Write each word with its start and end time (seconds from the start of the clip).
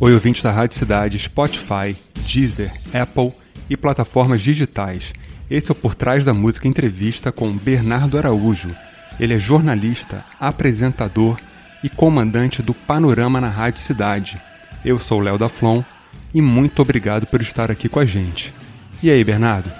Oi, 0.00 0.12
ouvinte 0.12 0.42
da 0.42 0.50
Rádio 0.50 0.76
Cidade, 0.76 1.16
Spotify, 1.16 1.96
Deezer, 2.26 2.72
Apple 2.92 3.32
e 3.70 3.76
plataformas 3.76 4.40
digitais. 4.40 5.12
Esse 5.48 5.70
é 5.70 5.72
o 5.72 5.74
Por 5.74 5.94
Trás 5.94 6.24
da 6.24 6.34
Música 6.34 6.66
entrevista 6.66 7.30
com 7.30 7.48
Bernardo 7.52 8.18
Araújo. 8.18 8.74
Ele 9.20 9.34
é 9.34 9.38
jornalista, 9.38 10.24
apresentador 10.40 11.38
e 11.80 11.88
comandante 11.88 12.60
do 12.60 12.74
Panorama 12.74 13.40
na 13.40 13.48
Rádio 13.48 13.82
Cidade. 13.82 14.36
Eu 14.84 14.98
sou 14.98 15.20
Léo 15.20 15.38
da 15.38 15.48
Flon 15.48 15.80
e 16.34 16.42
muito 16.42 16.82
obrigado 16.82 17.24
por 17.28 17.40
estar 17.40 17.70
aqui 17.70 17.88
com 17.88 18.00
a 18.00 18.04
gente. 18.04 18.52
E 19.00 19.08
aí, 19.08 19.22
Bernardo? 19.22 19.70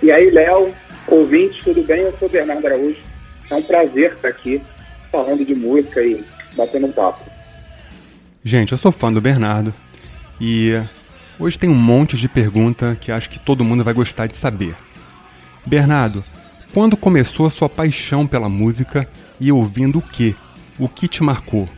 E 0.00 0.12
aí, 0.12 0.30
Léo, 0.30 0.72
ouvintes, 1.08 1.60
tudo 1.64 1.82
bem? 1.82 2.02
Eu 2.02 2.16
sou 2.20 2.28
Bernardo 2.28 2.64
Araújo. 2.68 3.00
É 3.50 3.54
um 3.56 3.62
prazer 3.64 4.12
estar 4.12 4.28
aqui 4.28 4.62
falando 5.10 5.44
de 5.44 5.56
música 5.56 6.00
e 6.00 6.24
batendo 6.56 6.86
um 6.86 6.92
papo. 6.92 7.37
Gente, 8.44 8.70
eu 8.70 8.78
sou 8.78 8.92
fã 8.92 9.12
do 9.12 9.20
Bernardo 9.20 9.74
e 10.40 10.70
hoje 11.40 11.58
tem 11.58 11.68
um 11.68 11.74
monte 11.74 12.16
de 12.16 12.28
pergunta 12.28 12.96
que 13.00 13.10
acho 13.10 13.28
que 13.28 13.38
todo 13.38 13.64
mundo 13.64 13.82
vai 13.82 13.92
gostar 13.92 14.26
de 14.28 14.36
saber. 14.36 14.76
Bernardo, 15.66 16.24
quando 16.72 16.96
começou 16.96 17.46
a 17.46 17.50
sua 17.50 17.68
paixão 17.68 18.28
pela 18.28 18.48
música 18.48 19.08
e 19.40 19.50
ouvindo 19.50 19.98
o 19.98 20.02
que? 20.02 20.36
O 20.78 20.88
que 20.88 21.08
te 21.08 21.20
marcou? 21.20 21.68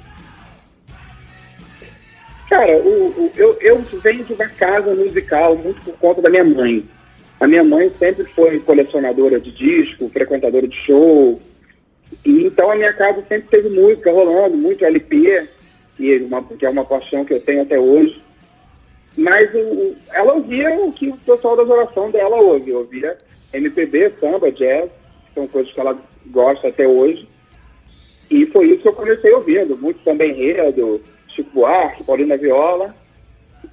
Cara, 2.50 2.76
o, 2.76 3.08
o, 3.08 3.32
eu, 3.36 3.56
eu 3.62 3.78
venho 4.02 4.24
de 4.24 4.34
uma 4.34 4.48
casa 4.48 4.94
musical 4.94 5.56
muito 5.56 5.80
por 5.80 5.94
conta 5.94 6.20
da 6.20 6.28
minha 6.28 6.44
mãe. 6.44 6.84
A 7.40 7.48
minha 7.48 7.64
mãe 7.64 7.90
sempre 7.98 8.24
foi 8.24 8.60
colecionadora 8.60 9.40
de 9.40 9.50
disco, 9.50 10.10
frequentadora 10.10 10.68
de 10.68 10.76
show. 10.84 11.40
E, 12.22 12.44
então 12.44 12.70
a 12.70 12.76
minha 12.76 12.92
casa 12.92 13.24
sempre 13.26 13.48
teve 13.48 13.70
música 13.70 14.12
rolando, 14.12 14.58
muito 14.58 14.84
LP 14.84 15.48
que, 16.00 16.16
uma, 16.24 16.42
que 16.42 16.64
é 16.64 16.70
uma 16.70 16.84
paixão 16.84 17.24
que 17.26 17.34
eu 17.34 17.40
tenho 17.42 17.62
até 17.62 17.78
hoje. 17.78 18.22
Mas 19.16 19.54
o, 19.54 19.94
ela 20.12 20.34
ouvia 20.34 20.70
o 20.80 20.90
que 20.92 21.10
o 21.10 21.16
pessoal 21.18 21.56
da 21.56 21.64
geração 21.64 22.10
dela 22.10 22.36
ouve. 22.36 22.72
Ouvia 22.72 23.18
MPB, 23.52 24.14
samba, 24.18 24.50
jazz, 24.50 24.90
que 25.26 25.34
são 25.34 25.46
coisas 25.46 25.70
que 25.70 25.78
ela 25.78 25.98
gosta 26.26 26.68
até 26.68 26.88
hoje. 26.88 27.28
E 28.30 28.46
foi 28.46 28.70
isso 28.70 28.82
que 28.82 28.88
eu 28.88 28.94
comecei 28.94 29.30
ouvindo. 29.32 29.76
Muito 29.76 30.02
também 30.02 30.30
enredo, 30.30 31.02
Chico 31.28 31.50
Buarque, 31.52 32.04
Paulina 32.04 32.38
Viola, 32.38 32.94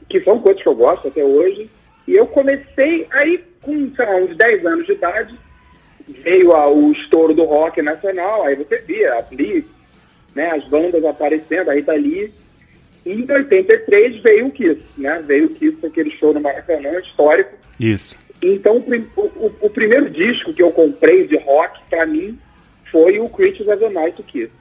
que 0.09 0.19
são 0.21 0.39
coisas 0.39 0.61
que 0.61 0.67
eu 0.67 0.75
gosto 0.75 1.07
até 1.07 1.23
hoje. 1.23 1.69
E 2.05 2.13
eu 2.13 2.27
comecei 2.27 3.07
aí 3.11 3.41
com, 3.61 3.89
sei 3.95 4.05
lá, 4.05 4.15
uns 4.17 4.35
10 4.35 4.65
anos 4.65 4.85
de 4.85 4.93
idade, 4.93 5.37
veio 6.07 6.53
a, 6.53 6.69
o 6.69 6.91
estouro 6.91 7.33
do 7.33 7.43
rock 7.43 7.81
nacional, 7.81 8.43
aí 8.43 8.55
você 8.55 8.80
via 8.80 9.15
a 9.15 9.21
Blitz, 9.21 9.77
né, 10.38 10.52
as 10.52 10.63
bandas 10.66 11.03
aparecendo, 11.03 11.69
a 11.69 11.73
Rita 11.73 11.93
Lee. 11.93 12.31
E 13.03 13.11
em 13.11 13.30
83 13.30 14.21
veio 14.21 14.47
o 14.47 14.52
Kiss, 14.52 14.80
né? 14.97 15.23
Veio 15.25 15.47
o 15.47 15.49
Kiss, 15.49 15.77
aquele 15.83 16.11
show 16.11 16.33
no 16.33 16.39
Maracanã, 16.39 16.99
histórico. 16.99 17.52
Isso. 17.80 18.16
Então, 18.41 18.77
o, 18.77 19.21
o, 19.21 19.55
o 19.61 19.69
primeiro 19.69 20.09
disco 20.09 20.53
que 20.53 20.61
eu 20.61 20.71
comprei 20.71 21.25
de 21.25 21.38
rock, 21.38 21.80
para 21.89 22.05
mim, 22.05 22.38
foi 22.91 23.19
o 23.19 23.27
Creatures 23.27 23.67
of 23.67 23.80
the 23.80 23.89
Night 23.89 24.17
do 24.17 24.23
Kiss. 24.23 24.52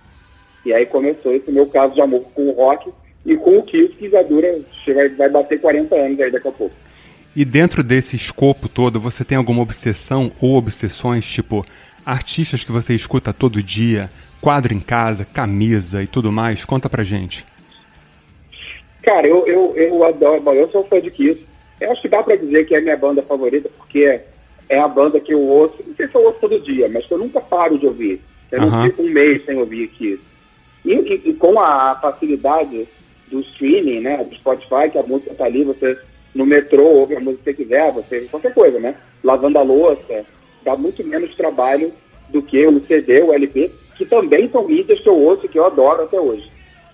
E 0.64 0.72
aí 0.72 0.86
começou 0.86 1.34
esse 1.34 1.50
meu 1.50 1.66
caso 1.66 1.94
de 1.94 2.00
amor 2.00 2.22
com 2.34 2.48
o 2.48 2.52
rock 2.52 2.90
e 3.24 3.36
com 3.36 3.58
o 3.58 3.62
Kiss, 3.62 3.94
que 3.94 4.08
já 4.08 4.22
dura, 4.22 4.48
vai, 4.86 5.08
vai 5.10 5.28
bater 5.28 5.60
40 5.60 5.94
anos 5.94 6.20
aí 6.20 6.30
daqui 6.30 6.48
a 6.48 6.52
pouco. 6.52 6.74
E 7.34 7.44
dentro 7.44 7.84
desse 7.84 8.16
escopo 8.16 8.68
todo, 8.68 8.98
você 8.98 9.24
tem 9.24 9.36
alguma 9.36 9.60
obsessão 9.60 10.32
ou 10.40 10.56
obsessões, 10.56 11.26
tipo 11.26 11.66
artistas 12.04 12.62
que 12.62 12.70
você 12.70 12.94
escuta 12.94 13.32
todo 13.32 13.62
dia, 13.62 14.08
quadro 14.46 14.72
em 14.72 14.78
casa, 14.78 15.24
camisa 15.24 16.04
e 16.04 16.06
tudo 16.06 16.30
mais? 16.30 16.64
Conta 16.64 16.88
pra 16.88 17.02
gente. 17.02 17.44
Cara, 19.02 19.26
eu, 19.26 19.44
eu, 19.44 19.74
eu 19.74 20.04
adoro, 20.04 20.40
bom, 20.40 20.52
eu 20.52 20.68
sou 20.68 20.84
fã 20.84 21.00
de 21.00 21.10
Kiss. 21.10 21.44
Eu 21.80 21.90
acho 21.90 22.00
que 22.00 22.08
dá 22.08 22.22
pra 22.22 22.36
dizer 22.36 22.64
que 22.64 22.72
é 22.72 22.78
a 22.78 22.80
minha 22.80 22.96
banda 22.96 23.22
favorita, 23.22 23.68
porque 23.76 24.20
é 24.68 24.78
a 24.78 24.86
banda 24.86 25.18
que 25.18 25.34
eu 25.34 25.42
ouço, 25.42 25.74
não 25.84 25.96
sei 25.96 26.06
se 26.06 26.14
eu 26.14 26.22
ouço 26.22 26.38
todo 26.38 26.60
dia, 26.60 26.88
mas 26.88 27.04
que 27.04 27.12
eu 27.12 27.18
nunca 27.18 27.40
paro 27.40 27.76
de 27.76 27.88
ouvir. 27.88 28.22
Eu 28.52 28.60
não 28.60 28.84
fico 28.84 29.02
um 29.02 29.10
mês 29.10 29.44
sem 29.44 29.58
ouvir 29.58 29.88
Kiss. 29.88 30.22
E, 30.84 30.92
e, 30.92 31.30
e, 31.30 31.34
com 31.34 31.58
a 31.58 31.96
facilidade 31.96 32.86
do 33.26 33.40
streaming, 33.40 33.98
né, 33.98 34.18
do 34.18 34.36
Spotify, 34.36 34.88
que 34.92 34.98
a 34.98 35.02
música 35.02 35.34
tá 35.34 35.44
ali, 35.44 35.64
você 35.64 35.98
no 36.32 36.46
metrô 36.46 36.84
ouve 36.84 37.16
a 37.16 37.20
música 37.20 37.42
que 37.42 37.50
você 37.50 37.64
quiser, 37.64 37.90
você 37.90 38.20
qualquer 38.30 38.54
coisa, 38.54 38.78
né? 38.78 38.94
Lavando 39.24 39.58
a 39.58 39.62
louça, 39.62 40.24
dá 40.62 40.76
muito 40.76 41.04
menos 41.04 41.34
trabalho 41.34 41.92
do 42.28 42.42
que 42.42 42.66
o 42.66 42.84
CD, 42.84 43.22
o 43.22 43.32
LP, 43.32 43.70
que 43.96 44.04
também 44.04 44.48
são 44.50 44.66
mídias 44.66 45.00
que 45.00 45.08
eu 45.08 45.16
ouço 45.16 45.48
que 45.48 45.58
eu 45.58 45.66
adoro 45.66 46.02
até 46.02 46.20
hoje. 46.20 46.50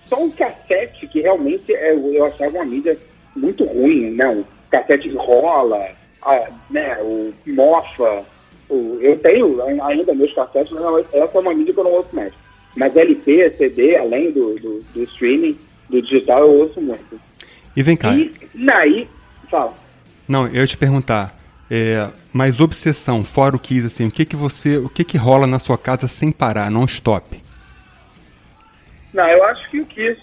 Só 0.07 0.21
um 0.21 0.29
cassete 0.29 1.07
que 1.07 1.21
realmente 1.21 1.73
é, 1.73 1.93
eu 1.93 2.25
achava 2.25 2.57
uma 2.57 2.65
mídia 2.65 2.97
muito 3.35 3.63
ruim, 3.65 4.11
né? 4.11 4.29
O 4.29 4.45
cassete 4.69 5.09
rola, 5.09 5.89
a, 6.21 6.49
né? 6.69 6.97
o 7.01 7.33
mofa. 7.47 8.23
O, 8.69 8.97
eu 9.01 9.17
tenho 9.19 9.61
ainda 9.83 10.13
meus 10.13 10.33
cassetes, 10.33 10.71
mas 10.71 11.05
essa 11.13 11.37
é 11.37 11.41
uma 11.41 11.53
mídia 11.53 11.73
que 11.73 11.79
eu 11.79 11.83
não 11.83 11.91
ouço 11.93 12.15
mais. 12.15 12.33
Mas 12.75 12.95
LP, 12.95 13.51
CD, 13.57 13.95
além 13.97 14.31
do, 14.31 14.55
do, 14.55 14.83
do 14.93 15.03
streaming, 15.03 15.57
do 15.89 16.01
digital, 16.01 16.43
eu 16.43 16.51
ouço 16.51 16.81
muito. 16.81 17.19
E 17.75 17.83
vem 17.83 17.95
cá. 17.95 18.15
E 18.15 18.31
daí, 18.53 19.07
fala. 19.49 19.73
Não, 20.27 20.47
eu 20.47 20.61
ia 20.61 20.67
te 20.67 20.77
perguntar, 20.77 21.37
é, 21.69 22.09
mas 22.31 22.59
obsessão, 22.59 23.23
fora 23.23 23.55
o 23.55 23.59
Kiss, 23.59 23.87
assim, 23.87 24.07
o 24.07 24.11
que 24.11 24.25
que 24.25 24.35
você, 24.35 24.77
o 24.77 24.89
que 24.89 25.03
que 25.03 25.17
rola 25.17 25.47
na 25.47 25.59
sua 25.59 25.77
casa 25.77 26.07
sem 26.07 26.31
parar, 26.31 26.69
não 26.69 26.85
stop? 26.85 27.41
Não, 29.13 29.27
eu 29.27 29.43
acho 29.45 29.69
que 29.69 29.79
o 29.79 29.85
Kiss, 29.85 30.19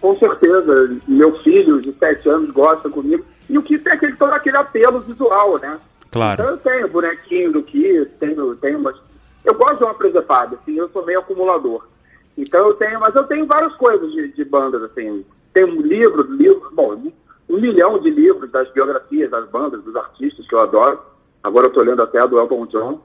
com 0.00 0.16
certeza, 0.18 0.96
meu 1.08 1.38
filho 1.42 1.80
de 1.80 1.92
7 1.92 2.28
anos 2.28 2.50
gosta 2.50 2.88
comigo, 2.88 3.24
e 3.48 3.58
o 3.58 3.62
Kiss 3.62 3.82
tem 3.82 3.92
aquele, 3.92 4.16
todo 4.16 4.32
aquele 4.32 4.56
apelo 4.56 5.00
visual, 5.00 5.58
né? 5.58 5.78
Claro. 6.10 6.40
Então 6.40 6.52
eu 6.52 6.58
tenho 6.58 6.88
bonequinho 6.88 7.52
do 7.52 7.62
Kiss, 7.62 8.10
tenho, 8.20 8.54
tenho 8.56 8.78
umas... 8.78 8.96
Eu 9.44 9.54
gosto 9.54 9.78
de 9.78 9.84
uma 9.84 9.94
presepada, 9.94 10.56
assim, 10.56 10.76
eu 10.76 10.88
sou 10.90 11.04
meio 11.04 11.18
acumulador. 11.18 11.88
Então 12.36 12.68
eu 12.68 12.74
tenho, 12.74 13.00
mas 13.00 13.14
eu 13.14 13.24
tenho 13.24 13.46
várias 13.46 13.74
coisas 13.74 14.10
de, 14.12 14.28
de 14.28 14.44
bandas, 14.44 14.82
assim. 14.84 15.24
Tenho 15.52 15.68
um 15.68 15.82
livro, 15.82 16.22
livro, 16.34 16.70
bom, 16.72 17.12
um 17.52 17.60
milhão 17.60 17.98
de 17.98 18.10
livros 18.10 18.50
das 18.50 18.70
biografias 18.72 19.30
das 19.30 19.48
bandas, 19.50 19.84
dos 19.84 19.94
artistas 19.94 20.46
que 20.48 20.54
eu 20.54 20.60
adoro. 20.60 20.98
Agora 21.42 21.66
eu 21.66 21.68
estou 21.68 21.84
lendo 21.84 22.00
até 22.00 22.18
a 22.18 22.24
do 22.24 22.40
Elton 22.40 22.66
John. 22.66 23.00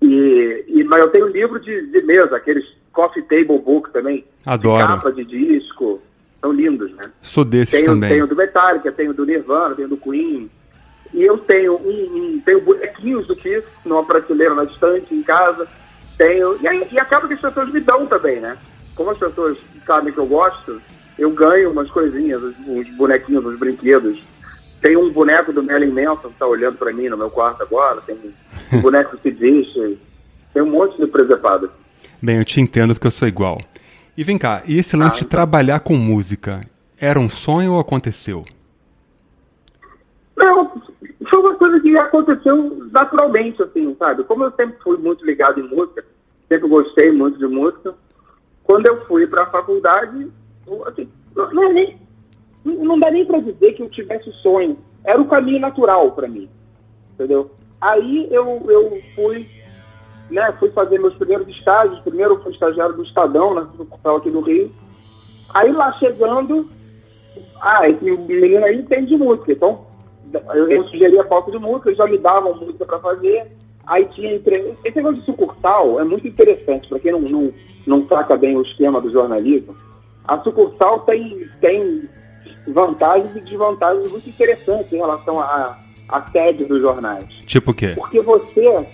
E, 0.00 0.64
e, 0.66 0.84
mas 0.84 1.00
eu 1.00 1.10
tenho 1.10 1.28
livro 1.28 1.60
de, 1.60 1.86
de 1.86 2.02
mesa, 2.02 2.36
aqueles 2.36 2.64
coffee 2.92 3.22
table 3.22 3.60
book 3.60 3.92
também. 3.92 4.24
Adoro. 4.44 4.82
De 4.82 4.88
capa 4.88 5.12
de 5.12 5.24
disco. 5.24 6.02
São 6.40 6.50
lindos, 6.50 6.90
né? 6.94 7.04
Sou 7.22 7.44
desses 7.44 7.70
tenho, 7.70 7.86
também. 7.86 8.10
Tenho 8.10 8.26
do 8.26 8.34
Metallica, 8.34 8.90
tenho 8.90 9.14
do 9.14 9.24
Nirvana, 9.24 9.76
tenho 9.76 9.88
do 9.88 9.96
Queen. 9.96 10.50
E 11.14 11.22
eu 11.22 11.38
tenho 11.38 11.76
um, 11.76 12.16
um 12.16 12.40
tenho 12.44 12.60
bonequinhos 12.62 13.28
do 13.28 13.36
Kiss 13.36 13.64
numa 13.84 14.04
prateleira 14.04 14.54
na 14.56 14.64
estante, 14.64 15.14
em 15.14 15.22
casa. 15.22 15.68
Tenho, 16.18 16.60
e, 16.60 16.66
aí, 16.66 16.88
e 16.90 16.98
acaba 16.98 17.28
que 17.28 17.34
as 17.34 17.40
pessoas 17.40 17.70
me 17.70 17.78
dão 17.78 18.06
também, 18.06 18.40
né? 18.40 18.58
Como 18.96 19.10
as 19.10 19.18
pessoas 19.18 19.56
sabem 19.86 20.12
que 20.12 20.18
eu 20.18 20.26
gosto, 20.26 20.82
eu 21.18 21.30
ganho 21.30 21.70
umas 21.70 21.90
coisinhas, 21.90 22.42
uns 22.66 22.88
bonequinhos, 22.96 23.44
uns 23.44 23.58
brinquedos. 23.58 24.22
Tem 24.80 24.96
um 24.96 25.10
boneco 25.10 25.52
do 25.52 25.62
Merlin 25.62 25.92
Manson 25.92 26.28
que 26.28 26.38
tá 26.38 26.46
olhando 26.46 26.76
para 26.76 26.92
mim 26.92 27.08
no 27.08 27.16
meu 27.16 27.30
quarto 27.30 27.62
agora, 27.62 28.00
tem 28.00 28.16
um 28.72 28.80
boneco 28.82 29.16
Sid 29.22 29.38
Vicious, 29.38 29.98
tem 30.52 30.62
um 30.62 30.70
monte 30.70 31.00
de 31.00 31.06
presepada. 31.06 31.70
Bem, 32.20 32.38
eu 32.38 32.44
te 32.44 32.60
entendo 32.60 32.94
porque 32.94 33.06
eu 33.06 33.12
sou 33.12 33.28
igual. 33.28 33.60
E 34.16 34.24
vem 34.24 34.36
cá, 34.36 34.62
e 34.66 34.78
esse 34.78 34.96
lance 34.96 35.16
ah, 35.16 35.22
de 35.22 35.28
trabalhar 35.28 35.80
com 35.80 35.94
música, 35.94 36.60
era 37.00 37.18
um 37.18 37.28
sonho 37.28 37.72
ou 37.72 37.80
aconteceu? 37.80 38.44
Não, 40.36 40.82
foi 41.30 41.40
uma 41.40 41.54
coisa 41.54 41.80
que 41.80 41.96
aconteceu 41.96 42.88
naturalmente, 42.90 43.62
assim, 43.62 43.94
sabe? 43.98 44.24
Como 44.24 44.44
eu 44.44 44.52
sempre 44.52 44.76
fui 44.82 44.98
muito 44.98 45.24
ligado 45.24 45.60
em 45.60 45.68
música, 45.68 46.04
sempre 46.48 46.68
gostei 46.68 47.10
muito 47.10 47.38
de 47.38 47.46
música, 47.46 47.94
quando 48.64 48.86
eu 48.86 49.04
fui 49.06 49.26
para 49.26 49.44
a 49.44 49.50
faculdade, 49.50 50.30
assim, 50.86 51.08
não, 51.34 51.64
é 51.64 51.72
nem, 51.72 51.96
não 52.64 52.98
dá 52.98 53.10
nem 53.10 53.24
para 53.24 53.40
dizer 53.40 53.72
que 53.72 53.82
eu 53.82 53.90
tivesse 53.90 54.30
sonho. 54.42 54.76
Era 55.04 55.20
o 55.20 55.28
caminho 55.28 55.60
natural 55.60 56.12
para 56.12 56.28
mim, 56.28 56.48
entendeu? 57.14 57.50
Aí 57.80 58.28
eu, 58.30 58.62
eu 58.68 59.00
fui, 59.14 59.48
né, 60.30 60.52
fui 60.58 60.70
fazer 60.70 61.00
meus 61.00 61.14
primeiros 61.14 61.48
estágios. 61.48 61.98
Primeiro 62.00 62.34
eu 62.34 62.42
fui 62.42 62.52
estagiário 62.52 62.94
do 62.94 63.02
Estadão, 63.02 63.54
né, 63.54 63.66
no 63.76 64.16
aqui 64.16 64.30
do 64.30 64.40
Rio. 64.40 64.70
Aí 65.52 65.72
lá 65.72 65.92
chegando, 65.94 66.70
ah, 67.60 67.88
esse 67.88 68.04
menino 68.04 68.64
aí 68.64 68.78
entende 68.78 69.08
de 69.08 69.16
música, 69.16 69.52
então 69.52 69.84
eu, 70.54 70.70
eu 70.70 70.84
sugeria 70.84 71.24
falta 71.24 71.50
de 71.50 71.58
música, 71.58 71.88
eles 71.88 71.98
já 71.98 72.06
me 72.06 72.18
davam 72.18 72.54
música 72.54 72.86
para 72.86 73.00
fazer. 73.00 73.50
Aí 73.84 74.04
tinha 74.06 74.34
entre... 74.34 74.54
Esse 74.84 74.94
negócio 74.94 75.18
de 75.18 75.24
sucursal 75.24 75.98
é 76.00 76.04
muito 76.04 76.26
interessante, 76.26 76.88
para 76.88 77.00
quem 77.00 77.10
não, 77.10 77.20
não, 77.20 77.52
não 77.84 78.06
saca 78.06 78.36
bem 78.36 78.56
o 78.56 78.62
esquema 78.62 79.00
do 79.00 79.10
jornalismo 79.10 79.74
a 80.26 80.38
sucursal 80.40 81.00
tem, 81.00 81.48
tem 81.60 82.08
vantagens 82.68 83.36
e 83.36 83.40
desvantagens 83.40 84.10
muito 84.10 84.28
interessantes 84.28 84.92
em 84.92 84.96
relação 84.96 85.40
à, 85.40 85.78
à 86.08 86.22
sede 86.30 86.64
dos 86.64 86.80
jornais. 86.80 87.26
Tipo 87.46 87.72
o 87.72 87.74
quê? 87.74 87.92
Porque 87.94 88.20
você, 88.20 88.86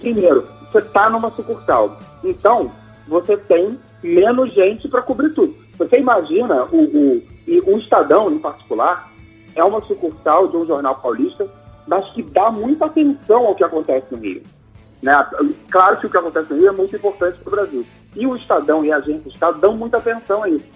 primeiro, 0.00 0.44
você 0.72 0.78
está 0.78 1.08
numa 1.08 1.30
sucursal. 1.30 1.98
Então, 2.24 2.72
você 3.06 3.36
tem 3.36 3.78
menos 4.02 4.52
gente 4.52 4.88
para 4.88 5.02
cobrir 5.02 5.30
tudo. 5.30 5.54
Você 5.78 5.98
imagina, 5.98 6.64
o, 6.64 6.76
o, 6.76 7.22
e 7.46 7.60
o 7.60 7.78
Estadão, 7.78 8.30
em 8.30 8.38
particular, 8.38 9.10
é 9.54 9.62
uma 9.62 9.80
sucursal 9.82 10.48
de 10.48 10.56
um 10.56 10.66
jornal 10.66 10.96
paulista, 10.96 11.48
mas 11.86 12.04
que 12.10 12.22
dá 12.22 12.50
muita 12.50 12.86
atenção 12.86 13.46
ao 13.46 13.54
que 13.54 13.64
acontece 13.64 14.06
no 14.10 14.18
Rio. 14.18 14.42
Né? 15.02 15.12
Claro 15.70 15.98
que 15.98 16.06
o 16.06 16.10
que 16.10 16.16
acontece 16.16 16.52
no 16.52 16.58
Rio 16.58 16.68
é 16.68 16.72
muito 16.72 16.96
importante 16.96 17.38
para 17.38 17.48
o 17.48 17.50
Brasil. 17.56 17.86
E 18.16 18.26
o 18.26 18.36
Estadão 18.36 18.84
e 18.84 18.92
a 18.92 18.96
agência 18.96 19.22
do 19.22 19.30
Estado 19.30 19.60
dão 19.60 19.76
muita 19.76 19.98
atenção 19.98 20.42
a 20.42 20.48
isso. 20.48 20.72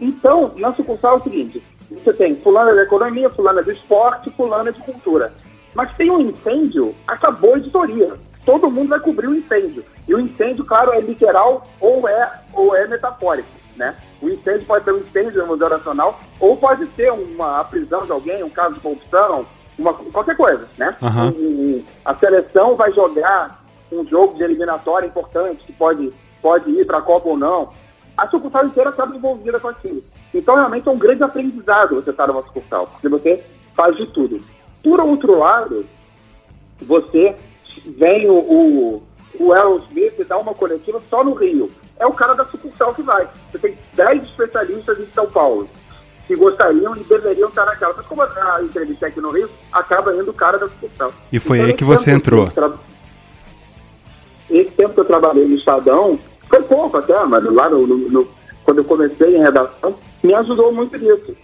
Então, 0.00 0.52
na 0.56 0.72
sucursal 0.74 1.14
é 1.14 1.16
o 1.16 1.22
seguinte: 1.22 1.62
você 1.90 2.12
tem 2.12 2.36
fulana 2.36 2.74
da 2.74 2.82
economia, 2.82 3.30
fulana 3.30 3.62
do 3.62 3.72
esporte, 3.72 4.30
fulana 4.30 4.72
de 4.72 4.80
cultura. 4.80 5.32
Mas 5.74 5.94
tem 5.96 6.10
um 6.10 6.20
incêndio, 6.20 6.94
acabou 7.06 7.54
a 7.54 7.58
editoria. 7.58 8.14
Todo 8.44 8.70
mundo 8.70 8.90
vai 8.90 9.00
cobrir 9.00 9.26
o 9.26 9.34
incêndio. 9.34 9.84
E 10.06 10.14
o 10.14 10.20
incêndio, 10.20 10.64
claro, 10.64 10.92
é 10.92 11.00
literal 11.00 11.66
ou 11.80 12.06
é, 12.08 12.40
ou 12.52 12.76
é 12.76 12.86
metafórico, 12.86 13.48
né? 13.76 13.96
O 14.20 14.28
incêndio 14.28 14.66
pode 14.66 14.84
ser 14.84 14.92
um 14.92 14.98
incêndio 14.98 15.42
no 15.42 15.48
Museu 15.48 15.68
Nacional 15.68 16.20
ou 16.38 16.56
pode 16.56 16.86
ser 16.94 17.10
uma 17.12 17.64
prisão 17.64 18.04
de 18.04 18.12
alguém, 18.12 18.42
um 18.42 18.50
caso 18.50 18.74
de 18.74 18.80
corrupção, 18.80 19.46
uma, 19.78 19.92
qualquer 19.94 20.36
coisa, 20.36 20.68
né? 20.78 20.96
Uhum. 21.02 21.82
a 22.04 22.14
seleção 22.14 22.76
vai 22.76 22.92
jogar 22.92 23.64
um 23.90 24.06
jogo 24.06 24.34
de 24.34 24.44
eliminatória 24.44 25.06
importante 25.06 25.64
que 25.64 25.72
pode, 25.72 26.12
pode 26.44 26.70
ir 26.70 26.84
para 26.84 26.98
a 26.98 27.02
Copa 27.02 27.30
ou 27.30 27.38
não. 27.38 27.70
A 28.14 28.28
sucursal 28.28 28.66
inteira 28.66 28.90
acaba 28.90 29.16
envolvida 29.16 29.58
com 29.58 29.68
aquilo. 29.68 30.04
Então, 30.34 30.54
realmente, 30.56 30.86
é 30.86 30.92
um 30.92 30.98
grande 30.98 31.24
aprendizado 31.24 31.94
você 31.94 32.10
estar 32.10 32.26
numa 32.26 32.42
sucursal, 32.42 32.86
porque 32.86 33.08
você 33.08 33.42
faz 33.74 33.96
de 33.96 34.06
tudo. 34.12 34.42
Por 34.82 35.00
outro 35.00 35.38
lado, 35.38 35.86
você 36.82 37.34
vem 37.86 38.28
o, 38.28 38.34
o, 38.34 39.02
o 39.40 39.52
Aerosmith 39.54 40.18
e 40.18 40.24
dá 40.24 40.36
uma 40.36 40.52
coletiva 40.52 41.00
só 41.08 41.24
no 41.24 41.32
Rio. 41.32 41.68
É 41.98 42.06
o 42.06 42.12
cara 42.12 42.34
da 42.34 42.44
sucursal 42.44 42.94
que 42.94 43.02
vai. 43.02 43.26
Você 43.50 43.58
tem 43.58 43.78
10 43.94 44.24
especialistas 44.24 45.00
em 45.00 45.06
São 45.06 45.26
Paulo 45.26 45.66
que 46.26 46.36
gostariam 46.36 46.94
e 46.96 47.04
deveriam 47.04 47.48
estar 47.48 47.64
naquela. 47.64 47.94
Mas 47.94 48.06
como 48.06 48.22
a 48.22 48.62
entrevista 48.62 49.06
aqui 49.06 49.20
no 49.20 49.30
Rio, 49.30 49.48
acaba 49.72 50.14
indo 50.14 50.30
o 50.30 50.34
cara 50.34 50.58
da 50.58 50.68
sucursal. 50.68 51.12
E 51.32 51.38
foi 51.38 51.56
então, 51.56 51.68
aí 51.68 51.74
que 51.74 51.84
você 51.84 52.10
entrou. 52.10 52.50
Esse 54.50 54.70
tempo 54.72 54.94
que 54.94 55.00
eu 55.00 55.04
trabalhei 55.04 55.46
no 55.46 55.54
Estadão, 55.54 56.18
foi 56.54 56.62
pouco 56.62 56.96
até, 56.96 57.24
mas 57.24 57.44
lá 57.44 57.68
no, 57.68 57.86
no, 57.86 58.28
quando 58.64 58.78
eu 58.78 58.84
comecei 58.84 59.36
em 59.36 59.42
redação, 59.42 59.96
me 60.22 60.34
ajudou 60.34 60.72
muito 60.72 60.96
nisso. 60.98 61.34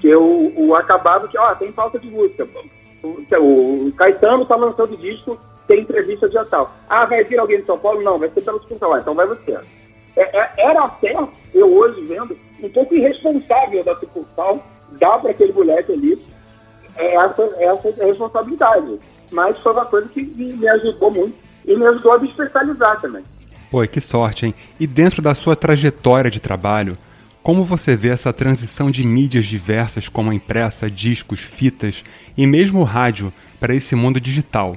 Que 0.00 0.08
eu, 0.08 0.52
o 0.56 0.74
acabava 0.74 1.28
que, 1.28 1.38
ó, 1.38 1.54
tem 1.54 1.72
falta 1.72 1.98
de 1.98 2.10
música. 2.10 2.46
O, 3.02 3.86
o 3.86 3.92
Caetano 3.96 4.42
está 4.42 4.56
lançando 4.56 4.96
disco, 4.96 5.38
tem 5.66 5.80
entrevista 5.80 6.28
de 6.28 6.44
tal. 6.46 6.72
Ah, 6.88 7.06
vai 7.06 7.22
vir 7.24 7.38
alguém 7.38 7.60
de 7.60 7.66
São 7.66 7.78
Paulo? 7.78 8.02
Não, 8.02 8.18
vai 8.18 8.28
ser 8.30 8.42
pelo. 8.42 8.60
Ah, 8.92 8.98
então 8.98 9.14
vai 9.14 9.26
você. 9.26 9.58
É, 10.16 10.38
é, 10.38 10.52
era 10.58 10.84
até, 10.84 11.14
eu 11.54 11.72
hoje 11.76 12.02
vendo, 12.04 12.36
um 12.62 12.68
pouco 12.70 12.94
irresponsável 12.94 13.84
da 13.84 13.94
sucursal 13.96 14.64
dar 14.92 15.18
para 15.18 15.30
aquele 15.30 15.52
moleque 15.52 15.92
ali 15.92 16.18
essa, 16.96 17.42
essa 17.58 18.04
responsabilidade. 18.04 18.98
Mas 19.30 19.58
foi 19.58 19.72
uma 19.72 19.84
coisa 19.84 20.08
que 20.08 20.22
me 20.22 20.68
ajudou 20.68 21.10
muito 21.10 21.36
e 21.64 21.76
me 21.76 21.86
ajudou 21.86 22.12
a 22.12 22.18
me 22.18 22.28
especializar 22.30 23.00
também. 23.00 23.24
Pô, 23.70 23.86
que 23.86 24.00
sorte, 24.00 24.46
hein? 24.46 24.54
E 24.78 24.86
dentro 24.86 25.20
da 25.20 25.34
sua 25.34 25.56
trajetória 25.56 26.30
de 26.30 26.40
trabalho, 26.40 26.96
como 27.42 27.64
você 27.64 27.96
vê 27.96 28.08
essa 28.08 28.32
transição 28.32 28.90
de 28.90 29.04
mídias 29.04 29.46
diversas 29.46 30.08
como 30.08 30.30
a 30.30 30.34
impressa, 30.34 30.90
discos, 30.90 31.40
fitas 31.40 32.04
e 32.36 32.46
mesmo 32.46 32.80
o 32.80 32.84
rádio 32.84 33.32
para 33.58 33.74
esse 33.74 33.94
mundo 33.94 34.20
digital? 34.20 34.76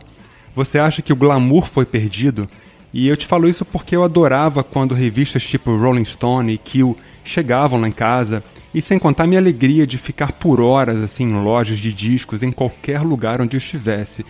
Você 0.55 0.79
acha 0.79 1.01
que 1.01 1.13
o 1.13 1.15
glamour 1.15 1.67
foi 1.67 1.85
perdido? 1.85 2.47
E 2.93 3.07
eu 3.07 3.15
te 3.15 3.27
falo 3.27 3.47
isso 3.47 3.63
porque 3.63 3.95
eu 3.95 4.03
adorava 4.03 4.63
quando 4.63 4.95
revistas 4.95 5.43
tipo 5.43 5.75
Rolling 5.75 6.05
Stone 6.05 6.53
e 6.53 6.57
Kill 6.57 6.97
chegavam 7.23 7.79
lá 7.79 7.87
em 7.87 7.91
casa, 7.91 8.43
e 8.73 8.81
sem 8.81 8.99
contar 8.99 9.27
minha 9.27 9.39
alegria 9.39 9.85
de 9.85 9.97
ficar 9.97 10.31
por 10.31 10.59
horas 10.59 11.01
assim 11.01 11.23
em 11.23 11.41
lojas 11.41 11.79
de 11.79 11.91
discos 11.91 12.43
em 12.43 12.51
qualquer 12.51 13.01
lugar 13.01 13.41
onde 13.41 13.55
eu 13.55 13.59
estivesse. 13.59 14.25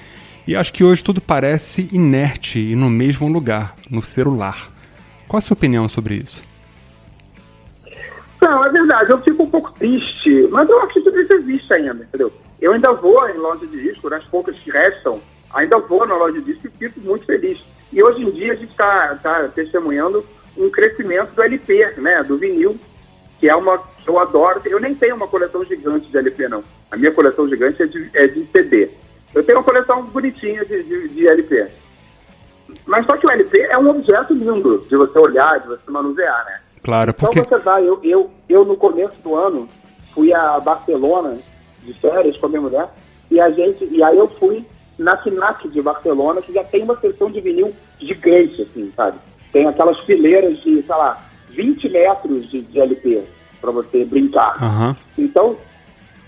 E 0.49 0.55
acho 0.55 0.73
que 0.73 0.83
hoje 0.83 1.03
tudo 1.03 1.21
parece 1.21 1.87
inerte 1.93 2.57
e 2.57 2.75
no 2.75 2.89
mesmo 2.89 3.27
lugar, 3.27 3.75
no 3.87 4.01
celular. 4.01 4.71
Qual 5.27 5.37
a 5.37 5.41
sua 5.41 5.53
opinião 5.53 5.87
sobre 5.87 6.15
isso? 6.15 6.43
Não, 8.41 8.65
é 8.65 8.69
verdade, 8.71 9.11
eu 9.11 9.21
fico 9.21 9.43
um 9.43 9.47
pouco 9.47 9.71
triste, 9.73 10.47
mas 10.49 10.67
eu 10.67 10.81
acho 10.81 10.93
que 10.95 11.01
tudo 11.01 11.21
isso 11.21 11.33
existe 11.33 11.71
ainda, 11.71 12.03
entendeu? 12.03 12.33
Eu 12.59 12.73
ainda 12.73 12.91
vou 12.93 13.29
em 13.29 13.37
loja 13.37 13.67
de 13.67 13.79
disco, 13.79 14.09
nas 14.09 14.23
poucas 14.23 14.57
que 14.57 14.71
restam, 14.71 15.21
ainda 15.53 15.77
vou 15.77 16.03
na 16.07 16.15
loja 16.15 16.41
de 16.41 16.51
disco 16.51 16.67
e 16.67 16.89
fico 16.89 16.99
muito 17.01 17.27
feliz. 17.27 17.63
E 17.93 18.01
hoje 18.01 18.23
em 18.23 18.31
dia 18.31 18.53
a 18.53 18.55
gente 18.55 18.71
está 18.71 19.19
tá 19.21 19.47
testemunhando 19.49 20.25
um 20.57 20.67
crescimento 20.71 21.31
do 21.35 21.43
LP, 21.43 21.93
né, 21.97 22.23
do 22.23 22.39
vinil, 22.39 22.75
que 23.39 23.47
é 23.47 23.55
uma 23.55 23.79
eu 24.07 24.17
adoro. 24.17 24.63
Eu 24.65 24.79
nem 24.79 24.95
tenho 24.95 25.15
uma 25.15 25.27
coleção 25.27 25.63
gigante 25.63 26.09
de 26.09 26.17
LP, 26.17 26.47
não. 26.47 26.63
A 26.89 26.97
minha 26.97 27.11
coleção 27.11 27.47
gigante 27.47 27.83
é 27.83 27.85
de, 27.85 28.09
é 28.15 28.25
de 28.25 28.47
CD. 28.51 28.89
Eu 29.33 29.43
tenho 29.43 29.59
uma 29.59 29.63
coleção 29.63 30.03
bonitinha 30.05 30.65
de, 30.65 30.83
de, 30.83 31.09
de, 31.09 31.27
LP. 31.27 31.67
Mas 32.85 33.05
só 33.05 33.17
que 33.17 33.27
o 33.27 33.29
LP 33.29 33.59
é 33.61 33.77
um 33.77 33.89
objeto 33.89 34.33
lindo 34.33 34.85
de 34.89 34.95
você 34.95 35.19
olhar, 35.19 35.59
de 35.59 35.67
você 35.67 35.89
manusear, 35.89 36.45
né? 36.45 36.59
Claro, 36.83 37.11
então 37.11 37.27
porque... 37.27 37.39
Então 37.39 37.57
você 37.57 37.63
vai, 37.63 37.87
eu, 37.87 37.99
eu, 38.03 38.31
eu 38.47 38.65
no 38.65 38.75
começo 38.75 39.21
do 39.21 39.35
ano 39.35 39.69
fui 40.13 40.33
a 40.33 40.59
Barcelona 40.59 41.37
de 41.83 41.93
férias 41.93 42.37
com 42.37 42.47
a 42.47 42.49
minha 42.49 42.61
mulher 42.61 42.89
e 43.29 43.39
a 43.39 43.49
gente, 43.51 43.85
e 43.85 44.01
aí 44.03 44.17
eu 44.17 44.27
fui 44.27 44.65
na 44.97 45.15
FNAC 45.17 45.69
de 45.69 45.81
Barcelona, 45.81 46.41
que 46.41 46.51
já 46.51 46.63
tem 46.63 46.83
uma 46.83 46.99
seção 46.99 47.31
de 47.31 47.39
vinil 47.39 47.73
gigante, 47.99 48.63
assim, 48.63 48.91
sabe? 48.95 49.17
Tem 49.51 49.65
aquelas 49.67 49.97
fileiras 50.03 50.59
de, 50.59 50.83
sei 50.83 50.95
lá, 50.95 51.23
20 51.49 51.89
metros 51.89 52.49
de, 52.49 52.61
de 52.61 52.79
LP 52.79 53.23
para 53.61 53.71
você 53.71 54.03
brincar. 54.03 54.57
Uhum. 54.61 54.95
Então, 55.17 55.57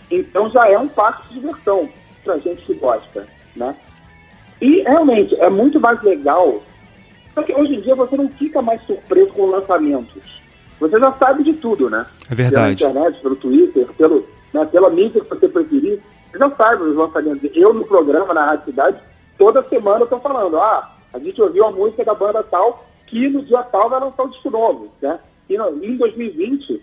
então 0.10 0.50
já 0.52 0.70
é 0.70 0.78
um 0.78 0.88
passo 0.88 1.28
de 1.28 1.36
diversão 1.36 1.90
para 2.24 2.38
gente 2.38 2.62
que 2.64 2.74
gosta, 2.74 3.28
né? 3.56 3.76
E 4.62 4.82
realmente 4.82 5.36
é 5.36 5.50
muito 5.50 5.80
mais 5.80 6.02
legal. 6.04 6.62
Só 7.34 7.42
que 7.42 7.54
hoje 7.54 7.76
em 7.76 7.82
dia 7.82 7.96
você 7.96 8.16
não 8.16 8.30
fica 8.30 8.62
mais 8.62 8.82
surpreso 8.84 9.32
com 9.32 9.46
lançamentos. 9.48 10.42
Você 10.80 11.00
já 11.00 11.12
sabe 11.14 11.44
de 11.44 11.54
tudo, 11.54 11.90
né? 11.90 12.06
É 12.30 12.36
verdade. 12.36 12.78
Pela 12.78 12.94
internet, 12.94 13.22
pelo 13.22 13.36
Twitter, 13.36 13.88
pelo, 13.98 14.28
né, 14.54 14.66
pela 14.66 14.90
mídia 14.90 15.22
que 15.22 15.30
você 15.30 15.48
preferir, 15.48 16.02
você 16.32 16.40
já 16.40 16.50
sabe 16.56 16.84
os 16.84 16.96
lançamentos. 16.96 17.50
Eu 17.54 17.74
no 17.74 17.86
programa, 17.86 18.34
na 18.34 18.46
Rádio 18.46 18.66
Cidade, 18.66 18.98
toda 19.38 19.64
semana 19.64 20.02
eu 20.02 20.08
tô 20.08 20.20
falando, 20.20 20.58
ah, 20.60 20.96
a 21.14 21.20
gente 21.20 21.42
ouviu 21.42 21.66
a 21.66 21.72
música 21.72 22.04
da 22.04 22.14
banda 22.14 22.44
tal, 22.44 22.86
que 23.08 23.28
no 23.30 23.44
dia 23.44 23.64
tal 23.64 23.90
vai 23.90 24.00
lançar 24.00 24.24
um 24.24 24.30
disco 24.30 24.50
novo, 24.50 24.90
né? 25.02 25.20
E 25.50 25.58
no, 25.58 25.84
em 25.84 25.98
2020, 25.98 26.82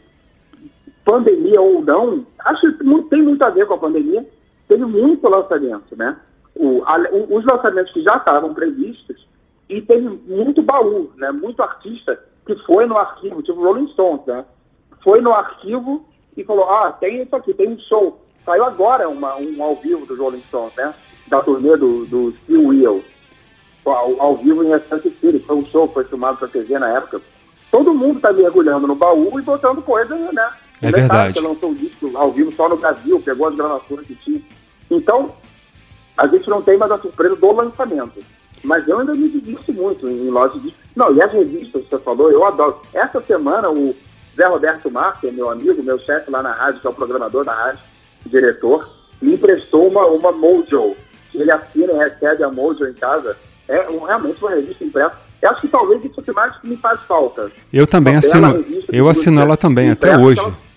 pandemia 1.04 1.60
ou 1.60 1.82
não, 1.82 2.26
acho 2.44 2.72
que 2.74 2.84
tem 3.08 3.22
muito 3.22 3.42
a 3.42 3.50
ver 3.50 3.66
com 3.66 3.74
a 3.74 3.78
pandemia, 3.78 4.26
teve 4.68 4.84
muito 4.84 5.28
lançamento, 5.28 5.96
né? 5.96 6.16
O, 6.54 6.82
a, 6.84 6.96
os 7.30 7.44
lançamentos 7.44 7.92
que 7.92 8.02
já 8.02 8.16
estavam 8.16 8.52
previstos 8.52 9.26
e 9.68 9.80
teve 9.82 10.08
muito 10.26 10.62
baú, 10.62 11.10
né? 11.16 11.30
Muito 11.32 11.62
artista 11.62 12.18
que 12.46 12.54
foi 12.64 12.86
no 12.86 12.96
arquivo, 12.96 13.42
tipo 13.42 13.62
Rolling 13.62 13.88
Stones, 13.88 14.24
né? 14.26 14.44
Foi 15.02 15.20
no 15.20 15.32
arquivo 15.32 16.06
e 16.36 16.44
falou, 16.44 16.68
ah, 16.70 16.92
tem 16.92 17.22
isso 17.22 17.34
aqui, 17.34 17.52
tem 17.52 17.68
um 17.68 17.78
show. 17.80 18.24
Saiu 18.44 18.64
agora 18.64 19.08
uma, 19.08 19.36
um 19.36 19.62
ao 19.62 19.76
vivo 19.76 20.06
do 20.06 20.16
Rolling 20.16 20.42
Stones, 20.48 20.74
né? 20.76 20.94
Da 21.26 21.42
turnê 21.42 21.76
do, 21.76 22.06
do 22.06 22.32
Steel 22.42 22.68
Wheel. 22.68 23.04
Ao, 23.84 24.20
ao 24.20 24.36
vivo 24.36 24.64
em 24.64 24.68
Restante 24.68 25.10
City. 25.20 25.38
Foi 25.40 25.56
um 25.56 25.64
show, 25.66 25.88
foi 25.88 26.04
filmado 26.04 26.38
pra 26.38 26.48
TV 26.48 26.78
na 26.78 26.88
época. 26.90 27.20
Todo 27.70 27.94
mundo 27.94 28.20
tá 28.20 28.32
mergulhando 28.32 28.86
no 28.86 28.94
baú 28.94 29.38
e 29.38 29.42
botando 29.42 29.82
coisa, 29.82 30.14
né? 30.14 30.50
É 30.80 30.90
verdade. 30.90 31.34
Você 31.34 31.46
lançou 31.46 31.70
o 31.70 31.74
disco 31.74 32.10
ao 32.14 32.32
vivo 32.32 32.52
só 32.52 32.68
no 32.68 32.76
Brasil, 32.76 33.20
pegou 33.20 33.48
as 33.48 33.54
gravações 33.54 34.06
que 34.06 34.14
tinha. 34.14 34.40
Então, 34.90 35.32
a 36.16 36.26
gente 36.26 36.48
não 36.48 36.62
tem 36.62 36.76
mais 36.76 36.90
a 36.90 36.98
surpresa 36.98 37.36
do 37.36 37.52
lançamento. 37.52 38.22
Mas 38.64 38.86
eu 38.88 38.98
ainda 38.98 39.14
me 39.14 39.28
divirto 39.28 39.72
muito 39.72 40.08
em 40.08 40.30
lojas 40.30 40.60
de. 40.62 40.74
Não, 40.96 41.14
e 41.14 41.22
as 41.22 41.32
revistas 41.32 41.84
que 41.84 41.90
você 41.90 41.98
falou, 41.98 42.30
eu 42.30 42.44
adoro. 42.44 42.80
Essa 42.92 43.20
semana, 43.20 43.70
o 43.70 43.94
Zé 44.34 44.46
Roberto 44.46 44.90
Marques, 44.90 45.32
meu 45.32 45.48
amigo, 45.48 45.82
meu 45.82 45.98
chefe 46.00 46.30
lá 46.30 46.42
na 46.42 46.52
rádio, 46.52 46.80
que 46.80 46.86
é 46.86 46.90
o 46.90 46.94
programador 46.94 47.44
da 47.44 47.52
rádio, 47.52 47.80
diretor, 48.26 48.88
me 49.22 49.34
emprestou 49.34 49.88
uma, 49.88 50.06
uma 50.06 50.32
Mojo. 50.32 50.96
Ele 51.32 51.50
assina 51.52 51.92
e 51.92 51.98
recebe 51.98 52.42
a 52.42 52.50
Mojo 52.50 52.84
em 52.84 52.94
casa. 52.94 53.36
É 53.68 53.86
realmente 53.86 54.42
uma 54.42 54.50
revista 54.50 54.84
impressa. 54.84 55.16
Eu 55.40 55.50
acho 55.50 55.60
que 55.60 55.68
talvez 55.68 56.04
isso 56.04 56.20
que 56.20 56.32
mais 56.32 56.52
me 56.64 56.76
faz 56.78 57.00
falta. 57.02 57.52
Eu 57.72 57.86
também 57.86 58.16
assino. 58.16 58.64
Eu 58.90 59.08
assino 59.08 59.40
ela 59.40 59.56
também, 59.56 59.90
até 59.90 60.18
hoje. 60.18 60.40
Ela, 60.40 60.67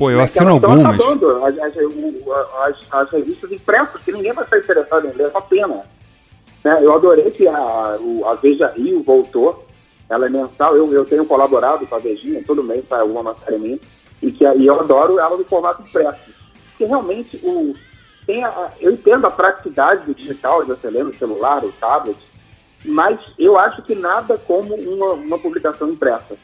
Pô, 0.00 0.10
eu 0.10 0.22
assino 0.22 0.52
algumas. 0.52 0.94
Acabando, 0.94 1.44
as, 1.44 1.58
as, 1.58 1.76
as, 1.76 2.76
as, 2.90 3.10
revistas 3.10 3.52
impressas, 3.52 4.00
que 4.02 4.10
ninguém 4.10 4.32
vai 4.32 4.44
estar 4.44 4.56
interessado 4.56 5.06
em 5.06 5.12
ler, 5.12 5.24
é 5.24 5.28
uma 5.28 5.42
pena. 5.42 5.82
Né? 6.64 6.78
Eu 6.80 6.94
adorei 6.94 7.30
que 7.30 7.46
a, 7.46 7.54
a 7.58 8.34
Veja 8.40 8.68
Rio 8.68 9.02
voltou, 9.02 9.66
ela 10.08 10.24
é 10.24 10.30
mensal, 10.30 10.74
eu, 10.74 10.90
eu 10.90 11.04
tenho 11.04 11.26
colaborado 11.26 11.86
com 11.86 11.94
a 11.94 11.98
Vejinha, 11.98 12.42
todo 12.46 12.64
mês 12.64 12.82
sai 12.88 13.00
alguma 13.00 13.24
matéria 13.24 13.58
minha, 13.58 13.78
e, 14.22 14.32
que, 14.32 14.42
e 14.42 14.66
eu 14.66 14.80
adoro 14.80 15.20
ela 15.20 15.36
no 15.36 15.44
formato 15.44 15.82
impresso. 15.82 16.30
Porque 16.70 16.86
realmente 16.86 17.38
o, 17.42 17.74
tem 18.24 18.42
a, 18.42 18.70
eu 18.80 18.92
entendo 18.92 19.26
a 19.26 19.30
praticidade 19.30 20.06
do 20.06 20.14
digital, 20.14 20.62
de 20.62 20.70
você 20.70 20.88
no 20.88 21.12
celular, 21.12 21.62
o 21.62 21.72
tablet, 21.72 22.16
mas 22.86 23.20
eu 23.38 23.58
acho 23.58 23.82
que 23.82 23.94
nada 23.94 24.38
como 24.38 24.74
uma, 24.76 25.12
uma 25.12 25.38
publicação 25.38 25.90
impressa. 25.90 26.38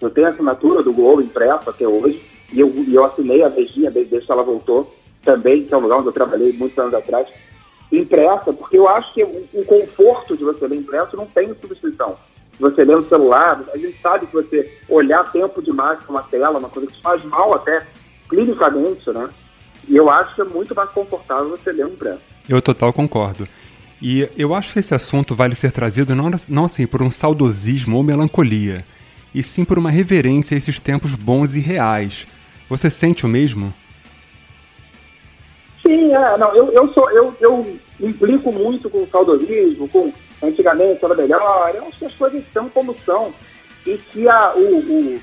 Eu 0.00 0.08
tenho 0.08 0.28
a 0.28 0.30
assinatura 0.30 0.82
do 0.82 0.94
Gol 0.94 1.20
impresso 1.20 1.68
até 1.68 1.86
hoje, 1.86 2.32
e 2.52 2.60
eu, 2.60 2.68
e 2.68 2.94
eu 2.94 3.04
assinei 3.04 3.42
a 3.42 3.48
Beijinha 3.48 3.90
desde 3.90 4.20
que 4.20 4.32
ela 4.32 4.42
voltou, 4.42 4.94
também, 5.22 5.64
que 5.64 5.72
é 5.72 5.76
um 5.76 5.80
lugar 5.80 5.98
onde 5.98 6.08
eu 6.08 6.12
trabalhei 6.12 6.52
muitos 6.52 6.78
anos 6.78 6.94
atrás, 6.94 7.26
impressa, 7.90 8.52
porque 8.52 8.78
eu 8.78 8.88
acho 8.88 9.12
que 9.14 9.22
o, 9.22 9.48
o 9.52 9.64
conforto 9.64 10.36
de 10.36 10.44
você 10.44 10.66
ler 10.66 10.78
impresso 10.78 11.16
não 11.16 11.26
tem 11.26 11.54
substituição. 11.60 12.16
Você 12.58 12.84
lê 12.84 12.94
no 12.94 13.08
celular, 13.08 13.62
a 13.72 13.76
gente 13.76 14.00
sabe 14.00 14.26
que 14.26 14.34
você 14.34 14.78
olhar 14.88 15.30
tempo 15.32 15.62
demais 15.62 15.98
para 16.00 16.10
uma 16.10 16.22
tela, 16.22 16.58
uma 16.58 16.68
coisa 16.68 16.90
que 16.90 17.02
faz 17.02 17.24
mal 17.24 17.54
até 17.54 17.86
clinicamente, 18.28 19.10
né? 19.10 19.28
E 19.88 19.96
eu 19.96 20.08
acho 20.10 20.34
que 20.34 20.40
é 20.40 20.44
muito 20.44 20.74
mais 20.74 20.90
confortável 20.90 21.50
você 21.50 21.72
ler 21.72 21.86
um 21.86 21.90
impresso. 21.90 22.20
Eu 22.48 22.62
total 22.62 22.92
concordo. 22.92 23.48
E 24.00 24.28
eu 24.36 24.54
acho 24.54 24.72
que 24.72 24.80
esse 24.80 24.94
assunto 24.94 25.34
vale 25.34 25.54
ser 25.54 25.70
trazido 25.70 26.14
não, 26.14 26.30
não 26.48 26.64
assim 26.64 26.86
por 26.86 27.02
um 27.02 27.10
saudosismo 27.10 27.96
ou 27.96 28.02
melancolia, 28.02 28.84
e 29.34 29.42
sim 29.42 29.64
por 29.64 29.78
uma 29.78 29.90
reverência 29.90 30.54
a 30.54 30.58
esses 30.58 30.80
tempos 30.80 31.14
bons 31.14 31.54
e 31.54 31.60
reais. 31.60 32.26
Você 32.68 32.88
sente 32.88 33.26
o 33.26 33.28
mesmo? 33.28 33.72
Sim, 35.82 36.14
é, 36.14 36.38
não, 36.38 36.54
eu, 36.54 36.70
eu 36.72 36.92
sou, 36.92 37.10
eu, 37.10 37.34
eu 37.40 37.76
implico 38.00 38.52
muito 38.52 38.88
com 38.88 39.02
o 39.02 39.06
saudosismo, 39.08 39.88
com 39.88 40.12
antigamente 40.42 41.04
era 41.04 41.14
melhor, 41.14 41.72
eu 41.74 41.86
acho 41.86 41.98
que 41.98 42.04
as 42.04 42.14
coisas 42.14 42.42
são 42.52 42.68
como 42.68 42.96
são, 43.04 43.32
e 43.86 43.98
que 43.98 44.28
a, 44.28 44.54
o, 44.54 44.78
o, 44.78 45.20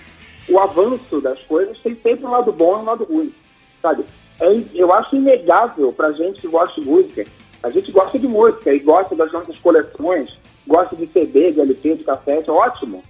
o 0.50 0.60
avanço 0.60 1.22
das 1.22 1.40
coisas 1.44 1.78
tem 1.80 1.96
sempre 1.96 2.26
um 2.26 2.32
lado 2.32 2.52
bom 2.52 2.78
e 2.78 2.82
um 2.82 2.86
lado 2.86 3.04
ruim, 3.06 3.34
sabe? 3.82 4.04
É, 4.40 4.62
eu 4.74 4.94
acho 4.94 5.16
inegável 5.16 5.94
pra 5.94 6.12
gente 6.12 6.42
que 6.42 6.48
gosta 6.48 6.80
de 6.80 6.88
música, 6.88 7.26
a 7.64 7.70
gente 7.70 7.92
gosta 7.92 8.18
de 8.18 8.28
música 8.28 8.74
e 8.74 8.80
gosta 8.80 9.16
das 9.16 9.32
nossas 9.32 9.58
coleções, 9.58 10.38
gosta 10.66 10.96
de 10.96 11.08
CD, 11.08 11.52
de 11.52 11.62
LP, 11.62 11.96
de 11.96 12.04
cassete, 12.04 12.50
ótimo. 12.50 13.04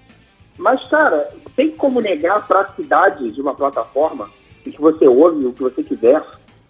Mas, 0.60 0.84
cara, 0.90 1.32
tem 1.56 1.72
como 1.72 2.02
negar 2.02 2.38
a 2.38 2.42
praticidade 2.42 3.32
de 3.32 3.42
uma 3.42 3.56
plataforma 3.56 4.30
em 4.66 4.72
que 4.72 4.80
você 4.80 5.08
ouve 5.08 5.46
o 5.46 5.54
que 5.54 5.64
você 5.64 5.82
quiser. 5.82 6.22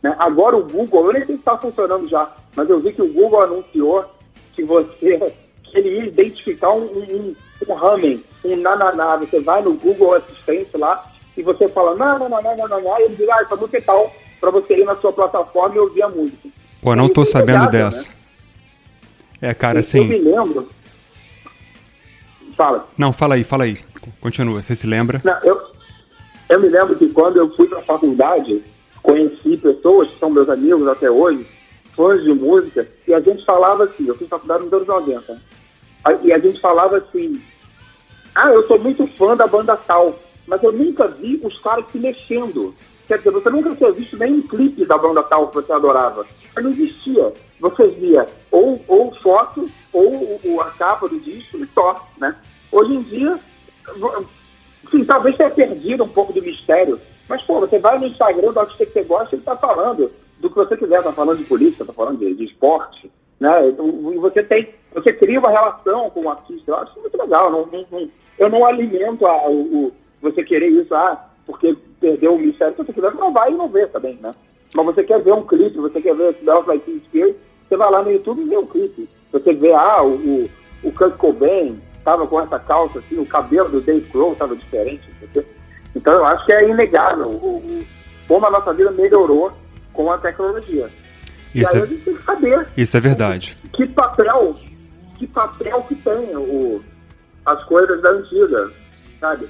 Né? 0.01 0.15
Agora 0.19 0.55
o 0.55 0.63
Google, 0.63 1.07
eu 1.07 1.13
nem 1.13 1.25
sei 1.25 1.35
se 1.35 1.39
está 1.39 1.57
funcionando 1.57 2.07
já, 2.07 2.31
mas 2.55 2.69
eu 2.69 2.79
vi 2.79 2.93
que 2.93 3.01
o 3.01 3.11
Google 3.11 3.41
anunciou 3.41 4.05
que 4.53 4.63
você 4.63 5.33
que 5.63 5.77
ele 5.77 5.97
ia 5.97 6.05
identificar 6.05 6.71
um, 6.71 6.83
um, 6.83 7.35
um 7.67 7.73
humming, 7.73 8.23
um 8.45 8.55
nananá. 8.55 9.17
Você 9.17 9.39
vai 9.39 9.61
no 9.61 9.73
Google 9.73 10.15
Assistente 10.15 10.77
lá 10.77 11.03
e 11.35 11.41
você 11.41 11.67
fala 11.67 11.95
nananana, 11.95 12.55
e 12.99 13.03
ele 13.03 13.15
diz, 13.15 13.29
ah, 13.29 13.41
essa 13.41 13.55
música 13.55 13.77
é 13.79 13.81
tal, 13.81 14.13
para 14.39 14.51
você 14.51 14.79
ir 14.79 14.85
na 14.85 14.95
sua 14.97 15.11
plataforma 15.11 15.75
e 15.75 15.79
ouvir 15.79 16.03
a 16.03 16.09
música. 16.09 16.49
Pô, 16.81 16.95
não 16.95 17.09
tô 17.09 17.25
sabendo 17.25 17.69
dessa. 17.69 18.07
Né? 18.07 19.49
É, 19.49 19.53
cara, 19.53 19.79
assim... 19.79 19.99
Eu 19.99 20.05
me 20.05 20.17
lembro 20.17 20.69
Fala. 22.59 22.85
Não, 22.97 23.13
fala 23.13 23.35
aí, 23.35 23.43
fala 23.45 23.63
aí. 23.63 23.79
Continua, 24.19 24.61
você 24.61 24.75
se 24.75 24.85
lembra? 24.85 25.21
Não, 25.23 25.39
eu, 25.43 25.61
eu 26.49 26.59
me 26.59 26.67
lembro 26.67 26.93
que 26.97 27.07
quando 27.07 27.37
eu 27.37 27.55
fui 27.55 27.65
para 27.67 27.79
a 27.79 27.83
faculdade, 27.83 28.61
conheci 29.01 29.55
pessoas 29.55 30.09
que 30.09 30.19
são 30.19 30.29
meus 30.29 30.49
amigos 30.49 30.85
até 30.89 31.09
hoje, 31.09 31.47
fãs 31.95 32.21
de 32.21 32.33
música, 32.33 32.85
e 33.07 33.13
a 33.13 33.21
gente 33.21 33.45
falava 33.45 33.85
assim, 33.85 34.05
eu 34.05 34.17
fiz 34.17 34.27
faculdade 34.27 34.65
nos 34.65 34.73
anos 34.73 34.87
90, 34.87 35.41
e 36.21 36.33
a 36.33 36.37
gente 36.37 36.59
falava 36.59 36.97
assim, 36.97 37.41
ah, 38.35 38.49
eu 38.49 38.67
sou 38.67 38.77
muito 38.77 39.07
fã 39.15 39.37
da 39.37 39.47
banda 39.47 39.77
tal, 39.77 40.13
mas 40.45 40.61
eu 40.61 40.73
nunca 40.73 41.07
vi 41.07 41.39
os 41.41 41.57
caras 41.59 41.85
se 41.93 41.97
mexendo. 41.97 42.75
Quer 43.09 43.17
dizer, 43.17 43.31
você 43.31 43.49
nunca 43.49 43.75
tinha 43.75 43.91
visto 43.91 44.15
nem 44.17 44.35
um 44.35 44.41
clipe 44.43 44.85
da 44.85 44.95
banda 44.95 45.23
tal 45.23 45.47
que 45.47 45.55
você 45.55 45.73
adorava. 45.73 46.27
Não 46.55 46.69
existia. 46.69 47.33
Você 47.59 47.87
via 47.87 48.27
ou, 48.51 48.79
ou 48.87 49.11
foto, 49.15 49.67
ou, 49.91 50.39
ou 50.45 50.61
a 50.61 50.69
capa 50.69 51.09
do 51.09 51.19
disco 51.19 51.57
e 51.57 51.67
só, 51.73 52.07
né? 52.19 52.35
Hoje 52.71 52.93
em 52.93 53.01
dia, 53.01 53.39
sim, 54.91 55.03
talvez 55.03 55.35
tenha 55.35 55.49
perdido 55.49 56.03
um 56.03 56.07
pouco 56.07 56.31
do 56.31 56.43
mistério, 56.43 56.99
mas, 57.27 57.41
pô, 57.41 57.59
você 57.59 57.79
vai 57.79 57.97
no 57.97 58.05
Instagram 58.05 58.51
do 58.51 58.59
artista 58.59 58.85
que 58.85 58.91
você 58.91 59.03
gosta, 59.03 59.33
ele 59.33 59.41
está 59.41 59.55
falando 59.55 60.11
do 60.39 60.47
que 60.47 60.55
você 60.55 60.77
quiser, 60.77 60.99
está 60.99 61.11
falando 61.11 61.39
de 61.39 61.45
política, 61.45 61.81
está 61.81 61.93
falando 61.93 62.19
de, 62.19 62.35
de, 62.35 62.45
esporte, 62.45 63.11
né? 63.39 63.69
Então, 63.69 63.87
e 64.13 64.17
você 64.17 64.43
tem, 64.43 64.69
você 64.93 65.11
cria 65.13 65.39
uma 65.39 65.49
relação 65.49 66.11
com 66.11 66.25
o 66.25 66.29
artista, 66.29 66.69
eu 66.69 66.75
acho 66.75 66.99
muito 66.99 67.17
legal, 67.17 67.51
não, 67.51 67.67
não, 67.91 68.09
eu 68.37 68.49
não 68.49 68.63
alimento 68.63 69.25
a, 69.25 69.49
o, 69.49 69.87
o, 69.87 69.93
você 70.21 70.43
querer 70.43 70.69
isso, 70.69 70.93
ah, 70.93 71.27
porque 71.47 71.75
perdeu 72.29 72.35
o 72.35 72.39
mistério, 72.39 72.75
se 72.75 72.83
você 72.83 72.93
quiser, 72.93 73.13
não 73.15 73.33
vai 73.33 73.51
e 73.51 73.55
não 73.55 73.67
vê 73.67 73.87
também, 73.87 74.17
né? 74.21 74.33
Mas 74.75 74.85
você 74.85 75.03
quer 75.03 75.21
ver 75.21 75.33
um 75.33 75.45
clipe, 75.45 75.77
você 75.77 75.99
quer 75.99 76.15
ver 76.15 76.35
Smells 76.35 76.67
Like 76.67 76.85
Teen 76.85 76.99
Spirit, 77.05 77.35
você 77.67 77.75
vai 77.75 77.91
lá 77.91 78.03
no 78.03 78.11
YouTube 78.11 78.41
e 78.41 78.49
vê 78.49 78.57
um 78.57 78.65
clipe. 78.65 79.09
Você 79.31 79.53
vê, 79.53 79.73
ah, 79.73 80.03
o, 80.03 80.15
o, 80.15 80.49
o 80.83 80.91
Kurt 80.91 81.15
Cobain, 81.17 81.79
estava 81.97 82.27
com 82.27 82.39
essa 82.39 82.59
calça, 82.59 82.99
assim, 82.99 83.19
o 83.19 83.25
cabelo 83.25 83.69
do 83.69 83.81
Dave 83.81 84.07
Grohl 84.11 84.33
estava 84.33 84.55
diferente. 84.55 85.09
Entendeu? 85.21 85.45
Então 85.95 86.13
eu 86.13 86.25
acho 86.25 86.45
que 86.45 86.53
é 86.53 86.69
inegável 86.69 87.27
o, 87.27 87.57
o, 87.57 87.85
como 88.27 88.45
a 88.45 88.51
nossa 88.51 88.73
vida 88.73 88.91
melhorou 88.91 89.51
com 89.91 90.11
a 90.11 90.17
tecnologia. 90.17 90.89
Isso 91.53 91.75
e 91.75 91.75
aí 91.75 91.81
é, 91.81 91.83
a 91.83 91.85
gente 91.85 92.03
tem 92.03 92.15
que 92.15 92.23
saber. 92.23 92.67
Isso 92.77 92.97
é 92.97 92.99
verdade. 92.99 93.57
Que 93.73 93.87
papel, 93.87 94.55
que 95.17 95.27
papel 95.27 95.81
que 95.87 95.95
tem 95.95 96.35
o, 96.35 96.83
as 97.45 97.63
coisas 97.63 98.01
da 98.01 98.11
antiga, 98.11 98.71
sabe? 99.19 99.47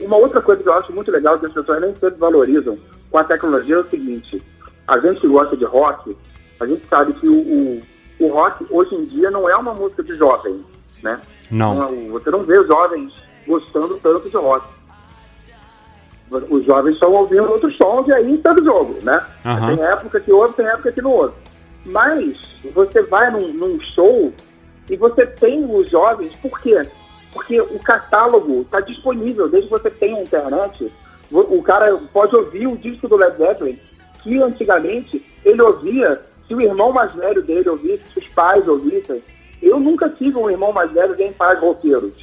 Uma 0.00 0.16
outra 0.16 0.40
coisa 0.40 0.62
que 0.62 0.68
eu 0.68 0.72
acho 0.72 0.92
muito 0.92 1.10
legal 1.10 1.38
que 1.38 1.46
as 1.46 1.52
pessoas 1.52 1.80
nem 1.80 1.94
sempre 1.94 2.18
valorizam 2.18 2.78
com 3.10 3.18
a 3.18 3.24
tecnologia 3.24 3.76
é 3.76 3.78
o 3.78 3.88
seguinte: 3.88 4.42
a 4.86 4.98
gente 4.98 5.20
que 5.20 5.28
gosta 5.28 5.56
de 5.56 5.64
rock, 5.64 6.16
a 6.60 6.66
gente 6.66 6.86
sabe 6.86 7.12
que 7.14 7.28
o, 7.28 7.38
o, 7.38 7.82
o 8.20 8.28
rock 8.28 8.66
hoje 8.70 8.94
em 8.94 9.02
dia 9.02 9.30
não 9.30 9.48
é 9.48 9.56
uma 9.56 9.74
música 9.74 10.02
de 10.02 10.16
jovens, 10.16 10.82
né? 11.02 11.20
Não. 11.50 12.08
Você 12.10 12.30
não 12.30 12.42
vê 12.42 12.58
os 12.58 12.66
jovens 12.66 13.22
gostando 13.46 13.98
tanto 13.98 14.28
de 14.28 14.36
rock. 14.36 14.66
Os 16.50 16.64
jovens 16.64 16.94
estão 16.94 17.12
ouvindo 17.12 17.48
outros 17.48 17.76
sons 17.76 18.08
e 18.08 18.12
aí 18.12 18.34
está 18.34 18.52
do 18.52 18.64
jogo, 18.64 18.98
né? 19.02 19.24
Uhum. 19.44 19.76
Tem 19.76 19.84
época 19.86 20.20
que 20.20 20.32
ouve, 20.32 20.54
tem 20.54 20.66
época 20.66 20.90
que 20.90 21.00
não 21.00 21.12
ouve. 21.12 21.34
Mas 21.84 22.36
você 22.74 23.02
vai 23.02 23.30
num, 23.30 23.52
num 23.52 23.80
show 23.80 24.32
e 24.90 24.96
você 24.96 25.24
tem 25.24 25.64
os 25.64 25.88
jovens, 25.88 26.34
por 26.36 26.60
quê? 26.60 26.84
Porque 27.36 27.60
o 27.60 27.78
catálogo 27.78 28.62
está 28.62 28.80
disponível, 28.80 29.46
desde 29.46 29.68
que 29.68 29.78
você 29.78 29.90
tenha 29.90 30.22
internet. 30.22 30.90
O 31.30 31.62
cara 31.62 31.94
pode 32.10 32.34
ouvir 32.34 32.66
o 32.66 32.78
disco 32.78 33.06
do 33.06 33.16
Led 33.16 33.36
Zeppelin, 33.36 33.78
que 34.22 34.42
antigamente 34.42 35.22
ele 35.44 35.60
ouvia, 35.60 36.18
se 36.48 36.54
o 36.54 36.62
irmão 36.62 36.92
mais 36.92 37.14
velho 37.14 37.42
dele 37.42 37.68
ouvisse, 37.68 38.04
se 38.10 38.20
os 38.20 38.28
pais 38.28 38.66
ouvissem, 38.66 39.22
eu 39.60 39.78
nunca 39.78 40.08
tive 40.08 40.38
um 40.38 40.48
irmão 40.48 40.72
mais 40.72 40.90
velho 40.92 41.14
nem 41.14 41.30
pais 41.30 41.60
roqueiros. 41.60 42.14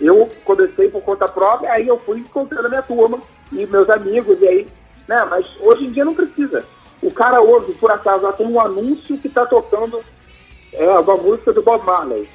Eu 0.00 0.28
comecei 0.44 0.88
por 0.88 1.02
conta 1.02 1.26
própria, 1.26 1.72
aí 1.72 1.88
eu 1.88 1.98
fui 1.98 2.20
encontrando 2.20 2.66
a 2.66 2.70
minha 2.70 2.82
turma 2.82 3.18
e 3.50 3.66
meus 3.66 3.90
amigos, 3.90 4.40
e 4.40 4.46
aí, 4.46 4.68
né? 5.08 5.26
Mas 5.28 5.44
hoje 5.62 5.84
em 5.84 5.90
dia 5.90 6.04
não 6.04 6.14
precisa. 6.14 6.64
O 7.02 7.10
cara 7.10 7.40
ouve, 7.40 7.72
por 7.72 7.90
acaso, 7.90 8.32
tem 8.34 8.46
um 8.46 8.60
anúncio 8.60 9.18
que 9.18 9.26
está 9.26 9.44
tocando 9.44 9.98
é, 10.72 10.88
uma 10.90 11.16
música 11.16 11.52
do 11.52 11.60
Bob 11.60 11.84
Marley. 11.84 12.28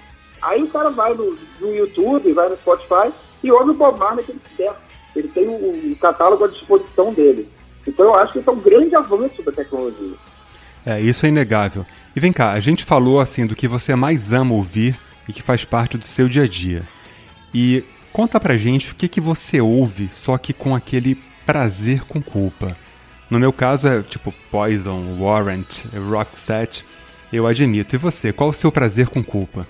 Aí 0.46 0.62
o 0.62 0.68
cara 0.68 0.92
vai 0.92 1.14
no, 1.16 1.36
no 1.60 1.76
YouTube, 1.76 2.32
vai 2.34 2.48
no 2.48 2.56
Spotify 2.58 3.12
e 3.44 3.52
ouve 3.52 3.72
o 3.72 3.74
Bob 3.74 4.00
Marley 4.00 4.24
que 4.24 4.32
ele 4.32 4.42
quiser. 4.48 4.74
Ele 5.16 5.28
tem 5.30 5.48
o, 5.48 5.92
o 5.92 5.96
catálogo 6.00 6.46
à 6.46 6.48
disposição 6.48 7.12
dele. 7.12 7.50
Então 7.88 8.06
eu 8.06 8.16
acho 8.16 8.34
que 8.34 8.40
isso 8.40 8.50
é 8.50 8.54
um 8.54 8.60
grande 8.60 8.96
avanço 8.96 9.42
da 9.42 9.52
tecnologia. 9.52 10.16
É, 10.86 11.02
isso 11.02 11.26
é 11.26 11.30
inegável. 11.30 11.84
E 12.16 12.20
vem 12.20 12.32
cá, 12.32 12.52
a 12.52 12.60
gente 12.60 12.86
falou 12.86 13.20
assim 13.20 13.46
do 13.46 13.56
que 13.56 13.68
você 13.68 13.96
mais 13.96 14.34
ama 14.34 14.54
ouvir 14.54 14.96
e 15.28 15.34
que 15.34 15.42
faz 15.42 15.66
parte 15.66 15.98
do 15.98 16.06
seu 16.06 16.30
dia 16.30 16.44
a 16.44 16.48
dia. 16.48 16.84
E 17.52 17.84
conta 18.14 18.40
pra 18.40 18.56
gente 18.56 18.92
o 18.92 18.96
que, 18.96 19.08
que 19.08 19.20
você 19.20 19.60
ouve, 19.60 20.10
só 20.10 20.38
que 20.38 20.54
com 20.54 20.76
aquele 20.76 21.16
prazer 21.44 22.04
com 22.06 22.22
culpa. 22.22 22.78
No 23.32 23.40
meu 23.40 23.52
caso 23.52 23.88
é 23.88 24.04
tipo 24.04 24.32
Poison, 24.52 25.18
Warrant, 25.20 25.86
Rock 26.08 26.38
Set, 26.38 26.86
eu 27.34 27.48
admito. 27.48 27.96
E 27.96 27.98
você, 27.98 28.32
qual 28.32 28.52
o 28.52 28.54
seu 28.54 28.72
prazer 28.72 29.10
com 29.10 29.24
culpa? 29.24 29.66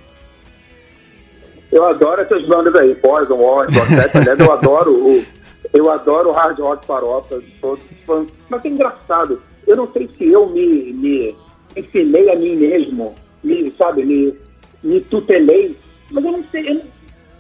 Eu 1.76 1.86
adoro 1.86 2.22
essas 2.22 2.46
bandas 2.46 2.74
aí, 2.74 2.96
Poison, 2.96 3.36
Warrant, 3.36 3.76
Rock 3.76 3.90
Set, 3.90 4.18
aliás, 4.18 4.40
eu 4.40 4.50
adoro 4.54 4.94
o, 4.94 5.26
eu 5.74 5.92
adoro 5.92 6.30
o 6.30 6.32
hard 6.32 6.58
rock 6.58 6.86
farofa, 6.86 7.44
fãs. 7.60 8.30
Mas 8.48 8.64
é 8.64 8.70
engraçado, 8.70 9.42
eu 9.68 9.76
não 9.76 9.92
sei 9.92 10.08
se 10.08 10.32
eu 10.32 10.48
me, 10.48 10.94
me 10.94 11.36
ensinei 11.76 12.32
a 12.32 12.36
mim 12.38 12.56
mesmo, 12.56 13.14
me, 13.44 13.70
sabe, 13.72 14.06
me, 14.06 14.34
me 14.82 15.02
tutelei, 15.02 15.76
mas 16.12 16.24
eu 16.24 16.32
não 16.32 16.44
sei, 16.50 16.70
eu, 16.70 16.82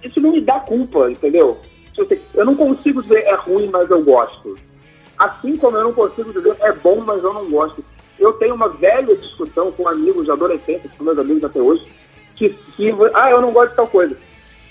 isso 0.04 0.20
não 0.20 0.34
me 0.34 0.42
dá 0.42 0.60
culpa, 0.60 1.10
entendeu? 1.10 1.58
Eu 2.34 2.46
não 2.46 2.56
consigo 2.56 3.02
dizer 3.04 3.24
é 3.24 3.36
ruim, 3.36 3.70
mas 3.72 3.90
eu 3.90 4.04
gosto. 4.04 4.58
Assim 5.18 5.56
como 5.56 5.78
eu 5.78 5.84
não 5.86 5.94
consigo 5.94 6.34
dizer 6.34 6.58
é 6.60 6.74
bom, 6.74 7.00
mas 7.06 7.24
eu 7.24 7.34
não 7.34 7.50
gosto. 7.50 7.82
Eu 8.20 8.34
tenho 8.34 8.56
uma 8.56 8.68
velha 8.68 9.16
discussão 9.16 9.72
com 9.72 9.88
amigos 9.88 10.26
de 10.26 10.90
com 10.98 11.04
meus 11.06 11.18
amigos 11.18 11.44
até 11.46 11.62
hoje, 11.62 11.86
que, 12.36 12.50
que 12.50 12.94
ah, 13.14 13.32
eu 13.32 13.42
não 13.42 13.52
gosto 13.52 13.72
de 13.72 13.76
tal 13.76 13.88
coisa. 13.88 14.18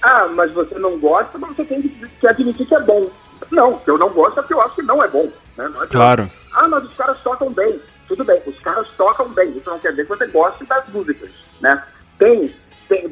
Ah, 0.03 0.27
mas 0.27 0.53
você 0.53 0.79
não 0.79 0.99
gosta, 0.99 1.39
mas 1.39 1.57
você 1.57 1.65
tem 1.65 1.83
que, 1.83 2.27
admitir 2.27 2.67
que 2.67 2.75
é 2.75 2.81
bom. 2.81 3.11
Não, 3.51 3.79
que 3.79 3.91
eu 3.91 3.99
não 3.99 4.11
gosto 4.11 4.39
é 4.39 4.43
porque 4.43 4.55
eu 4.55 4.61
acho 4.61 4.75
que 4.75 4.83
não 4.83 5.03
é 5.03 5.09
bom. 5.09 5.29
Né? 5.57 5.69
Não 5.69 5.83
é 5.83 5.87
claro. 5.87 6.31
Ah, 6.53 6.69
mas 6.69 6.85
os 6.85 6.95
caras 6.95 7.19
tocam 7.23 7.51
bem 7.51 7.81
tudo 8.07 8.25
bem, 8.25 8.41
os 8.47 8.59
caras 8.61 8.89
tocam 8.97 9.29
bem, 9.31 9.51
isso 9.51 9.69
não 9.69 9.79
quer 9.79 9.91
dizer 9.91 10.05
que 10.05 10.09
você 10.09 10.27
goste 10.27 10.65
das 10.65 10.87
músicas, 10.89 11.31
né? 11.61 11.83
Tem, 12.19 12.55
tem, 12.89 13.09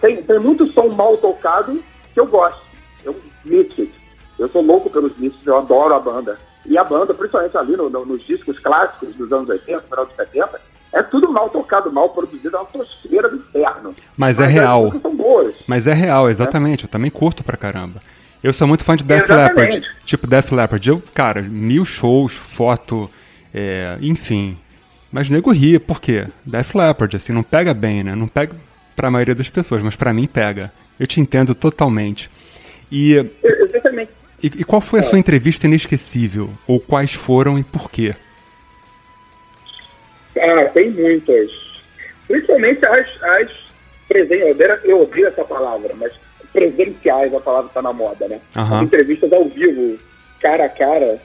tem, 0.00 0.22
tem 0.22 0.38
muito 0.38 0.66
som 0.72 0.88
mal 0.88 1.16
tocado 1.16 1.82
que 2.12 2.20
eu 2.20 2.26
gosto, 2.26 2.62
eu 3.04 3.16
Misfits, 3.44 3.92
Eu 4.38 4.48
sou 4.48 4.62
louco 4.62 4.88
pelos 4.88 5.16
discos, 5.16 5.46
eu 5.46 5.58
adoro 5.58 5.94
a 5.94 5.98
banda. 5.98 6.38
E 6.64 6.78
a 6.78 6.84
banda, 6.84 7.12
principalmente 7.12 7.56
ali 7.58 7.76
no, 7.76 7.90
no, 7.90 8.06
nos 8.06 8.24
discos 8.24 8.58
clássicos 8.58 9.14
dos 9.14 9.30
anos 9.30 9.48
80, 9.50 9.80
final 9.82 10.06
de 10.06 10.14
70, 10.14 10.60
é 10.94 11.02
tudo 11.02 11.30
mal 11.30 11.50
tocado, 11.50 11.92
mal 11.92 12.08
produzido, 12.10 12.56
é 12.56 12.60
uma 12.60 12.66
tosqueira 12.66 13.28
do 13.28 13.36
inferno. 13.36 13.94
Mas, 14.16 14.38
Mas 14.38 14.40
é 14.40 14.46
real. 14.46 14.92
São 15.02 15.16
boas. 15.16 15.54
Mas 15.66 15.86
é 15.86 15.92
real, 15.92 16.30
exatamente. 16.30 16.82
É. 16.82 16.84
Eu 16.86 16.88
também 16.88 17.10
curto 17.10 17.42
pra 17.42 17.56
caramba. 17.56 18.00
Eu 18.42 18.52
sou 18.52 18.68
muito 18.68 18.84
fã 18.84 18.94
de 18.94 19.02
Death 19.02 19.28
Leppard. 19.28 19.82
Tipo 20.04 20.26
Death 20.26 20.52
Leppard. 20.52 20.88
Eu, 20.88 21.02
cara, 21.12 21.42
mil 21.42 21.84
shows, 21.84 22.34
foto, 22.34 23.10
é, 23.52 23.98
enfim. 24.00 24.56
Mas 25.10 25.28
nego 25.28 25.50
ria, 25.50 25.80
por 25.80 26.00
quê? 26.00 26.26
Death 26.44 26.74
Leppard, 26.74 27.16
assim, 27.16 27.32
não 27.32 27.42
pega 27.42 27.74
bem, 27.74 28.04
né? 28.04 28.14
Não 28.14 28.28
pega 28.28 28.54
pra 28.94 29.10
maioria 29.10 29.34
das 29.34 29.48
pessoas, 29.48 29.82
mas 29.82 29.96
para 29.96 30.12
mim 30.12 30.26
pega. 30.26 30.72
Eu 31.00 31.06
te 31.06 31.20
entendo 31.20 31.54
totalmente. 31.54 32.30
E, 32.90 33.14
Exatamente. 33.42 34.10
E, 34.42 34.46
e 34.46 34.64
qual 34.64 34.80
foi 34.80 35.00
a 35.00 35.02
sua 35.02 35.18
entrevista 35.18 35.66
inesquecível? 35.66 36.50
Ou 36.66 36.78
quais 36.78 37.14
foram 37.14 37.58
e 37.58 37.64
por 37.64 37.90
quê? 37.90 38.14
Ah, 40.40 40.64
tem 40.66 40.90
muitas. 40.90 41.50
Principalmente 42.26 42.84
as, 42.86 43.06
as 43.22 43.50
presenciais. 44.08 44.84
Eu 44.84 45.02
odeio 45.02 45.28
essa 45.28 45.44
palavra, 45.44 45.94
mas 45.94 46.12
presenciais, 46.52 47.34
a 47.34 47.40
palavra 47.40 47.66
está 47.66 47.82
na 47.82 47.92
moda, 47.92 48.28
né? 48.28 48.40
Uhum. 48.56 48.76
As 48.76 48.82
entrevistas 48.82 49.32
ao 49.32 49.44
vivo, 49.46 49.98
cara 50.40 50.66
a 50.66 50.68
cara. 50.68 51.20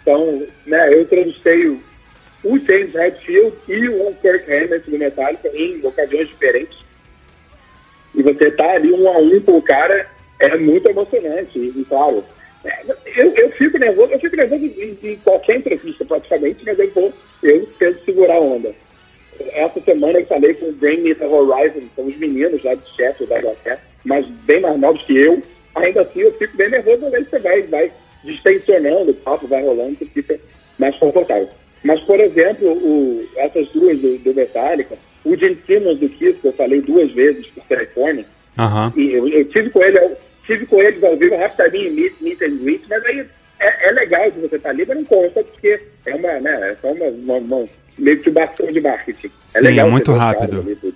Então, 0.00 0.46
né, 0.66 0.94
eu 0.94 1.02
entrevistei 1.02 1.68
o, 1.68 1.82
o 2.44 2.58
James 2.58 2.92
Redfield 2.92 3.56
e 3.68 3.88
o 3.88 4.14
Kirk 4.20 4.52
Hammett 4.52 4.90
do 4.90 4.98
Metallica 4.98 5.48
em 5.54 5.84
ocasiões 5.84 6.28
diferentes. 6.28 6.78
E 8.14 8.22
você 8.22 8.50
tá 8.50 8.72
ali 8.72 8.92
um 8.92 9.08
a 9.08 9.18
um 9.18 9.40
com 9.40 9.58
o 9.58 9.62
cara 9.62 10.08
é 10.38 10.56
muito 10.56 10.88
emocionante. 10.88 11.58
E, 11.58 11.84
claro, 11.88 12.24
é, 12.64 12.82
eu, 13.16 13.32
eu 13.34 13.50
fico 13.52 13.78
nervoso, 13.78 14.12
eu 14.12 14.20
fico 14.20 14.36
nervoso 14.36 14.64
em, 14.64 14.98
em 15.02 15.16
qualquer 15.18 15.56
entrevista 15.56 16.04
praticamente, 16.04 16.64
mas 16.64 16.78
eu 16.78 16.90
vou, 16.90 17.12
eu 17.42 17.66
tento 17.78 18.04
segurar 18.04 18.36
a 18.36 18.40
onda. 18.40 18.72
Essa 19.52 19.80
semana 19.80 20.20
eu 20.20 20.26
falei 20.26 20.54
com 20.54 20.66
o 20.66 20.72
Bring 20.72 20.98
Me 20.98 21.14
The 21.14 21.26
Horizon, 21.26 21.80
são 21.96 22.06
os 22.06 22.16
meninos 22.16 22.62
lá 22.62 22.74
de 22.74 22.84
Sheffield, 22.90 23.26
da 23.26 23.38
Inglaterra, 23.38 23.80
mas 24.04 24.26
bem 24.26 24.60
mais 24.60 24.78
novos 24.78 25.02
que 25.02 25.16
eu. 25.16 25.40
Ainda 25.74 26.02
assim, 26.02 26.20
eu 26.20 26.32
fico 26.34 26.56
bem 26.56 26.70
nervoso, 26.70 27.08
mas 27.10 27.28
você 27.28 27.38
vai, 27.38 27.62
vai 27.62 27.90
distensionando, 28.22 29.10
o 29.10 29.14
papo 29.14 29.46
vai 29.46 29.62
rolando, 29.62 29.96
você 29.98 30.04
fica 30.06 30.38
mais 30.78 30.96
confortável. 30.96 31.48
Mas, 31.82 32.00
por 32.02 32.20
exemplo, 32.20 32.68
o, 32.68 33.26
essas 33.36 33.68
duas 33.68 33.98
do, 33.98 34.18
do 34.18 34.34
Metallica, 34.34 34.96
o 35.24 35.36
Gene 35.36 35.58
Simmons 35.66 35.98
do 35.98 36.08
Kiss, 36.08 36.38
que 36.40 36.48
eu 36.48 36.52
falei 36.52 36.80
duas 36.80 37.10
vezes 37.10 37.46
por 37.48 37.64
telefone, 37.64 38.26
uhum. 38.58 38.92
e 38.96 39.12
eu, 39.12 39.28
eu, 39.28 39.44
tive 39.46 39.70
com 39.70 39.82
ele, 39.82 39.98
eu 39.98 40.16
tive 40.46 40.66
com 40.66 40.80
eles 40.80 41.02
ao 41.02 41.16
vivo 41.16 41.36
rapidinho, 41.36 41.92
meet, 41.92 42.14
meet 42.20 42.40
and 42.42 42.56
greet, 42.58 42.82
mas 42.88 43.04
aí 43.06 43.24
é, 43.62 43.88
é 43.88 43.92
legal 43.92 44.30
que 44.30 44.40
você 44.40 44.58
tá 44.58 44.70
ali, 44.70 44.84
mas 44.86 44.96
não 44.96 45.04
conta, 45.04 45.42
porque 45.44 45.80
é 46.06 46.14
uma, 46.14 46.40
né, 46.40 46.70
é 46.70 46.76
só 46.80 46.90
uma, 46.92 47.06
uma, 47.06 47.36
uma 47.36 47.68
meio 47.98 48.20
que 48.20 48.30
bastão 48.30 48.66
de 48.66 48.80
marketing. 48.80 49.30
É 49.54 49.58
Sim, 49.58 49.66
legal 49.66 49.86
é 49.86 49.90
muito 49.90 50.12
rápido. 50.12 50.94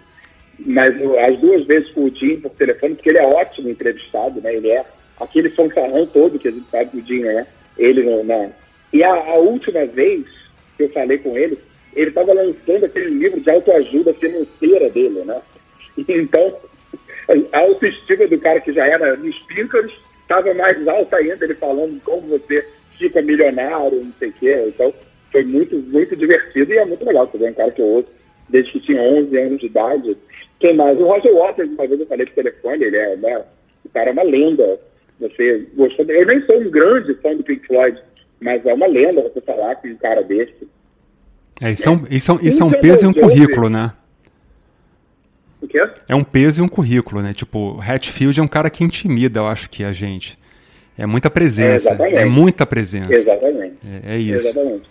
mas 0.58 0.90
as 1.28 1.38
duas 1.38 1.66
vezes 1.66 1.90
com 1.90 2.04
o 2.04 2.14
Jim 2.14 2.40
por 2.40 2.50
telefone, 2.50 2.94
porque 2.94 3.10
ele 3.10 3.18
é 3.18 3.26
ótimo 3.26 3.70
entrevistado, 3.70 4.40
né? 4.40 4.54
Ele 4.54 4.70
é 4.70 4.84
aquele 5.20 5.48
fanfarrão 5.50 6.06
todo 6.06 6.38
que 6.38 6.48
a 6.48 6.50
gente 6.50 6.68
sabe 6.68 7.00
do 7.00 7.06
Jim, 7.06 7.20
né? 7.20 7.46
Ele 7.78 8.02
não. 8.02 8.24
Né? 8.24 8.52
E 8.92 9.04
a, 9.04 9.12
a, 9.12 9.34
última 9.34 9.84
vez 9.86 10.24
que 10.76 10.84
eu 10.84 10.88
falei 10.90 11.18
com 11.18 11.36
ele, 11.36 11.58
ele 11.94 12.08
estava 12.08 12.32
lançando 12.32 12.84
aquele 12.84 13.10
livro 13.10 13.40
de 13.40 13.50
autoajuda 13.50 14.12
financeira 14.14 14.90
dele, 14.90 15.24
né? 15.24 15.40
Então, 16.08 16.54
a 17.52 17.58
autoestima 17.58 18.26
do 18.26 18.38
cara 18.38 18.60
que 18.60 18.70
já 18.72 18.86
era 18.86 19.16
nos 19.16 19.38
píncaros 19.44 19.92
estava 20.26 20.52
mais 20.54 20.86
alta 20.88 21.16
ainda, 21.16 21.44
ele 21.44 21.54
falando 21.54 22.00
como 22.02 22.22
você 22.22 22.66
fica 22.98 23.22
milionário, 23.22 24.04
não 24.04 24.12
sei 24.18 24.28
o 24.28 24.32
quê. 24.32 24.64
Então, 24.68 24.92
foi 25.30 25.44
muito, 25.44 25.76
muito 25.76 26.16
divertido 26.16 26.72
e 26.72 26.78
é 26.78 26.84
muito 26.84 27.04
legal. 27.04 27.26
Você 27.26 27.38
vê 27.38 27.50
um 27.50 27.54
cara 27.54 27.70
que 27.70 27.80
eu 27.80 27.86
ouço 27.86 28.12
desde 28.48 28.72
que 28.72 28.80
tinha 28.80 29.00
11 29.00 29.38
anos 29.38 29.60
de 29.60 29.66
idade. 29.66 30.16
Quem 30.58 30.74
mais? 30.74 30.98
O 30.98 31.04
Roger 31.04 31.34
Waters, 31.34 31.70
uma 31.70 31.86
vez 31.86 32.00
eu 32.00 32.06
falei 32.06 32.26
por 32.26 32.34
telefone, 32.34 32.84
ele 32.84 32.96
é, 32.96 33.16
né, 33.16 33.44
o 33.84 33.88
cara 33.88 34.10
é 34.10 34.12
uma 34.12 34.22
lenda. 34.22 34.80
Você 35.20 35.66
gostou. 35.74 36.04
Eu 36.06 36.26
nem 36.26 36.40
sou 36.42 36.60
um 36.60 36.70
grande 36.70 37.14
fã 37.14 37.34
do 37.34 37.42
Pink 37.42 37.66
Floyd, 37.66 37.98
mas 38.40 38.64
é 38.66 38.74
uma 38.74 38.86
lenda 38.86 39.22
você 39.22 39.40
falar 39.40 39.76
com 39.76 39.88
um 39.88 39.96
cara 39.96 40.22
desse. 40.22 40.68
É, 41.62 41.72
isso, 41.72 41.88
é, 41.88 42.14
isso, 42.14 42.32
é, 42.32 42.46
isso 42.46 42.62
é 42.62 42.66
um 42.66 42.70
peso 42.70 43.06
e 43.06 43.08
um 43.08 43.14
currículo, 43.14 43.70
né? 43.70 43.92
O 45.60 45.66
quê? 45.66 45.82
É 46.08 46.14
um 46.14 46.24
peso 46.24 46.62
e 46.62 46.64
um 46.64 46.68
currículo, 46.68 47.22
né? 47.22 47.32
Tipo, 47.32 47.80
Hatfield 47.80 48.38
é 48.38 48.42
um 48.42 48.48
cara 48.48 48.68
que 48.70 48.84
intimida, 48.84 49.40
eu 49.40 49.46
acho 49.46 49.70
que 49.70 49.84
a 49.84 49.92
gente. 49.92 50.38
É 50.98 51.06
muita 51.06 51.30
presença. 51.30 51.96
É, 52.02 52.22
é 52.22 52.24
muita 52.24 52.64
presença. 52.64 53.12
Exatamente. 53.12 53.76
É, 54.04 54.14
é 54.14 54.18
isso. 54.18 54.48
Exatamente. 54.48 54.88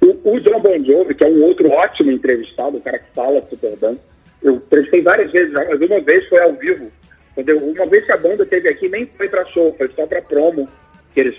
O, 0.00 0.32
o 0.32 0.40
John 0.40 0.60
Bon 0.60 0.84
Jovi, 0.84 1.14
que 1.14 1.24
é 1.24 1.28
um 1.28 1.42
outro 1.42 1.68
ótimo 1.70 2.10
entrevistado, 2.10 2.76
o 2.76 2.80
cara 2.80 2.98
que 2.98 3.12
fala 3.14 3.44
super 3.50 3.76
bem, 3.76 3.98
eu 4.42 4.54
entrevistei 4.54 5.02
várias 5.02 5.30
vezes, 5.30 5.52
mas 5.52 5.80
uma 5.80 6.00
vez 6.00 6.28
foi 6.28 6.40
ao 6.42 6.52
vivo. 6.54 6.90
Quando 7.34 7.56
uma 7.58 7.86
vez 7.86 8.04
que 8.04 8.12
a 8.12 8.16
banda 8.16 8.46
teve 8.46 8.68
aqui, 8.68 8.88
nem 8.88 9.06
foi 9.06 9.28
para 9.28 9.44
show, 9.46 9.74
foi 9.76 9.88
só 9.94 10.06
para 10.06 10.22
promo, 10.22 10.68
que 11.12 11.20
eles 11.20 11.36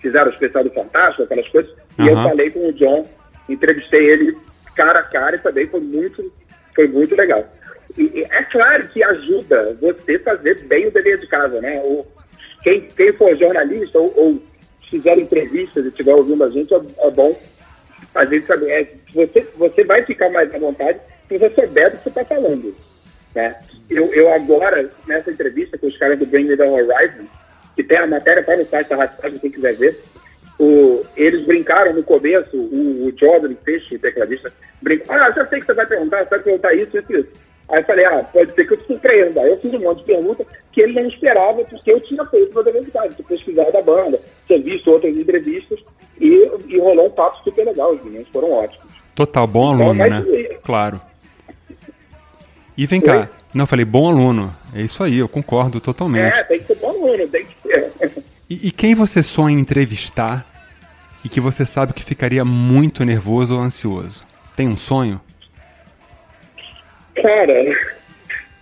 fizeram 0.00 0.30
o 0.30 0.34
especial 0.34 0.64
do 0.64 0.70
Fantástico, 0.70 1.22
aquelas 1.22 1.48
coisas. 1.48 1.72
Uhum. 1.98 2.04
E 2.04 2.08
eu 2.08 2.14
falei 2.16 2.50
com 2.50 2.68
o 2.68 2.72
John, 2.72 3.04
entrevistei 3.48 4.06
ele 4.10 4.36
cara 4.74 5.00
a 5.00 5.04
cara 5.04 5.36
e 5.36 5.38
também 5.38 5.66
foi 5.66 5.80
muito, 5.80 6.32
foi 6.74 6.88
muito 6.88 7.14
legal. 7.14 7.46
É 7.96 8.42
claro 8.44 8.88
que 8.88 9.02
ajuda 9.02 9.76
você 9.80 10.18
fazer 10.18 10.60
bem 10.64 10.88
o 10.88 10.90
dever 10.90 11.18
de 11.18 11.26
casa, 11.28 11.60
né? 11.60 11.80
O, 11.84 12.04
quem, 12.62 12.80
quem 12.82 13.12
for 13.12 13.36
jornalista 13.36 13.98
ou, 13.98 14.12
ou 14.16 14.42
fizer 14.90 15.18
entrevistas 15.18 15.84
e 15.84 15.88
estiver 15.88 16.14
ouvindo 16.14 16.42
a 16.42 16.50
gente, 16.50 16.72
é, 16.74 16.80
é 16.98 17.10
bom 17.10 17.38
a 18.14 18.24
gente 18.24 18.46
saber. 18.46 18.70
É, 18.70 18.88
você, 19.12 19.46
você 19.56 19.84
vai 19.84 20.02
ficar 20.04 20.30
mais 20.30 20.52
à 20.52 20.58
vontade 20.58 20.98
se 21.28 21.38
você 21.38 21.50
souber 21.50 21.90
do 21.90 21.96
que 21.98 22.02
você 22.02 22.08
está 22.08 22.24
falando. 22.24 22.74
Né? 23.34 23.56
Eu, 23.90 24.12
eu 24.12 24.32
agora, 24.32 24.90
nessa 25.06 25.30
entrevista 25.30 25.78
com 25.78 25.86
os 25.86 25.96
caras 25.96 26.18
do 26.18 26.26
Bring 26.26 26.44
Me 26.44 26.56
The 26.56 26.68
Horizon, 26.68 27.26
que 27.74 27.82
tem 27.82 27.98
a 27.98 28.06
matéria 28.06 28.42
para 28.42 28.56
no 28.56 28.64
site 28.64 28.88
da 28.88 28.96
Rádio 28.96 29.40
quem 29.40 29.50
quiser 29.50 29.74
ver, 29.74 30.00
o, 30.58 31.04
eles 31.16 31.44
brincaram 31.44 31.92
no 31.92 32.02
começo, 32.02 32.56
o, 32.56 33.06
o 33.06 33.14
Jordan 33.18 33.52
o 33.52 33.98
tecladista, 33.98 34.52
brincou, 34.80 35.14
ah, 35.14 35.30
já 35.32 35.46
sei 35.48 35.60
que 35.60 35.66
você 35.66 35.74
vai 35.74 35.86
perguntar, 35.86 36.18
você 36.18 36.30
vai 36.30 36.40
perguntar 36.40 36.74
isso, 36.74 36.96
isso, 36.96 37.12
isso. 37.12 37.28
Aí 37.68 37.78
eu 37.80 37.84
falei, 37.84 38.04
ah, 38.04 38.24
pode 38.32 38.52
ser 38.52 38.66
que 38.66 38.74
eu 38.74 38.76
te 38.76 38.86
surpreenda. 38.86 39.40
Aí 39.40 39.50
eu 39.50 39.58
fiz 39.58 39.72
um 39.72 39.80
monte 39.80 39.98
de 39.98 40.04
perguntas 40.04 40.46
que 40.70 40.82
ele 40.82 41.00
não 41.00 41.08
esperava, 41.08 41.64
porque 41.64 41.90
eu 41.90 42.00
tinha 42.00 42.24
feito 42.26 42.54
meu 42.54 42.64
dever 42.64 42.84
de 42.84 42.90
casa, 42.90 43.14
tinha 43.14 43.26
pesquisado 43.26 43.72
da 43.72 43.82
banda, 43.82 44.20
tinha 44.46 44.60
visto 44.60 44.90
outras 44.90 45.16
entrevistas, 45.16 45.78
e, 46.20 46.50
e 46.68 46.78
rolou 46.78 47.06
um 47.06 47.10
papo 47.10 47.42
super 47.42 47.64
legal, 47.64 47.92
os 47.92 48.04
meninos 48.04 48.28
foram 48.28 48.52
ótimos. 48.52 48.92
Total, 49.14 49.46
bom 49.46 49.74
então, 49.74 49.90
aluno, 49.90 50.08
né? 50.10 50.44
Claro. 50.62 51.00
E 52.76 52.86
vem 52.86 53.00
cá, 53.00 53.28
não, 53.54 53.66
falei 53.66 53.84
bom 53.84 54.10
aluno, 54.10 54.54
é 54.74 54.82
isso 54.82 55.02
aí, 55.02 55.18
eu 55.18 55.28
concordo 55.28 55.80
totalmente. 55.80 56.36
É, 56.36 56.44
tem 56.44 56.60
que 56.60 56.66
ser 56.66 56.74
bom 56.76 56.90
aluno, 56.90 57.28
tem 57.28 57.46
que 57.46 57.54
ser. 57.62 58.24
E, 58.48 58.68
e 58.68 58.70
quem 58.70 58.94
você 58.94 59.22
sonha 59.22 59.58
entrevistar 59.58 60.46
e 61.24 61.30
que 61.30 61.40
você 61.40 61.64
sabe 61.64 61.94
que 61.94 62.04
ficaria 62.04 62.44
muito 62.44 63.02
nervoso 63.02 63.56
ou 63.56 63.62
ansioso? 63.62 64.22
Tem 64.54 64.68
um 64.68 64.76
sonho? 64.76 65.18
Cara, 67.16 67.64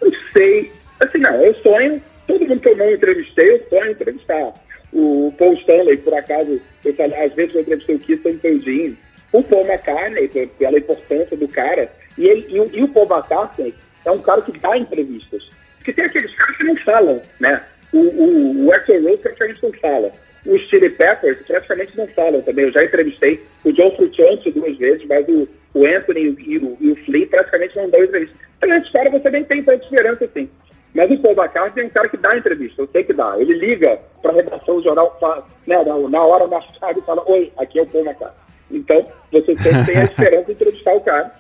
eu 0.01 0.13
sei. 0.33 0.73
Assim, 1.01 1.19
não, 1.19 1.35
eu 1.43 1.55
sonho, 1.57 2.03
todo 2.27 2.47
mundo 2.47 2.61
que 2.61 2.69
eu 2.69 2.77
não 2.77 2.91
entrevistei, 2.91 3.53
eu 3.53 3.67
sonho 3.69 3.93
entrevistar. 3.93 4.53
O 4.93 5.33
Paul 5.39 5.55
Stanley, 5.55 5.97
por 5.99 6.15
acaso, 6.15 6.61
eu 6.85 6.95
falei, 6.95 7.25
às 7.25 7.33
vezes 7.33 7.55
eu 7.55 7.63
entrevistei 7.63 7.97
o 7.97 7.99
Keith 7.99 8.27
Antonzinho. 8.27 8.97
O 9.33 9.43
Paul 9.43 9.67
McCartney, 9.67 10.29
pela 10.59 10.79
importância 10.79 11.37
do 11.37 11.49
cara. 11.49 11.91
E, 12.19 12.27
ele, 12.27 12.47
e, 12.49 12.61
o, 12.61 12.71
e 12.73 12.83
o 12.83 12.89
Paul 12.89 13.09
McCartney 13.11 13.75
é 14.05 14.11
um 14.11 14.21
cara 14.21 14.43
que 14.43 14.59
dá 14.59 14.77
entrevistas. 14.77 15.49
Porque 15.79 15.95
tem 15.95 16.05
aqueles 16.05 16.35
caras 16.35 16.57
que 16.57 16.65
não 16.65 16.77
falam, 16.77 17.23
né? 17.41 17.63
O, 17.93 17.99
o, 17.99 18.67
o 18.67 18.73
Axel 18.73 19.03
Rose 19.03 19.19
praticamente 19.19 19.63
não 19.63 19.73
fala. 19.75 20.13
Os 20.45 20.61
Chili 20.69 20.91
Peppers 20.91 21.39
praticamente 21.47 21.97
não 21.97 22.07
falam 22.09 22.43
também. 22.43 22.65
Eu 22.65 22.73
já 22.73 22.85
entrevistei 22.85 23.43
o 23.65 23.73
John 23.73 23.95
Frusciante 23.95 24.51
duas 24.51 24.77
vezes, 24.77 25.07
mas 25.07 25.27
o, 25.29 25.49
o 25.75 25.87
Anthony 25.87 26.37
e 26.39 26.59
o, 26.59 26.77
e 26.81 26.91
o 26.91 26.97
Flea 27.05 27.27
praticamente 27.27 27.77
não 27.77 27.89
dão 27.89 28.03
entrevista. 28.03 28.37
Então, 28.59 28.73
essa 28.73 28.87
história 28.87 29.11
você 29.11 29.31
nem 29.31 29.45
tem 29.45 29.63
tanta 29.63 29.85
esperança 29.85 30.25
assim. 30.25 30.49
Mas 30.95 31.11
o 31.11 31.19
Paul 31.19 31.35
McCartney 31.35 31.85
é 31.85 31.87
um 31.87 31.91
cara 31.91 32.09
que 32.09 32.17
dá 32.19 32.37
entrevista, 32.37 32.83
eu 32.83 32.89
sei 32.89 33.03
que 33.03 33.15
dá. 33.15 33.35
Ele 33.39 33.55
liga 33.55 33.99
para 34.21 34.33
a 34.33 34.35
redação 34.35 34.77
do 34.77 34.83
jornal, 34.83 35.19
né, 35.67 35.77
na 36.11 36.23
hora 36.23 36.47
mais 36.47 36.67
tarde 36.79 37.01
e 37.01 37.03
fala, 37.03 37.23
oi, 37.31 37.51
aqui 37.57 37.79
é 37.79 37.83
o 37.83 37.87
Paul 37.87 38.05
McCartney. 38.05 38.43
Então, 38.71 39.07
você 39.31 39.57
sempre 39.57 39.85
tem 39.87 39.97
a 39.99 40.05
esperança 40.05 40.47
de 40.47 40.53
entrevistar 40.53 40.95
o 40.95 41.01
cara. 41.01 41.33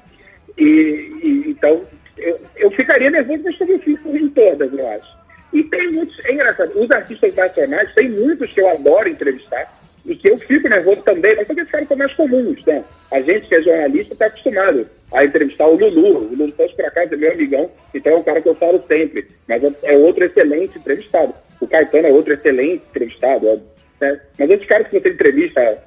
E, 0.57 1.13
e 1.23 1.51
então, 1.51 1.83
eu, 2.17 2.39
eu, 2.57 2.71
ficaria 2.71 3.11
nervoso, 3.11 3.43
mas 3.45 3.59
também 3.59 3.79
fico 3.79 4.09
em 4.17 4.29
todas, 4.29 4.73
eu 4.73 4.89
acho. 4.91 5.22
E 5.53 5.63
tem 5.65 5.93
muitos, 5.93 6.19
é 6.25 6.33
engraçado, 6.33 6.73
os 6.75 6.91
artistas 6.91 7.35
nacionais, 7.35 7.93
tem 7.95 8.09
muitos 8.09 8.51
que 8.53 8.61
eu 8.61 8.69
adoro 8.69 9.09
entrevistar, 9.09 9.71
e 10.05 10.17
que 10.17 10.31
eu 10.31 10.37
fico 10.37 10.69
nervoso 10.69 11.03
também, 11.03 11.37
mas 11.37 11.47
porque 11.47 11.65
caras 11.67 11.87
são 11.87 11.97
mais 11.97 12.13
comuns, 12.15 12.65
né? 12.65 12.85
A 13.11 13.21
gente 13.21 13.47
que 13.47 13.55
é 13.55 13.63
jornalista 13.63 14.15
está 14.15 14.27
acostumado 14.27 14.87
a 15.13 15.25
entrevistar 15.25 15.67
o 15.67 15.77
Lulu. 15.77 16.19
O 16.19 16.35
Lulu 16.35 16.51
Santos, 16.53 16.75
por 16.75 16.85
acaso, 16.85 17.15
é 17.15 17.17
meu 17.17 17.33
amigão, 17.33 17.71
então 17.95 18.13
é 18.13 18.17
um 18.17 18.23
cara 18.23 18.41
que 18.41 18.49
eu 18.49 18.55
falo 18.55 18.83
sempre, 18.89 19.29
mas 19.49 19.63
é, 19.63 19.73
é 19.85 19.97
outro 19.97 20.25
excelente 20.25 20.79
entrevistado. 20.79 21.33
O 21.61 21.69
Caetano 21.69 22.09
é 22.09 22.13
outro 22.13 22.33
excelente 22.33 22.83
entrevistado, 22.91 23.47
óbvio, 23.47 23.69
né? 24.01 24.21
Mas 24.39 24.51
esses 24.51 24.67
caras 24.67 24.89
que 24.89 24.99
você 24.99 25.09
entrevista, 25.09 25.79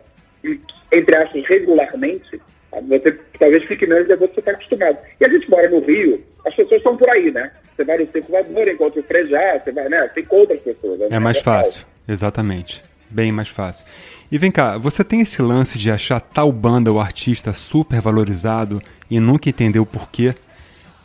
entre 0.91 1.17
aspas, 1.17 1.45
regularmente, 1.45 2.39
você 2.71 3.11
talvez 3.39 3.63
fique 3.65 3.87
menos 3.87 4.07
depois 4.07 4.29
que 4.29 4.35
você 4.35 4.39
está 4.41 4.51
acostumado. 4.51 4.97
E 5.19 5.25
a 5.25 5.29
gente 5.29 5.49
mora 5.49 5.69
no 5.69 5.79
Rio, 5.79 6.21
as 6.45 6.53
pessoas 6.53 6.79
estão 6.79 6.97
por 6.97 7.09
aí, 7.09 7.31
né? 7.31 7.51
Você 7.75 7.83
vai 7.83 7.97
no 7.97 8.11
circulador, 8.11 8.67
encontra 8.67 8.99
o 8.99 9.03
Frejá, 9.03 9.61
você 9.63 9.71
vai, 9.71 9.89
né? 9.89 10.09
Você 10.13 10.21
encontra 10.21 10.55
as 10.55 10.61
pessoas. 10.61 11.01
É, 11.01 11.15
é 11.15 11.19
mais 11.19 11.39
fácil, 11.39 11.85
exatamente. 12.07 12.81
Bem 13.09 13.31
mais 13.31 13.49
fácil. 13.49 13.85
E 14.31 14.37
vem 14.37 14.51
cá, 14.51 14.77
você 14.77 15.03
tem 15.03 15.21
esse 15.21 15.41
lance 15.41 15.77
de 15.77 15.91
achar 15.91 16.19
tal 16.19 16.51
banda 16.51 16.91
ou 16.91 16.99
artista 16.99 17.53
super 17.53 18.01
valorizado 18.01 18.81
e 19.09 19.19
nunca 19.19 19.49
entender 19.49 19.79
o 19.79 19.85
porquê? 19.85 20.33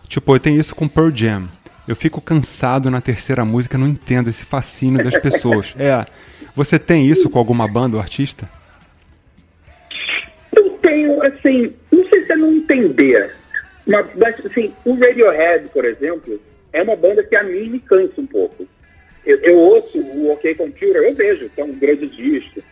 Tipo, 0.09 0.35
eu 0.35 0.41
tenho 0.41 0.59
isso 0.59 0.75
com 0.75 0.89
Pearl 0.89 1.11
Jam. 1.15 1.49
Eu 1.87 1.95
fico 1.95 2.21
cansado 2.21 2.91
na 2.91 3.01
terceira 3.01 3.45
música, 3.45 3.77
não 3.77 3.87
entendo 3.87 4.31
esse 4.31 4.45
fascínio 4.45 5.03
das 5.03 5.17
pessoas. 5.17 5.75
É, 5.79 6.07
você 6.55 6.79
tem 6.79 7.07
isso 7.07 7.31
com 7.31 7.39
alguma 7.39 7.69
banda 7.69 7.97
ou 7.97 8.03
artista? 8.03 8.49
Eu 10.91 11.21
tenho, 11.21 11.23
assim, 11.23 11.75
não 11.93 12.03
sei 12.09 12.25
se 12.25 12.33
é 12.33 12.37
não 12.37 12.53
entender, 12.53 13.33
mas, 13.87 14.47
assim, 14.47 14.73
o 14.85 14.95
Radiohead, 14.95 15.69
por 15.69 15.85
exemplo, 15.85 16.41
é 16.73 16.83
uma 16.83 16.97
banda 16.97 17.23
que 17.23 17.37
a 17.37 17.43
mim 17.43 17.71
me 17.71 17.81
cansa 17.81 18.21
um 18.21 18.27
pouco. 18.27 18.67
Eu, 19.25 19.39
eu 19.39 19.57
ouço 19.59 19.99
o 20.01 20.33
OK 20.33 20.55
Computer, 20.55 21.03
eu 21.03 21.15
vejo 21.15 21.49
que 21.51 21.61
é 21.61 21.65
um 21.65 21.79
grande 21.79 22.07
disco, 22.07 22.63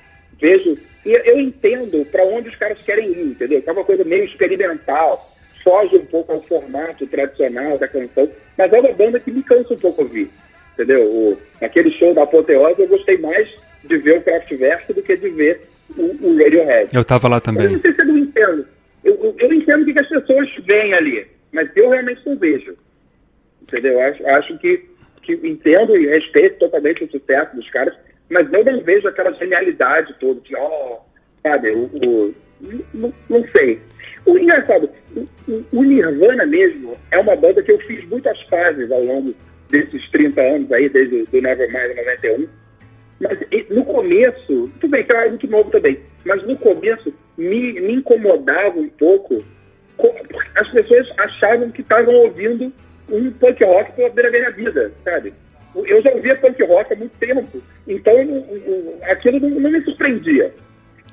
vejo 0.40 0.78
e 1.04 1.10
eu 1.10 1.38
entendo 1.38 2.04
para 2.06 2.24
onde 2.24 2.48
os 2.48 2.56
caras 2.56 2.78
querem 2.82 3.10
ir, 3.10 3.22
entendeu? 3.22 3.62
É 3.64 3.72
uma 3.72 3.84
coisa 3.84 4.04
meio 4.04 4.24
experimental, 4.24 5.30
foge 5.62 5.96
um 5.96 6.04
pouco 6.06 6.32
ao 6.32 6.42
formato 6.42 7.06
tradicional 7.06 7.78
da 7.78 7.88
canção, 7.88 8.28
mas 8.56 8.72
é 8.72 8.80
uma 8.80 8.92
banda 8.92 9.20
que 9.20 9.30
me 9.30 9.42
cansa 9.42 9.74
um 9.74 9.78
pouco 9.78 10.02
ouvir, 10.02 10.30
entendeu? 10.74 11.04
O, 11.04 11.38
naquele 11.60 11.90
show 11.92 12.12
da 12.14 12.22
Apoteose 12.24 12.82
eu 12.82 12.88
gostei 12.88 13.18
mais 13.18 13.48
de 13.84 13.96
ver 13.98 14.18
o 14.18 14.22
Kraftwerk 14.22 14.92
do 14.92 15.02
que 15.02 15.16
de 15.16 15.28
ver 15.30 15.60
o, 15.96 16.02
o 16.26 16.36
Radiohead. 16.36 16.90
Eu 16.94 17.04
tava 17.04 17.28
lá 17.28 17.40
também. 17.40 17.64
Eu 17.64 17.72
não 17.72 17.80
sei 17.80 17.92
se 17.92 18.00
eu 18.00 18.06
não 18.06 18.18
entendo. 18.18 18.66
Eu, 19.04 19.14
eu, 19.22 19.36
eu 19.38 19.52
entendo 19.52 19.82
o 19.82 19.92
que 19.92 19.98
as 19.98 20.08
pessoas 20.08 20.48
veem 20.64 20.94
ali, 20.94 21.26
mas 21.52 21.68
eu 21.76 21.90
realmente 21.90 22.20
não 22.26 22.36
vejo. 22.36 22.76
Entendeu? 23.62 23.94
Eu 23.94 24.00
acho, 24.00 24.26
acho 24.26 24.58
que, 24.58 24.84
que 25.22 25.32
entendo 25.32 25.96
e 25.96 26.06
respeito 26.06 26.58
totalmente 26.58 27.04
o 27.04 27.10
sucesso 27.10 27.54
dos 27.54 27.68
caras, 27.70 27.94
mas 28.28 28.52
eu 28.52 28.64
não 28.64 28.82
vejo 28.82 29.08
aquela 29.08 29.32
genialidade 29.32 30.14
toda, 30.20 30.40
de, 30.40 30.54
ó, 30.56 30.68
oh, 30.68 30.98
sabe, 31.42 31.70
o, 31.70 31.90
o 32.04 32.34
não, 32.92 33.12
não, 33.28 33.44
sei. 33.56 33.78
O 34.26 34.36
engraçado, 34.36 34.90
o, 35.46 35.64
o, 35.72 35.82
Nirvana 35.82 36.44
mesmo 36.44 36.96
é 37.10 37.18
uma 37.18 37.36
banda 37.36 37.62
que 37.62 37.72
eu 37.72 37.78
fiz 37.80 38.06
muitas 38.08 38.40
fases 38.42 38.90
ao 38.90 39.02
longo 39.02 39.34
desses 39.70 40.10
30 40.10 40.40
anos 40.40 40.72
aí, 40.72 40.88
desde 40.88 41.24
o 41.32 41.40
Nevermind 41.40 41.96
91. 41.96 42.48
Mas 43.20 43.38
no 43.70 43.84
começo, 43.84 44.70
tudo 44.80 44.90
bem, 44.90 45.04
que 45.04 45.14
era 45.14 45.28
muito 45.28 45.46
novo 45.48 45.70
também, 45.70 45.98
mas 46.24 46.42
no 46.46 46.56
começo 46.56 47.12
me, 47.36 47.72
me 47.80 47.94
incomodava 47.94 48.78
um 48.78 48.88
pouco. 48.90 49.44
As 50.54 50.70
pessoas 50.70 51.08
achavam 51.18 51.70
que 51.70 51.80
estavam 51.80 52.14
ouvindo 52.14 52.72
um 53.10 53.30
punk 53.32 53.64
rock 53.64 53.92
pela 53.92 54.10
primeira 54.10 54.30
vez 54.30 54.44
na 54.44 54.50
vida, 54.50 54.92
sabe? 55.04 55.32
Eu 55.74 56.02
já 56.02 56.12
ouvia 56.12 56.36
punk 56.36 56.62
rock 56.64 56.92
há 56.92 56.96
muito 56.96 57.16
tempo, 57.18 57.62
então 57.86 58.14
aquilo 59.10 59.40
não, 59.40 59.50
não 59.50 59.70
me 59.70 59.82
surpreendia. 59.82 60.52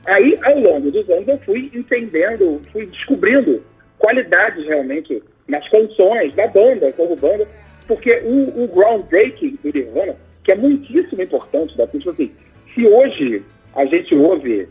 Aí, 0.05 0.37
ao 0.43 0.59
longo 0.59 0.91
dos 0.91 1.09
anos, 1.09 1.27
eu 1.27 1.37
fui 1.39 1.71
entendendo, 1.73 2.61
fui 2.71 2.85
descobrindo 2.85 3.63
qualidades 3.97 4.65
realmente 4.67 5.21
nas 5.47 5.67
canções 5.69 6.33
da 6.35 6.47
banda, 6.47 6.91
como 6.93 7.15
banda, 7.15 7.47
porque 7.87 8.11
o, 8.23 8.63
o 8.63 8.67
groundbreaking 8.67 9.57
do 9.63 9.71
Nirvana, 9.73 10.15
que 10.45 10.51
é 10.51 10.55
muitíssimo 10.55 11.21
importante 11.21 11.75
da 11.75 11.87
pista, 11.87 12.11
assim, 12.11 12.31
se 12.73 12.87
hoje 12.87 13.43
a 13.75 13.83
gente 13.85 14.13
ouve 14.13 14.69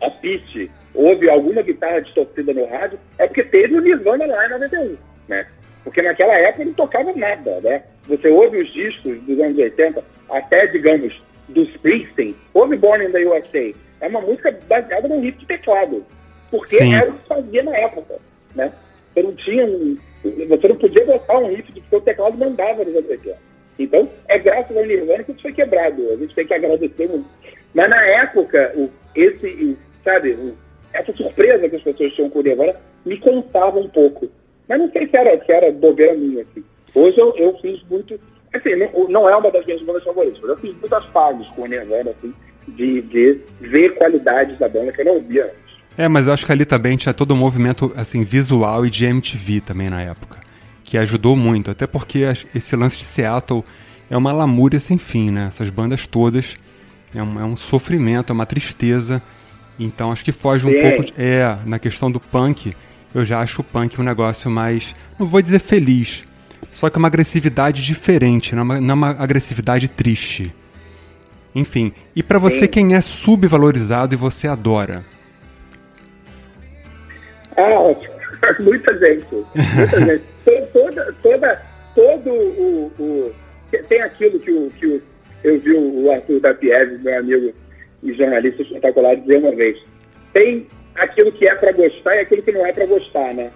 a 0.00 0.08
Pete, 0.08 0.70
ouve 0.94 1.28
alguma 1.28 1.62
guitarra 1.62 2.00
distorcida 2.00 2.54
no 2.54 2.64
rádio, 2.66 2.98
é 3.18 3.26
porque 3.26 3.42
teve 3.42 3.76
o 3.76 3.80
Nirvana 3.80 4.24
lá 4.26 4.46
em 4.46 4.50
91, 4.50 4.96
né? 5.28 5.46
Porque 5.82 6.00
naquela 6.00 6.34
época 6.34 6.64
não 6.64 6.72
tocava 6.74 7.12
nada, 7.12 7.60
né? 7.60 7.82
Você 8.04 8.28
ouve 8.28 8.62
os 8.62 8.72
discos 8.72 9.20
dos 9.22 9.40
anos 9.40 9.58
80, 9.58 10.04
até, 10.30 10.66
digamos, 10.68 11.20
do 11.48 11.62
Springsteen, 11.62 12.36
ouve 12.54 12.76
Born 12.76 13.04
in 13.04 13.10
the 13.10 13.26
USA, 13.26 13.74
é 14.00 14.06
uma 14.06 14.20
música 14.20 14.56
baseada 14.68 15.08
num 15.08 15.20
riff 15.20 15.38
de 15.38 15.46
teclado, 15.46 16.06
porque 16.52 16.76
Sim. 16.76 16.94
era 16.94 17.10
o 17.10 17.14
que 17.14 17.26
fazia 17.26 17.64
na 17.64 17.76
época, 17.76 18.14
né? 18.54 18.72
Você 19.12 19.22
não 19.24 19.34
tinha 19.34 19.66
um, 19.66 19.98
você 20.22 20.68
não 20.68 20.76
podia 20.76 21.04
botar 21.04 21.38
um 21.38 21.48
riff 21.48 21.72
de 21.72 21.80
que 21.80 21.96
o 21.96 22.00
teclado 22.00 22.36
não 22.36 22.54
dava 22.54 22.84
nos 22.84 22.94
anos 22.94 23.10
80. 23.10 23.48
Então, 23.78 24.08
é 24.28 24.38
graças 24.38 24.76
ao 24.76 24.84
Nirvana 24.84 25.22
que 25.22 25.32
isso 25.32 25.42
foi 25.42 25.52
quebrado. 25.52 26.10
A 26.10 26.16
gente 26.16 26.34
tem 26.34 26.46
que 26.46 26.54
agradecer 26.54 27.08
muito. 27.08 27.28
Mas 27.74 27.88
na 27.88 28.04
época, 28.06 28.72
o, 28.76 28.90
esse, 29.14 29.76
sabe, 30.02 30.32
o, 30.32 30.56
essa 30.92 31.12
surpresa 31.12 31.68
que 31.68 31.76
as 31.76 31.82
pessoas 31.82 32.12
tinham 32.12 32.30
com 32.30 32.40
o 32.40 32.42
Nirvana 32.42 32.74
me 33.04 33.18
contava 33.18 33.78
um 33.78 33.88
pouco. 33.88 34.28
Mas 34.68 34.78
não 34.78 34.90
sei 34.90 35.06
se 35.06 35.16
era, 35.16 35.44
se 35.44 35.52
era 35.52 35.72
bobeira 35.72 36.14
minha, 36.14 36.42
assim. 36.42 36.64
Hoje 36.94 37.18
eu, 37.18 37.34
eu 37.36 37.56
fiz 37.58 37.82
muito. 37.88 38.18
Assim, 38.52 38.74
não, 38.76 39.08
não 39.08 39.28
é 39.28 39.36
uma 39.36 39.50
das 39.50 39.64
minhas 39.64 39.82
bandas 39.82 40.04
favoritas, 40.04 40.40
mas 40.40 40.50
eu 40.50 40.56
fiz 40.58 40.74
muitas 40.80 41.04
fases 41.06 41.46
com 41.48 41.62
o 41.62 41.66
Nirvana, 41.66 42.10
assim, 42.10 42.34
de, 42.68 43.02
de 43.02 43.40
ver 43.60 43.94
qualidades 43.94 44.58
da 44.58 44.68
banda 44.68 44.92
que 44.92 45.02
eu 45.02 45.04
não 45.04 45.20
via 45.20 45.42
antes. 45.42 45.68
É, 45.96 46.08
mas 46.08 46.26
eu 46.26 46.32
acho 46.32 46.46
que 46.46 46.52
ali 46.52 46.64
também 46.64 46.96
tinha 46.96 47.12
todo 47.12 47.34
um 47.34 47.36
movimento 47.36 47.92
assim, 47.96 48.22
visual 48.22 48.86
e 48.86 48.90
de 48.90 49.04
MTV 49.04 49.60
também 49.60 49.90
na 49.90 50.00
época, 50.00 50.37
que 50.88 50.96
ajudou 50.96 51.36
muito, 51.36 51.70
até 51.70 51.86
porque 51.86 52.20
esse 52.54 52.74
lance 52.74 52.96
de 52.96 53.04
Seattle 53.04 53.62
é 54.08 54.16
uma 54.16 54.32
lamúria 54.32 54.80
sem 54.80 54.96
fim, 54.96 55.30
né? 55.30 55.48
Essas 55.48 55.68
bandas 55.68 56.06
todas 56.06 56.56
é 57.14 57.22
um, 57.22 57.38
é 57.38 57.44
um 57.44 57.56
sofrimento, 57.56 58.30
é 58.30 58.32
uma 58.32 58.46
tristeza. 58.46 59.20
Então 59.78 60.10
acho 60.10 60.24
que 60.24 60.32
foge 60.32 60.66
um 60.66 60.70
Sim. 60.70 60.80
pouco. 60.80 61.04
De, 61.04 61.12
é, 61.18 61.58
na 61.66 61.78
questão 61.78 62.10
do 62.10 62.18
punk, 62.18 62.74
eu 63.14 63.22
já 63.22 63.38
acho 63.40 63.60
o 63.60 63.64
punk 63.64 64.00
um 64.00 64.02
negócio 64.02 64.50
mais. 64.50 64.96
Não 65.18 65.26
vou 65.26 65.42
dizer 65.42 65.58
feliz, 65.58 66.24
só 66.70 66.88
que 66.88 66.96
é 66.96 66.98
uma 67.00 67.08
agressividade 67.08 67.82
diferente, 67.84 68.54
não 68.54 68.60
é 68.60 68.64
uma, 68.64 68.80
não 68.80 68.90
é 68.92 68.94
uma 68.94 69.10
agressividade 69.10 69.88
triste. 69.88 70.54
Enfim, 71.54 71.92
e 72.16 72.22
para 72.22 72.38
você, 72.38 72.60
Sim. 72.60 72.68
quem 72.68 72.94
é 72.94 73.02
subvalorizado 73.02 74.14
e 74.14 74.16
você 74.16 74.48
adora? 74.48 75.04
Ah, 77.58 78.17
muita 78.60 78.98
gente. 78.98 79.26
Muita 79.76 80.00
gente. 80.00 80.24
Toda, 80.72 81.14
toda, 81.22 81.62
todo 81.94 82.30
o, 82.30 82.92
o, 82.98 83.34
Tem 83.86 84.00
aquilo 84.00 84.40
que, 84.40 84.50
o, 84.50 84.70
que 84.70 84.86
o, 84.86 85.02
eu 85.44 85.60
vi 85.60 85.72
o 85.72 86.10
Arthur 86.10 86.40
da 86.40 86.54
Pieves, 86.54 87.02
meu 87.02 87.18
amigo 87.18 87.52
e 88.02 88.14
jornalista 88.14 88.62
espetacular, 88.62 89.16
dizer 89.16 89.38
uma 89.38 89.54
vez. 89.54 89.78
Tem 90.32 90.66
aquilo 90.94 91.32
que 91.32 91.46
é 91.46 91.54
para 91.54 91.72
gostar 91.72 92.16
e 92.16 92.20
aquilo 92.20 92.42
que 92.42 92.52
não 92.52 92.64
é 92.64 92.72
para 92.72 92.86
gostar, 92.86 93.34
né? 93.34 93.50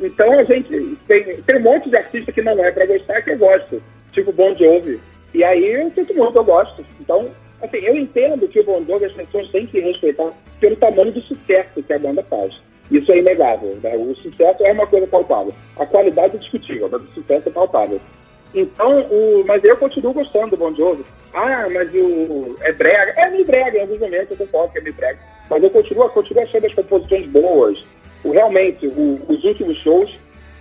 Então 0.00 0.32
a 0.38 0.44
gente 0.44 0.96
tem, 1.06 1.24
tem 1.42 1.56
um 1.56 1.62
monte 1.62 1.90
de 1.90 1.96
artista 1.96 2.32
que 2.32 2.42
não 2.42 2.64
é 2.64 2.70
para 2.70 2.86
gostar 2.86 3.22
que 3.22 3.30
eu 3.30 3.38
gosto, 3.38 3.82
tipo 4.12 4.32
Bon 4.32 4.54
Jovi. 4.54 5.00
E 5.34 5.44
aí 5.44 5.72
eu 5.72 5.90
sinto 5.90 6.14
muito, 6.14 6.36
eu 6.36 6.44
gosto. 6.44 6.84
Então, 7.00 7.30
assim, 7.62 7.78
eu 7.78 7.96
entendo 7.96 8.48
que 8.48 8.60
o 8.60 8.64
Bon 8.64 8.84
Jovi 8.86 9.06
as 9.06 9.12
pessoas 9.12 9.50
têm 9.50 9.66
que 9.66 9.80
respeitar 9.80 10.32
pelo 10.60 10.76
tamanho 10.76 11.12
do 11.12 11.20
sucesso 11.22 11.82
que 11.82 11.92
a 11.92 11.98
banda 11.98 12.22
faz. 12.24 12.54
Isso 12.90 13.12
é 13.12 13.18
inegável. 13.18 13.76
Né? 13.82 13.96
O 13.96 14.14
sucesso 14.16 14.64
é 14.64 14.72
uma 14.72 14.86
coisa 14.86 15.06
palpável. 15.06 15.52
A 15.76 15.86
qualidade 15.86 16.36
é 16.36 16.38
discutível, 16.38 16.88
mas 16.90 17.02
o 17.02 17.12
sucesso 17.12 17.48
é 17.48 17.52
palpável. 17.52 18.00
Então, 18.54 19.00
o, 19.02 19.44
mas 19.46 19.62
eu 19.62 19.76
continuo 19.76 20.12
gostando 20.12 20.50
do 20.50 20.56
Bon 20.56 20.74
Jovi. 20.74 21.04
Ah, 21.34 21.68
mas 21.70 21.92
o 21.94 22.56
é 22.60 22.72
brega. 22.72 23.12
É 23.16 23.30
meio 23.30 23.44
brega, 23.44 23.78
em 23.78 23.82
alguns 23.82 24.00
momentos 24.00 24.30
eu 24.30 24.46
concordo 24.46 24.72
que 24.72 24.78
é 24.78 24.82
meio 24.82 24.94
brega. 24.94 25.18
Mas 25.50 25.62
eu 25.62 25.70
continuo, 25.70 26.08
continuo 26.08 26.42
achando 26.42 26.66
as 26.66 26.74
composições 26.74 27.26
boas. 27.26 27.84
O, 28.24 28.30
realmente, 28.30 28.86
o, 28.86 29.20
os 29.28 29.44
últimos 29.44 29.76
shows, 29.78 30.10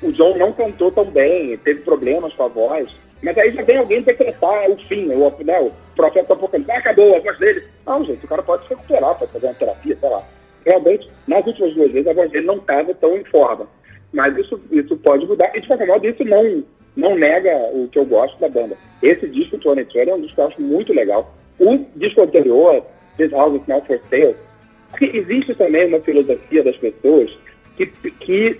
o 0.02 0.12
John 0.12 0.38
não 0.38 0.52
cantou 0.52 0.92
tão 0.92 1.06
bem, 1.06 1.58
teve 1.58 1.82
problemas 1.82 2.34
com 2.34 2.44
a 2.44 2.48
voz. 2.48 2.90
Mas 3.24 3.38
aí 3.38 3.52
já 3.52 3.64
vem 3.64 3.78
alguém 3.78 4.02
decretar 4.02 4.70
o 4.70 4.78
fim, 4.88 5.08
o, 5.08 5.44
né, 5.44 5.60
o 5.60 5.72
profeta 5.96 6.34
apocalipse. 6.34 6.72
Ah, 6.72 6.78
acabou 6.78 7.16
a 7.16 7.20
voz 7.20 7.38
dele. 7.40 7.64
Não, 7.86 8.04
gente, 8.04 8.24
o 8.26 8.28
cara 8.28 8.44
pode 8.44 8.64
se 8.64 8.70
recuperar, 8.70 9.16
pode 9.16 9.32
fazer 9.32 9.48
uma 9.48 9.56
terapia, 9.56 9.98
sei 10.00 10.10
lá. 10.10 10.22
Realmente, 10.68 11.10
nas 11.26 11.48
últimas 11.48 11.74
duas 11.74 11.92
vezes, 11.94 12.08
a 12.10 12.14
voz 12.14 12.30
dele 12.30 12.46
não 12.46 12.58
estava 12.58 12.94
tão 12.96 13.16
em 13.16 13.24
forma. 13.24 13.66
Mas 14.12 14.38
isso, 14.38 14.60
isso 14.70 14.98
pode 14.98 15.26
mudar. 15.26 15.50
E, 15.56 15.62
de 15.62 15.68
qualquer 15.68 15.88
modo, 15.88 16.06
isso 16.06 16.26
não, 16.26 16.62
não 16.94 17.16
nega 17.16 17.56
o 17.72 17.88
que 17.88 17.98
eu 17.98 18.06
gosto 18.06 18.38
da 18.38 18.50
banda. 18.50 18.76
Esse 19.02 19.30
disco, 19.30 19.58
Tony 19.60 19.86
Trail, 19.86 20.10
é 20.10 20.16
um 20.16 20.20
disco 20.20 20.36
que 20.36 20.42
eu 20.42 20.48
acho 20.48 20.62
muito 20.62 20.92
legal. 20.92 21.34
O 21.58 21.86
disco 21.96 22.22
anterior, 22.22 22.84
This 23.16 23.32
House 23.32 23.62
is 23.62 23.66
Now 23.66 23.82
for 23.86 23.98
Sale, 24.10 24.36
porque 24.90 25.06
existe 25.06 25.56
também 25.56 25.88
uma 25.88 26.02
filosofia 26.02 26.62
das 26.62 26.76
pessoas 26.76 27.32
que, 27.78 27.86
que, 27.86 28.60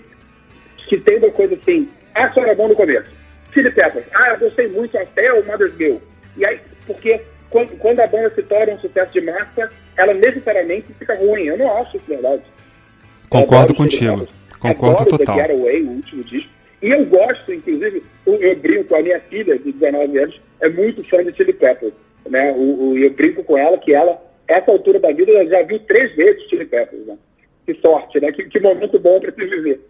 que 0.88 0.98
tem 1.00 1.18
uma 1.18 1.30
coisa 1.30 1.56
assim, 1.56 1.90
ah, 2.14 2.32
só 2.32 2.40
era 2.40 2.54
bom 2.54 2.68
no 2.68 2.74
começo. 2.74 3.12
Philip 3.50 3.74
Peppers, 3.74 4.06
ah, 4.14 4.30
eu 4.30 4.38
gostei 4.38 4.68
muito 4.68 4.96
até 4.96 5.30
o 5.34 5.44
Mother's 5.44 5.76
Milk. 5.76 6.02
E 6.38 6.46
aí, 6.46 6.58
porque 6.86 7.20
quando, 7.50 8.00
a 8.00 8.06
banda 8.06 8.30
se 8.34 8.42
torna 8.42 8.74
um 8.74 8.78
sucesso 8.78 9.12
de 9.12 9.20
massa, 9.22 9.70
ela 9.96 10.14
necessariamente 10.14 10.92
fica 10.98 11.14
ruim. 11.16 11.44
Eu 11.44 11.58
não 11.58 11.78
acho 11.78 11.96
isso 11.96 12.06
verdade. 12.06 12.42
Concordo 13.28 13.74
contigo. 13.74 14.28
Concordo 14.58 15.02
Adoro 15.02 15.18
total. 15.18 15.36
The 15.36 15.52
Away, 15.52 15.82
o 15.82 15.90
último 15.90 16.24
disco. 16.24 16.50
E 16.82 16.90
eu 16.90 17.04
gosto, 17.06 17.52
inclusive, 17.52 18.02
eu, 18.26 18.56
brinco 18.56 18.84
com 18.84 18.96
a 18.96 19.02
minha 19.02 19.20
filha 19.20 19.58
de 19.58 19.72
19 19.72 20.18
anos, 20.18 20.40
é 20.60 20.68
muito 20.68 21.02
fã 21.08 21.24
de 21.24 21.34
Chili 21.36 21.52
Peppers, 21.52 21.92
né? 22.28 22.52
O, 22.52 22.90
o, 22.90 22.98
eu 22.98 23.10
brinco 23.10 23.42
com 23.42 23.58
ela 23.58 23.78
que 23.78 23.92
ela, 23.92 24.20
essa 24.46 24.70
altura 24.70 25.00
da 25.00 25.10
vida, 25.12 25.44
já 25.46 25.62
viu 25.62 25.78
três 25.80 26.14
vezes 26.14 26.48
Chili 26.48 26.66
Peppers, 26.66 27.06
né? 27.06 27.16
Que 27.66 27.74
sorte, 27.80 28.20
né? 28.20 28.30
Que, 28.30 28.44
que 28.44 28.60
momento 28.60 28.98
bom 28.98 29.18
para 29.18 29.32
se 29.32 29.44
viver. 29.44 29.80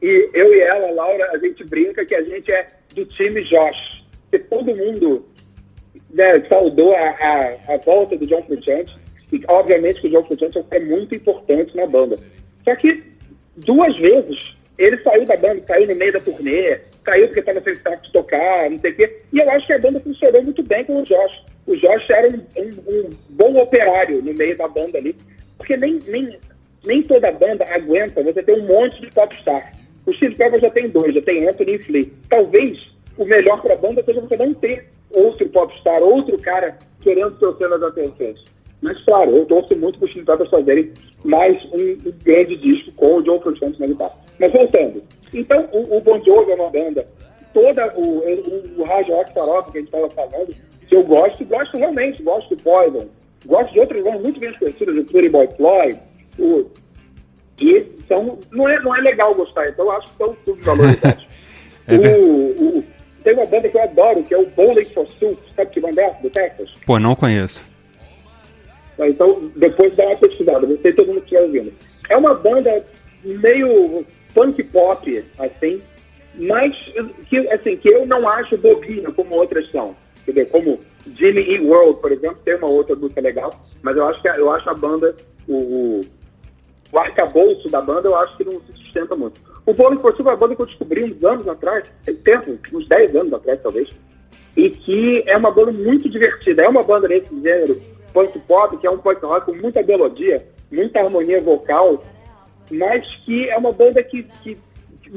E 0.00 0.30
eu 0.32 0.54
e 0.54 0.60
ela, 0.60 0.90
Laura, 0.92 1.30
a 1.32 1.38
gente 1.38 1.62
brinca 1.64 2.04
que 2.06 2.14
a 2.14 2.22
gente 2.22 2.50
é 2.50 2.68
do 2.94 3.04
time 3.04 3.42
Josh. 3.42 4.00
Que 4.30 4.38
todo 4.38 4.74
mundo 4.74 5.26
né, 6.12 6.44
saudou 6.48 6.94
a, 6.94 7.10
a, 7.10 7.74
a, 7.74 7.76
volta 7.78 8.16
do 8.16 8.26
John 8.26 8.42
Frusciante. 8.42 8.96
E 9.32 9.40
obviamente 9.48 10.00
que 10.00 10.08
o 10.08 10.10
John 10.10 10.24
Frusciante 10.24 10.64
é 10.70 10.80
muito 10.80 11.14
importante 11.14 11.76
na 11.76 11.86
banda. 11.86 12.18
Só 12.64 12.74
que 12.76 13.02
duas 13.56 13.96
vezes 13.98 14.54
ele 14.78 14.96
saiu 15.02 15.24
da 15.26 15.36
banda, 15.36 15.62
saiu 15.66 15.86
no 15.86 15.94
meio 15.94 16.12
da 16.12 16.20
turnê, 16.20 16.80
saiu 17.04 17.26
porque 17.26 17.40
estava 17.40 17.60
sem 17.60 17.74
saco 17.76 18.02
de 18.02 18.12
tocar, 18.12 18.70
não 18.70 18.78
sei 18.78 18.90
o 18.92 18.96
quê. 18.96 19.16
E 19.32 19.38
eu 19.38 19.50
acho 19.50 19.66
que 19.66 19.72
a 19.74 19.78
banda 19.78 20.00
funcionou 20.00 20.42
muito 20.42 20.62
bem 20.62 20.84
com 20.84 21.00
o 21.00 21.04
Josh. 21.04 21.44
O 21.66 21.76
Josh 21.76 22.10
era 22.10 22.28
um, 22.28 22.40
um, 22.56 22.70
um 22.88 23.10
bom 23.30 23.60
operário 23.60 24.22
no 24.22 24.32
meio 24.32 24.56
da 24.56 24.66
banda 24.66 24.96
ali, 24.96 25.14
porque 25.58 25.76
nem, 25.76 25.98
nem, 26.08 26.38
nem 26.86 27.02
toda 27.02 27.30
banda 27.30 27.64
aguenta 27.68 28.22
você 28.22 28.42
ter 28.42 28.58
um 28.58 28.66
monte 28.66 29.00
de 29.02 29.08
popstar. 29.08 29.70
O 30.06 30.14
Steve 30.14 30.34
Pepper 30.34 30.58
já 30.58 30.70
tem 30.70 30.88
dois, 30.88 31.14
já 31.14 31.20
tem 31.20 31.46
Anthony 31.46 31.74
e 31.74 31.82
Flea. 31.82 32.06
Talvez 32.28 32.78
o 33.18 33.24
melhor 33.26 33.60
para 33.60 33.74
a 33.74 33.78
banda 33.78 34.02
seja 34.02 34.20
você 34.22 34.36
não 34.36 34.54
ter 34.54 34.88
outro 35.14 35.48
popstar, 35.48 36.02
outro 36.02 36.36
cara 36.38 36.76
querendo 37.00 37.38
ser 37.38 37.46
o 37.46 37.56
centro 37.56 37.78
das 37.78 37.90
atenções. 37.90 38.44
Mas, 38.82 39.02
claro, 39.04 39.36
eu 39.36 39.44
torço 39.46 39.76
muito 39.76 39.98
para 39.98 40.08
os 40.08 40.14
Peppers 40.14 40.50
fazerem 40.50 40.92
mais 41.24 41.62
um, 41.66 42.08
um, 42.08 42.12
grande 42.24 42.56
disco 42.56 42.92
com 42.92 43.16
o 43.16 43.22
John 43.22 43.40
Frusciante 43.40 43.78
na 43.78 43.86
guitarra. 43.86 44.14
Mas 44.38 44.52
voltando. 44.52 45.02
Então, 45.34 45.68
o, 45.72 45.98
o 45.98 46.00
Bon 46.00 46.22
Jovi 46.24 46.52
é 46.52 46.54
uma 46.54 46.70
banda, 46.70 47.06
toda 47.52 47.92
o, 47.96 48.20
o, 48.20 48.80
o 48.80 48.84
hard 48.84 49.08
rock 49.08 49.34
farofa 49.34 49.70
que 49.70 49.78
a 49.78 49.80
gente 49.80 49.94
estava 49.94 50.10
falando, 50.10 50.54
que 50.88 50.96
eu 50.96 51.04
gosto, 51.04 51.44
gosto 51.44 51.76
realmente, 51.76 52.22
gosto 52.22 52.54
do 52.56 52.62
Poison, 52.62 53.06
gosto 53.46 53.72
de 53.72 53.80
outras 53.80 54.02
bandas 54.02 54.22
muito 54.22 54.40
bem 54.40 54.52
conhecidas, 54.54 54.96
o 54.96 55.04
Pretty 55.04 55.28
Boy 55.28 55.48
Floyd, 55.56 55.98
o, 56.38 56.66
e 57.60 57.86
então, 57.98 58.38
não 58.50 58.68
é, 58.68 58.80
não 58.80 58.96
é 58.96 59.00
legal 59.02 59.34
gostar, 59.34 59.68
então 59.68 59.84
eu 59.84 59.92
acho 59.92 60.10
que 60.10 60.16
são 60.16 60.36
subvalorizados. 60.44 61.26
é 61.86 62.18
o, 62.18 62.78
o, 62.78 62.84
tem 63.22 63.34
uma 63.34 63.46
banda 63.46 63.68
que 63.68 63.76
eu 63.76 63.82
adoro, 63.82 64.22
que 64.22 64.34
é 64.34 64.38
o 64.38 64.46
Bowling 64.46 64.84
for 64.86 65.06
Soup, 65.18 65.38
sabe 65.54 65.70
que 65.70 65.80
banda 65.80 66.00
é 66.00 66.04
essa, 66.06 66.22
do 66.22 66.30
Texas? 66.30 66.70
Pô, 66.86 66.98
não 66.98 67.14
conheço. 67.14 67.64
Então, 68.98 69.50
depois 69.56 69.96
dá 69.96 70.04
uma 70.04 70.16
pesquisada, 70.16 70.66
não 70.66 70.76
sei 70.78 70.90
se 70.90 70.96
todo 70.96 71.08
mundo 71.08 71.18
estiver 71.18 71.42
ouvindo. 71.42 71.72
É 72.08 72.16
uma 72.16 72.34
banda 72.34 72.84
meio 73.24 74.04
punk 74.34 74.62
pop, 74.64 75.24
assim, 75.38 75.80
mas 76.34 76.76
que, 77.28 77.38
assim, 77.50 77.76
que 77.76 77.92
eu 77.92 78.06
não 78.06 78.28
acho 78.28 78.58
bobinha 78.58 79.10
como 79.12 79.36
outras 79.36 79.70
são. 79.70 79.96
Entendeu? 80.22 80.46
Como 80.46 80.80
Jimmy 81.16 81.42
E. 81.42 81.60
World, 81.60 82.00
por 82.00 82.12
exemplo, 82.12 82.38
tem 82.44 82.56
uma 82.56 82.68
outra 82.68 82.94
música 82.94 83.20
legal, 83.20 83.58
mas 83.82 83.96
eu 83.96 84.06
acho 84.06 84.20
que 84.20 84.28
eu 84.28 84.50
acho 84.52 84.68
a 84.68 84.74
banda, 84.74 85.14
o, 85.48 86.02
o 86.92 86.98
arcabouço 86.98 87.68
da 87.70 87.80
banda, 87.80 88.08
eu 88.08 88.16
acho 88.16 88.36
que 88.36 88.44
não 88.44 88.60
se 88.60 88.72
sustenta 88.72 89.16
muito. 89.16 89.40
O 89.70 89.74
for 89.74 90.16
Soup 90.16 90.26
é 90.26 90.30
uma 90.32 90.36
banda 90.36 90.56
que 90.56 90.62
eu 90.62 90.66
descobri 90.66 91.04
uns 91.04 91.22
anos 91.22 91.46
atrás, 91.46 91.88
tem 92.04 92.16
tempo, 92.16 92.58
uns 92.72 92.88
10 92.88 93.14
anos 93.14 93.32
atrás 93.32 93.60
talvez, 93.62 93.88
e 94.56 94.68
que 94.68 95.22
é 95.28 95.36
uma 95.36 95.52
banda 95.52 95.70
muito 95.70 96.08
divertida. 96.10 96.64
É 96.64 96.68
uma 96.68 96.82
banda 96.82 97.06
nesse 97.06 97.28
gênero 97.40 97.80
punk 98.12 98.36
pop, 98.40 98.76
que 98.78 98.86
é 98.86 98.90
um 98.90 98.98
punk 98.98 99.24
rock 99.24 99.46
com 99.46 99.54
muita 99.54 99.80
melodia, 99.82 100.44
muita 100.72 101.00
harmonia 101.00 101.40
vocal, 101.40 102.02
mas 102.68 103.06
que 103.24 103.48
é 103.48 103.56
uma 103.56 103.70
banda 103.70 104.02
que, 104.02 104.24
que 104.42 104.58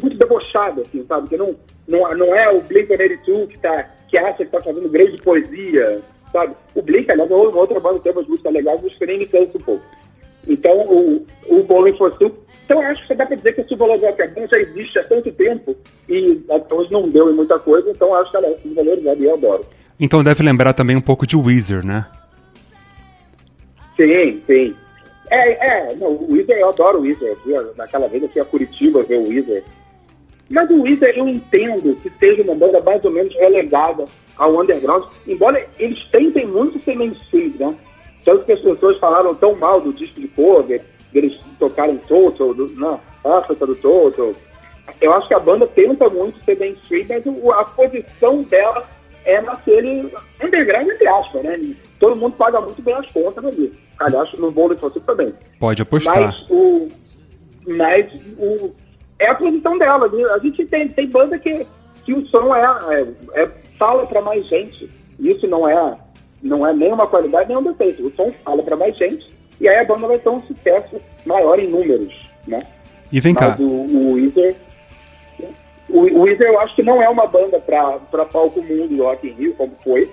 muito 0.03 0.17
debochada, 0.17 0.81
assim, 0.81 1.03
sabe? 1.07 1.29
Que 1.29 1.37
não, 1.37 1.55
não, 1.87 2.01
não 2.15 2.35
é 2.35 2.49
o 2.49 2.61
Blink-182 2.61 3.47
que, 3.47 3.57
tá, 3.57 3.89
que 4.07 4.17
acha 4.19 4.37
que 4.37 4.43
está 4.43 4.61
fazendo 4.61 4.87
grande 4.89 5.17
poesia, 5.23 5.99
sabe? 6.31 6.55
O 6.75 6.81
Blink, 6.83 7.09
aliás, 7.09 7.31
é 7.31 7.35
outra 7.35 7.79
banda 7.79 7.97
que 7.97 8.03
tem 8.03 8.11
umas 8.11 8.27
músicas 8.27 8.53
legais, 8.53 8.79
mas 8.83 8.93
que 8.95 9.05
nem 9.07 9.17
me 9.17 9.25
cansa 9.25 9.57
um 9.57 9.61
pouco. 9.61 9.83
Então, 10.47 10.77
o, 10.85 11.25
o 11.47 11.63
Bowling 11.63 11.97
for 11.97 12.13
Soup, 12.17 12.35
então 12.65 12.81
acho 12.81 13.03
que 13.03 13.15
dá 13.15 13.25
para 13.25 13.35
dizer 13.35 13.53
que 13.53 13.61
a 13.61 13.65
Subvalorizada 13.65 14.47
já 14.51 14.57
existe 14.59 14.99
há 14.99 15.03
tanto 15.03 15.31
tempo 15.31 15.75
e 16.07 16.43
até 16.49 16.73
hoje 16.73 16.91
não 16.91 17.09
deu 17.09 17.29
em 17.29 17.33
muita 17.33 17.59
coisa, 17.59 17.89
então 17.89 18.13
acho 18.15 18.31
que 18.31 18.37
ela 18.37 18.47
é 18.47 18.57
subvalorizada 18.57 19.19
e 19.19 19.25
eu 19.25 19.33
adoro. 19.33 19.65
Então 19.99 20.23
deve 20.23 20.43
lembrar 20.43 20.73
também 20.73 20.95
um 20.95 21.01
pouco 21.01 21.27
de 21.27 21.37
Weezer, 21.37 21.85
né? 21.85 22.05
Sim, 23.95 24.41
sim. 24.45 24.75
É, 25.29 25.89
é, 25.89 25.95
não, 25.95 26.09
o 26.09 26.33
Weezer, 26.33 26.57
eu 26.57 26.69
adoro 26.69 26.99
o 26.99 27.01
Weezer. 27.01 27.37
naquela 27.77 28.07
vez 28.07 28.23
eu 28.23 28.29
fui 28.29 28.41
a 28.41 28.45
Curitiba 28.45 29.03
ver 29.03 29.19
o 29.19 29.29
Weezer. 29.29 29.63
Mas 30.49 30.69
o 30.69 30.81
Weezer 30.81 31.17
eu 31.17 31.27
entendo 31.27 31.95
que 32.01 32.09
seja 32.19 32.43
uma 32.43 32.55
banda 32.55 32.81
mais 32.81 33.03
ou 33.05 33.11
menos 33.11 33.33
relegada 33.35 34.05
ao 34.37 34.61
underground, 34.61 35.05
embora 35.27 35.65
eles 35.79 36.03
tentem 36.11 36.45
muito 36.45 36.79
ser 36.79 36.95
mainstream, 36.95 37.53
né? 37.59 37.75
Tanto 38.23 38.45
que 38.45 38.53
as 38.53 38.59
pessoas 38.59 38.97
falaram 38.99 39.35
tão 39.35 39.55
mal 39.55 39.81
do 39.81 39.93
disco 39.93 40.19
de 40.19 40.27
cover, 40.29 40.81
eles 41.13 41.39
tocaram 41.59 41.97
Total, 41.97 42.53
do, 42.53 42.67
não, 42.73 42.99
África 43.23 43.65
do 43.65 43.75
Total. 43.75 44.33
Eu 44.99 45.13
acho 45.13 45.27
que 45.27 45.33
a 45.33 45.39
banda 45.39 45.67
tenta 45.67 46.09
muito 46.09 46.43
ser 46.43 46.57
mainstream, 46.57 47.05
mas 47.07 47.25
a 47.53 47.63
posição 47.65 48.43
dela 48.43 48.85
é 49.25 49.41
naquele 49.41 50.11
underground, 50.43 50.87
entre 50.89 51.07
aspas, 51.07 51.43
né? 51.43 51.75
Todo 51.99 52.15
mundo 52.15 52.35
paga 52.35 52.59
muito 52.59 52.81
bem 52.81 52.93
as 52.95 53.09
contas 53.11 53.45
ali. 53.45 53.73
Aliás, 53.99 54.31
no 54.33 54.51
bolo 54.51 54.75
de 54.75 54.81
você 54.81 54.99
também. 54.99 55.33
Pode 55.59 55.81
apostar. 55.81 56.19
Mas 56.19 56.49
o. 56.49 56.87
Mas 57.65 58.11
o. 58.37 58.71
É 59.19 59.29
a 59.29 59.35
posição 59.35 59.77
dela. 59.77 60.09
A 60.33 60.39
gente 60.39 60.65
tem, 60.65 60.89
tem 60.89 61.09
banda 61.09 61.39
que, 61.39 61.65
que 62.03 62.13
o 62.13 62.25
som 62.27 62.53
é, 62.53 62.63
é, 62.63 63.43
é 63.43 63.47
fala 63.77 64.05
para 64.05 64.21
mais 64.21 64.45
gente. 64.47 64.89
Isso 65.19 65.47
não 65.47 65.67
é, 65.67 65.97
não 66.43 66.67
é 66.67 66.73
nem 66.73 66.91
uma 66.91 67.07
qualidade 67.07 67.47
nem 67.47 67.57
um 67.57 67.63
defeito. 67.63 68.05
O 68.05 68.11
som 68.15 68.31
fala 68.43 68.61
para 68.61 68.75
mais 68.75 68.95
gente 68.97 69.31
e 69.59 69.67
aí 69.67 69.77
a 69.77 69.85
banda 69.85 70.07
vai 70.07 70.19
ter 70.19 70.29
um 70.29 70.41
sucesso 70.41 71.01
maior 71.25 71.57
em 71.57 71.67
números, 71.67 72.13
né? 72.45 72.61
E 73.11 73.19
vem 73.19 73.33
Mas 73.33 73.55
cá. 73.55 73.61
O, 73.61 73.63
o 73.63 74.13
Weezer, 74.13 74.55
o, 75.89 75.99
o 75.99 76.21
Weezer 76.23 76.47
eu 76.47 76.59
acho 76.59 76.75
que 76.75 76.83
não 76.83 77.01
é 77.01 77.07
uma 77.07 77.25
banda 77.27 77.59
para 77.59 78.25
palco 78.25 78.61
mundo 78.61 78.89
do 78.89 79.03
Rock 79.03 79.27
in 79.27 79.31
Rio, 79.31 79.53
como 79.55 79.71
foi. 79.83 80.09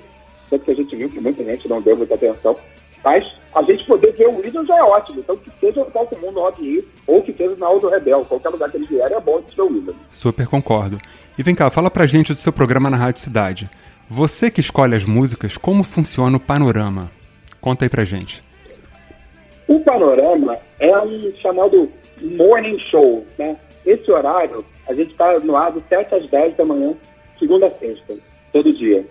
Tanto 0.49 0.65
que 0.65 0.71
a 0.71 0.75
gente 0.75 0.95
viu 0.95 1.09
que 1.09 1.21
muita 1.21 1.43
gente 1.43 1.69
não 1.69 1.81
deu 1.81 1.97
muita 1.97 2.15
atenção. 2.15 2.57
Mas 3.03 3.27
a 3.55 3.63
gente 3.63 3.85
poder 3.87 4.13
ver 4.13 4.29
o 4.29 4.39
Weezer 4.39 4.65
já 4.65 4.77
é 4.77 4.83
ótimo. 4.83 5.21
Então 5.21 5.37
que 5.37 5.51
seja 5.59 5.81
no 5.81 5.91
palco 5.91 6.17
mundo 6.19 6.35
do 6.35 6.41
Rock 6.41 6.63
in 6.63 6.73
Rio 6.73 6.89
ou 7.07 7.23
que 7.23 7.33
seja 7.33 7.57
na 7.57 7.67
Aldo 7.67 7.89
Rebel. 7.89 8.25
Qualquer 8.27 8.51
lugar 8.51 8.71
que 8.71 8.77
eles 8.77 8.89
vierem 8.89 9.17
é 9.17 9.21
bom 9.21 9.41
de 9.41 9.57
ver 9.57 9.63
o 9.63 9.73
Weezer. 9.73 9.95
Super 10.13 10.47
concordo. 10.47 11.01
E 11.39 11.43
vem 11.43 11.55
cá, 11.55 11.71
fala 11.71 11.91
pra 11.91 12.07
gente 12.07 12.33
do 12.33 12.39
seu 12.39 12.53
programa 12.53 12.91
na 12.91 12.97
Rádio 12.97 13.23
Cidade. 13.23 13.71
Você 14.13 14.51
que 14.51 14.59
escolhe 14.59 14.97
as 14.97 15.05
músicas, 15.05 15.57
como 15.57 15.85
funciona 15.85 16.37
o 16.37 16.41
panorama? 16.41 17.09
Conta 17.61 17.85
aí 17.85 17.89
pra 17.89 18.03
gente. 18.03 18.43
O 19.69 19.79
panorama 19.79 20.59
é 20.81 20.99
um 20.99 21.33
chamado 21.41 21.89
morning 22.21 22.77
show, 22.81 23.25
né? 23.39 23.57
Esse 23.87 24.11
horário, 24.11 24.65
a 24.89 24.95
gente 24.95 25.13
está 25.13 25.39
no 25.39 25.57
ar 25.57 25.71
de 25.71 25.81
7 25.89 26.13
às 26.13 26.27
10 26.27 26.57
da 26.57 26.65
manhã, 26.65 26.93
segunda 27.39 27.67
a 27.67 27.71
sexta, 27.71 28.17
todo 28.53 28.73
dia. 28.73 29.07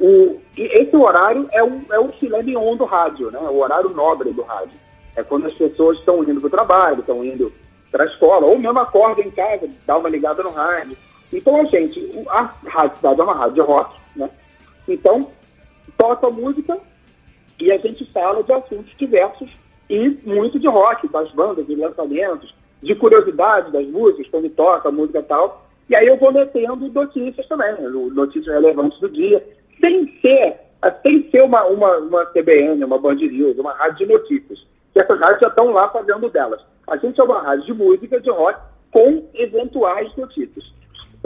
O, 0.00 0.40
esse 0.56 0.96
horário 0.96 1.48
é 1.52 1.62
o, 1.62 1.80
é 1.92 2.00
o 2.00 2.08
filé 2.08 2.42
mignon 2.42 2.74
do 2.74 2.84
rádio, 2.84 3.30
né? 3.30 3.38
O 3.38 3.60
horário 3.60 3.90
nobre 3.90 4.32
do 4.32 4.42
rádio. 4.42 4.76
É 5.14 5.22
quando 5.22 5.46
as 5.46 5.54
pessoas 5.54 5.98
estão 5.98 6.24
indo 6.24 6.40
para 6.40 6.48
o 6.48 6.50
trabalho, 6.50 6.98
estão 6.98 7.24
indo 7.24 7.52
para 7.92 8.02
a 8.02 8.06
escola, 8.08 8.44
ou 8.44 8.58
mesmo 8.58 8.80
acordam 8.80 9.24
em 9.24 9.30
casa, 9.30 9.68
dá 9.86 9.96
uma 9.96 10.08
ligada 10.08 10.42
no 10.42 10.50
rádio. 10.50 10.96
Então, 11.32 11.60
a 11.60 11.64
gente, 11.66 12.24
a 12.28 12.52
Rádio 12.66 12.96
Cidade 12.96 13.20
é 13.20 13.24
uma 13.24 13.34
rádio 13.34 13.64
rock, 13.64 14.05
né? 14.16 14.30
Então, 14.88 15.30
toca 15.96 16.30
música 16.30 16.78
e 17.60 17.72
a 17.72 17.78
gente 17.78 18.04
fala 18.12 18.42
de 18.42 18.52
assuntos 18.52 18.92
diversos 18.96 19.50
e 19.88 20.08
muito 20.24 20.58
de 20.58 20.68
rock, 20.68 21.08
das 21.08 21.30
bandas, 21.32 21.66
de 21.66 21.74
lançamentos, 21.74 22.54
de 22.82 22.94
curiosidade 22.94 23.72
das 23.72 23.86
músicas, 23.86 24.28
quando 24.28 24.50
toca 24.50 24.90
música 24.90 25.22
tal. 25.22 25.66
E 25.88 25.94
aí 25.94 26.06
eu 26.06 26.16
vou 26.16 26.32
metendo 26.32 26.88
notícias 26.88 27.46
também, 27.46 27.72
né? 27.72 27.88
notícias 27.88 28.52
relevantes 28.52 28.98
do 29.00 29.08
dia, 29.08 29.44
sem 29.80 30.06
ser, 30.20 30.56
sem 31.02 31.30
ser 31.30 31.42
uma, 31.42 31.64
uma, 31.64 31.98
uma 31.98 32.26
CBN, 32.26 32.84
uma 32.84 32.98
Band 32.98 33.14
News, 33.14 33.58
uma 33.58 33.72
rádio 33.72 34.06
de 34.06 34.12
notícias. 34.12 34.58
Que 34.92 35.02
essas 35.02 35.18
rádios 35.20 35.40
já 35.40 35.48
estão 35.48 35.70
lá 35.70 35.88
fazendo 35.90 36.28
delas. 36.28 36.60
A 36.88 36.96
gente 36.96 37.20
é 37.20 37.24
uma 37.24 37.40
rádio 37.42 37.66
de 37.66 37.74
música, 37.74 38.20
de 38.20 38.30
rock, 38.30 38.60
com 38.90 39.28
eventuais 39.34 40.14
notícias. 40.16 40.64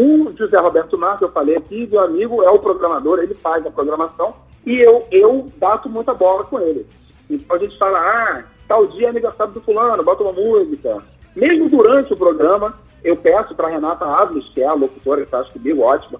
O 0.01 0.35
José 0.35 0.57
Roberto 0.57 0.97
Marques, 0.97 1.21
eu 1.21 1.31
falei 1.31 1.59
aqui, 1.59 1.87
meu 1.87 2.01
amigo 2.01 2.43
é 2.43 2.49
o 2.49 2.59
programador, 2.59 3.19
ele 3.19 3.35
faz 3.35 3.67
a 3.67 3.71
programação 3.71 4.33
e 4.65 4.81
eu, 4.81 5.07
eu 5.11 5.45
bato 5.59 5.91
muita 5.91 6.15
bola 6.15 6.43
com 6.45 6.59
ele. 6.59 6.87
Então 7.29 7.55
a 7.55 7.59
gente 7.59 7.77
fala, 7.77 7.99
ah, 7.99 8.45
tal 8.67 8.87
dia 8.87 9.09
é 9.09 9.11
aniversário 9.11 9.53
do 9.53 9.61
fulano, 9.61 10.03
bota 10.03 10.23
uma 10.23 10.33
música. 10.33 11.03
Mesmo 11.37 11.69
durante 11.69 12.15
o 12.15 12.17
programa, 12.17 12.73
eu 13.05 13.15
peço 13.15 13.55
para 13.55 13.69
Renata 13.69 14.07
Ávila, 14.07 14.43
que 14.55 14.63
é 14.63 14.67
a 14.67 14.73
locutora 14.73 15.21
que 15.21 15.27
está 15.27 15.45
comigo, 15.45 15.83
ótima, 15.83 16.19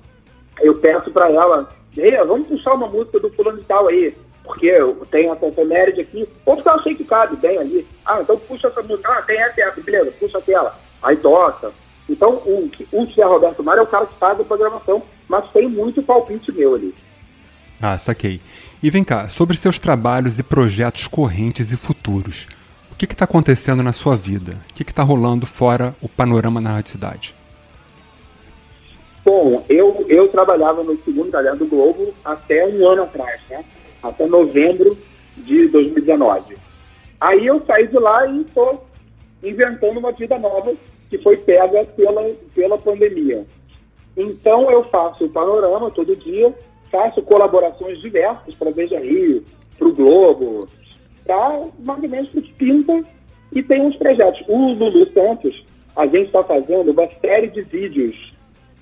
eu 0.61 0.75
peço 0.75 1.11
para 1.11 1.31
ela, 1.31 1.67
vamos 2.27 2.49
puxar 2.49 2.75
uma 2.75 2.87
música 2.87 3.19
do 3.19 3.31
fulano 3.31 3.61
e 3.61 3.65
tal 3.65 3.89
aí, 3.89 4.15
porque 4.45 4.67
eu 4.67 4.95
tenho 5.11 5.33
essa 5.33 5.47
efeméride 5.47 6.03
aqui, 6.03 6.29
ou 6.45 6.55
porque 6.55 6.69
eu 6.69 6.75
achei 6.75 6.95
que 6.95 7.05
cabe 7.05 7.35
bem 7.37 7.57
ali. 7.57 7.87
Ah, 8.05 8.21
então 8.21 8.39
puxa 8.41 8.69
essa 8.69 8.83
música, 8.83 9.11
ah, 9.11 9.23
tem 9.23 9.41
essa, 9.41 9.59
essa, 9.59 9.81
beleza, 9.81 10.13
puxa 10.21 10.37
aquela. 10.37 10.75
Aí 11.03 11.17
toca. 11.17 11.73
Então, 12.11 12.35
o, 12.45 12.69
o 12.93 13.07
José 13.07 13.25
Roberto 13.25 13.63
Mário 13.63 13.81
é 13.81 13.85
o 13.85 13.87
cara 13.87 14.05
que 14.05 14.17
faz 14.17 14.39
a 14.39 14.45
programação, 14.45 15.01
mas 15.29 15.49
tem 15.53 15.69
muito 15.69 16.03
palpite 16.03 16.51
meu 16.51 16.75
ali. 16.75 16.93
Ah, 17.81 17.97
saquei. 17.97 18.41
E 18.83 18.91
vem 18.91 19.05
cá, 19.05 19.29
sobre 19.29 19.57
seus 19.57 19.79
trabalhos 19.79 20.39
e 20.39 20.43
projetos 20.43 21.07
correntes 21.07 21.71
e 21.71 21.77
futuros. 21.77 22.49
O 22.91 22.97
que 22.97 23.05
está 23.05 23.25
acontecendo 23.25 23.83
na 23.83 23.93
sua 23.93 24.17
vida? 24.17 24.57
O 24.71 24.75
que 24.75 24.83
está 24.83 25.03
rolando 25.05 25.47
fora 25.47 25.95
o 26.03 26.09
panorama 26.09 26.61
na 26.61 26.83
cidade? 26.85 27.35
Bom, 29.25 29.65
eu, 29.69 30.05
eu 30.09 30.29
trabalhava 30.29 30.83
no 30.83 30.97
segundo 31.05 31.31
caderno 31.31 31.59
do 31.59 31.67
Globo 31.67 32.13
até 32.25 32.67
um 32.67 32.89
ano 32.89 33.05
atrás, 33.05 33.41
né? 33.49 33.65
Até 34.03 34.27
novembro 34.27 34.99
de 35.37 35.69
2019. 35.69 36.57
Aí 37.21 37.47
eu 37.47 37.63
saí 37.67 37.87
de 37.87 37.99
lá 37.99 38.27
e 38.27 38.41
estou 38.41 38.85
inventando 39.43 39.99
uma 39.99 40.13
vida 40.13 40.39
nova 40.39 40.75
que 41.11 41.19
foi 41.19 41.37
pega 41.37 41.85
pela, 41.85 42.29
pela 42.55 42.79
pandemia. 42.79 43.45
Então 44.17 44.71
eu 44.71 44.85
faço 44.85 45.25
o 45.25 45.29
panorama 45.29 45.91
todo 45.91 46.17
dia, 46.17 46.55
faço 46.91 47.21
colaborações 47.23 48.01
diversas 48.01 48.55
para 48.55 48.71
Veja 48.71 48.99
Rio, 48.99 49.45
para 49.77 49.89
o 49.89 49.93
Globo, 49.93 50.67
para 51.25 51.67
Magnético 51.81 52.41
que 52.41 52.53
pinta 52.55 53.05
e 53.53 53.63
tem 53.63 53.83
uns 53.83 53.97
projetos. 53.97 54.43
O 54.49 54.73
Lulu 54.73 55.13
Santos, 55.13 55.65
a 55.97 56.07
gente 56.07 56.27
está 56.27 56.45
fazendo 56.45 56.93
uma 56.93 57.09
série 57.21 57.49
de 57.49 57.63
vídeos 57.63 58.33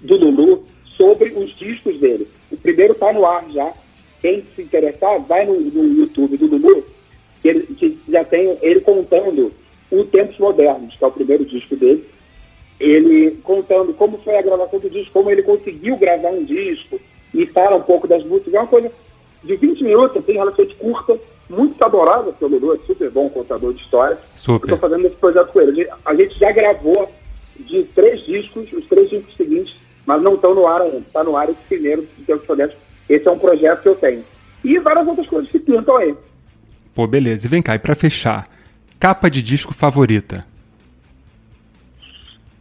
do 0.03 0.17
Lulu 0.17 0.65
sobre 0.97 1.31
os 1.31 1.57
discos 1.57 1.99
dele. 2.01 2.29
O 2.51 2.57
primeiro 2.57 2.93
está 2.93 3.13
no 3.13 3.25
ar 3.25 3.45
já. 3.51 3.73
Quem 4.21 4.45
se 4.55 4.63
interessar, 4.63 5.21
vai 5.21 5.47
no, 5.47 5.59
no 5.61 6.01
YouTube 6.01 6.37
do 6.37 6.47
Lulu, 6.47 6.85
que, 7.41 7.49
ele, 7.49 7.61
que 7.75 7.99
já 8.09 8.25
tem 8.25 8.59
ele 8.61 8.81
contando 8.81 9.53
o 9.91 10.05
Tempos 10.05 10.37
Modernos, 10.39 10.97
que 10.97 11.05
é 11.05 11.07
o 11.07 11.13
primeiro 11.13 11.45
disco 11.45 11.77
dele. 11.77 12.05
Ele 12.79 13.39
contando 13.43 13.93
como 13.93 14.19
foi 14.19 14.37
a 14.37 14.43
gravação 14.43 14.79
do 14.79 14.91
disco, 14.91 15.13
como 15.13 15.31
ele 15.31 15.43
conseguiu 15.43 15.97
gravar 15.97 16.31
um 16.31 16.45
disco 16.45 17.01
e 17.35 17.47
fala 17.47 17.77
um 17.77 17.83
pouco 17.83 18.07
das 18.07 18.25
músicas. 18.25 18.55
É 18.55 18.59
uma 18.59 18.67
coisa 18.67 18.91
de 19.43 19.57
20 19.57 19.85
minutos, 19.85 20.25
tem 20.25 20.37
relativamente 20.37 20.79
curta, 20.79 21.19
muito 21.49 21.77
saborosa, 21.77 22.31
porque 22.31 22.45
o 22.45 22.49
Lulu 22.49 22.75
é 22.75 22.79
super 22.87 23.11
bom 23.11 23.29
contador 23.29 23.73
de 23.75 23.83
história. 23.83 24.19
Super. 24.35 24.67
Estou 24.67 24.79
fazendo 24.79 25.07
esse 25.07 25.17
projeto 25.17 25.53
com 25.53 25.61
ele. 25.61 25.89
A 26.05 26.15
gente 26.15 26.39
já 26.39 26.53
gravou 26.53 27.11
de 27.59 27.83
três 27.95 28.21
discos, 28.25 28.73
os 28.73 28.87
três 28.87 29.11
discos 29.11 29.37
seguintes 29.37 29.75
mas 30.09 30.23
não 30.23 30.37
estão 30.37 30.55
no 30.55 30.67
ar 30.67 30.81
ainda. 30.81 30.97
Está 30.97 31.23
no 31.23 31.37
ar 31.37 31.51
esse 31.51 31.61
primeiro, 31.69 32.09
Tempos 32.27 32.49
Modernos. 32.49 32.75
Esse 33.07 33.29
é 33.29 33.31
um 33.31 33.39
projeto 33.39 33.83
que 33.83 33.89
eu 33.91 33.95
tenho. 33.95 34.25
E 34.65 34.79
várias 34.79 35.07
outras 35.07 35.27
coisas 35.27 35.51
que 35.51 35.59
pintam 35.59 35.99
aí. 35.99 36.15
Pô, 36.95 37.07
beleza. 37.07 37.47
E 37.47 37.49
vem 37.51 37.61
cá, 37.61 37.75
e 37.75 37.79
pra 37.79 37.95
fechar, 37.95 38.49
capa 38.99 39.29
de 39.29 39.43
disco 39.43 39.75
favorita? 39.75 40.47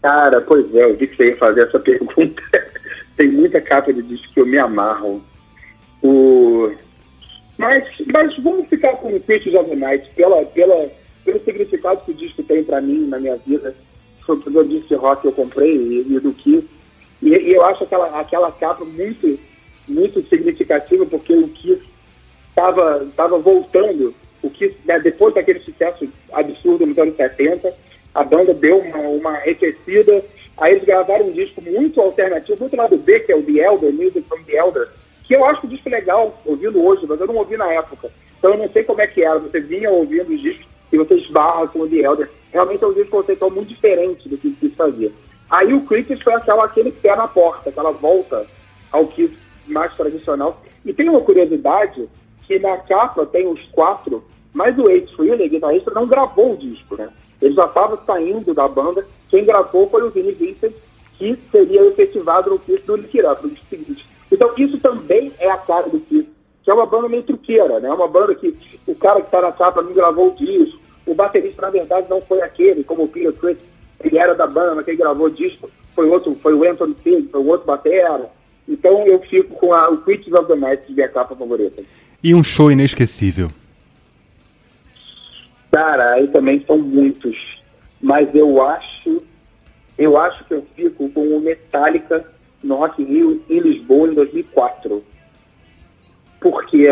Cara, 0.02 0.42
pois 0.42 0.74
é, 0.76 0.84
eu 0.84 0.96
vi 0.96 1.08
que 1.08 1.16
você 1.16 1.30
ia 1.30 1.38
fazer 1.38 1.64
essa 1.68 1.80
pergunta. 1.80 2.42
Tem 3.16 3.30
muita 3.30 3.60
capa 3.62 3.92
de 3.92 4.02
disco 4.04 4.34
que 4.34 4.42
eu 4.42 4.46
me 4.46 4.60
amarro. 4.60 5.22
O... 6.04 6.72
Mas, 7.58 7.84
mas 8.14 8.38
vamos 8.38 8.70
ficar 8.70 8.94
com 8.98 9.16
o 9.16 9.20
Pitch 9.20 9.48
of 9.48 9.70
the 9.70 9.76
Night, 9.76 10.08
pela, 10.16 10.46
pela, 10.46 10.92
pelo 11.26 11.44
significado 11.44 12.02
que 12.06 12.12
o 12.12 12.16
disco 12.16 12.44
tem 12.44 12.64
para 12.64 12.80
mim, 12.80 13.08
na 13.08 13.20
minha 13.20 13.36
vida. 13.38 13.76
Foi 14.26 14.36
o 14.36 14.64
disco 14.64 14.90
de 14.90 14.96
rock 14.96 15.22
que 15.22 15.28
eu 15.30 15.32
comprei 15.32 15.76
e, 15.76 16.02
e 16.02 16.20
do 16.20 16.34
que 16.34 16.68
e, 17.22 17.30
e, 17.30 17.54
eu 17.54 17.64
acho 17.66 17.84
aquela, 17.84 18.20
aquela 18.20 18.52
capa 18.52 18.86
muito, 18.86 19.40
muito 19.88 20.22
significativa, 20.28 21.06
porque 21.06 21.34
o 21.34 21.48
Kiss 21.48 21.82
estava 22.50 23.08
tava 23.16 23.38
voltando. 23.38 24.14
O 24.42 24.50
Kiss, 24.50 24.76
né, 24.86 25.00
depois 25.00 25.34
daquele 25.34 25.60
sucesso 25.62 26.08
absurdo 26.32 26.86
nos 26.86 26.98
anos 26.98 27.16
70, 27.16 27.74
a 28.18 28.24
banda 28.24 28.52
deu 28.52 28.80
uma, 28.80 28.98
uma 28.98 29.32
arrefecida. 29.34 30.26
Aí 30.58 30.74
eles 30.74 30.84
gravaram 30.84 31.28
um 31.28 31.32
disco 31.32 31.62
muito 31.62 32.02
alternativo, 32.02 32.62
muito 32.62 32.76
lado 32.76 32.98
B, 32.98 33.20
que 33.20 33.32
é 33.32 33.36
o 33.36 33.44
The 33.44 33.60
Elder, 33.60 33.94
Music 33.94 34.24
from 34.28 34.42
the 34.42 34.58
Elder, 34.58 34.90
que 35.24 35.36
eu 35.36 35.46
acho 35.46 35.68
o 35.68 35.70
disco 35.70 35.88
legal, 35.88 36.36
ouvindo 36.44 36.84
hoje, 36.84 37.06
mas 37.08 37.22
eu 37.22 37.28
não 37.28 37.36
ouvi 37.36 37.56
na 37.56 37.72
época. 37.72 38.10
Então 38.40 38.54
eu 38.54 38.58
não 38.58 38.70
sei 38.70 38.84
como 38.84 39.02
é 39.02 39.06
que 39.06 39.22
era. 39.22 39.38
Você 39.38 39.60
vinha 39.60 39.92
ouvindo 39.92 40.34
os 40.34 40.42
discos 40.42 40.66
e 40.92 40.98
você 40.98 41.14
esbarra 41.14 41.68
com 41.68 41.82
o 41.82 41.88
The 41.88 41.98
Elder. 41.98 42.32
Realmente 42.52 42.84
é 42.84 42.88
um 42.88 42.94
disco 42.94 43.12
conceitual 43.12 43.52
muito 43.52 43.70
diferente 43.70 44.28
do 44.28 44.36
que 44.36 44.48
o 44.48 44.54
Kiss 44.54 44.76
fazia. 44.76 45.12
Aí 45.48 45.72
o 45.76 45.86
Cricket 45.86 46.24
foi 46.24 46.34
aquela, 46.34 46.66
aquele 46.66 46.92
pé 46.92 47.16
na 47.16 47.28
porta, 47.28 47.70
aquela 47.70 47.92
volta 47.92 48.48
ao 48.92 49.06
que 49.06 49.32
mais 49.68 49.94
tradicional. 49.94 50.60
E 50.84 50.92
tem 50.92 51.08
uma 51.08 51.22
curiosidade 51.22 52.10
que 52.48 52.58
na 52.58 52.78
capa 52.78 53.28
tem 53.28 53.46
os 53.48 53.62
quatro, 53.68 54.24
mas 54.52 54.76
o 54.80 54.90
Ace 54.90 55.16
Frehley, 55.16 55.50
guitarrista, 55.50 55.92
não 55.92 56.08
gravou 56.08 56.54
o 56.54 56.58
disco, 56.58 56.96
né? 56.96 57.10
Ele 57.42 57.54
já 57.54 57.66
estava 57.66 58.00
saindo 58.06 58.54
da 58.54 58.68
banda. 58.68 59.06
Quem 59.30 59.46
gravou 59.46 59.90
foi 59.90 60.04
o 60.04 60.10
Vinny 60.10 60.32
Vincent, 60.32 60.74
que 61.18 61.38
seria 61.52 61.86
efetivado 61.86 62.50
no 62.50 62.60
Kiss 62.60 62.84
do 62.86 62.96
Up, 62.96 63.48
no 63.48 63.58
seguinte. 63.70 64.06
Então 64.32 64.52
isso 64.58 64.78
também 64.80 65.32
é 65.40 65.50
a 65.50 65.58
cara 65.58 65.88
do 65.90 66.00
Kiss, 66.00 66.28
que 66.64 66.72
é 66.72 66.74
uma 66.74 66.86
banda 66.86 67.10
meio 67.10 67.24
truqueira, 67.24 67.80
né? 67.80 67.90
Uma 67.90 68.08
banda 68.08 68.36
que 68.36 68.56
o 68.86 68.96
cara 68.96 69.22
que 69.22 69.28
está 69.28 69.42
na 69.42 69.52
capa 69.52 69.82
não 69.82 69.94
gravou 69.94 70.30
o 70.30 70.36
disco. 70.36 70.80
O 71.06 71.16
baterista, 71.16 71.62
na 71.62 71.70
verdade, 71.70 72.08
não 72.10 72.22
foi 72.22 72.42
aquele, 72.42 72.84
como 72.84 73.04
o 73.04 73.08
Peter 73.08 73.34
Chris 73.34 73.58
ele 74.04 74.18
era 74.18 74.36
da 74.36 74.46
banda, 74.46 74.84
quem 74.84 74.96
gravou 74.96 75.30
disco 75.30 75.70
foi 75.96 76.08
outro, 76.08 76.38
foi 76.44 76.54
o 76.54 76.70
Anthony 76.70 76.94
Pig, 77.04 77.30
foi 77.32 77.42
o 77.42 77.48
outro 77.48 77.66
batera. 77.66 78.30
Então 78.68 79.06
eu 79.08 79.20
fico 79.22 79.56
com 79.56 79.74
a, 79.74 79.90
o 79.90 79.98
Critics 79.98 80.34
of 80.34 80.46
the 80.48 80.56
Night 80.56 80.84
de 80.88 80.94
minha 80.94 81.08
capa 81.08 81.36
favorita. 81.36 81.82
E 82.24 82.36
um 82.36 82.44
show 82.44 82.72
inesquecível? 82.72 83.50
Cara, 85.78 86.14
aí 86.14 86.28
também 86.30 86.60
são 86.66 86.80
muitos. 86.80 87.38
Mas 88.02 88.34
eu 88.34 88.64
acho, 88.64 89.22
eu 89.96 90.18
acho 90.18 90.44
que 90.46 90.56
eu 90.56 90.66
fico 90.76 91.08
com 91.10 91.22
o 91.22 91.40
Metallica 91.40 92.26
no 92.64 92.78
Rock 92.78 93.04
Rio 93.04 93.44
em 93.48 93.60
Lisboa 93.60 94.08
em 94.08 94.16
2004. 94.16 95.04
Porque, 96.42 96.88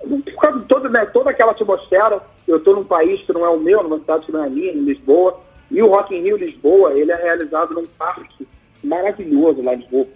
por 0.00 0.40
causa 0.40 0.58
de 0.58 0.64
toda, 0.64 0.88
né, 0.88 1.04
toda 1.12 1.28
aquela 1.28 1.52
atmosfera, 1.52 2.22
eu 2.48 2.56
estou 2.56 2.76
num 2.76 2.84
país 2.84 3.20
que 3.26 3.32
não 3.34 3.44
é 3.44 3.50
o 3.50 3.60
meu, 3.60 3.82
numa 3.82 3.98
cidade 3.98 4.24
que 4.24 4.32
não 4.32 4.42
é 4.42 4.48
minha, 4.48 4.72
em 4.72 4.84
Lisboa, 4.84 5.38
e 5.70 5.82
o 5.82 5.88
Rock 5.88 6.16
in 6.16 6.22
Rio 6.22 6.38
Lisboa, 6.38 6.98
ele 6.98 7.12
é 7.12 7.16
realizado 7.16 7.74
num 7.74 7.86
parque 7.98 8.48
maravilhoso 8.82 9.60
lá 9.60 9.74
em 9.74 9.80
Lisboa, 9.80 10.06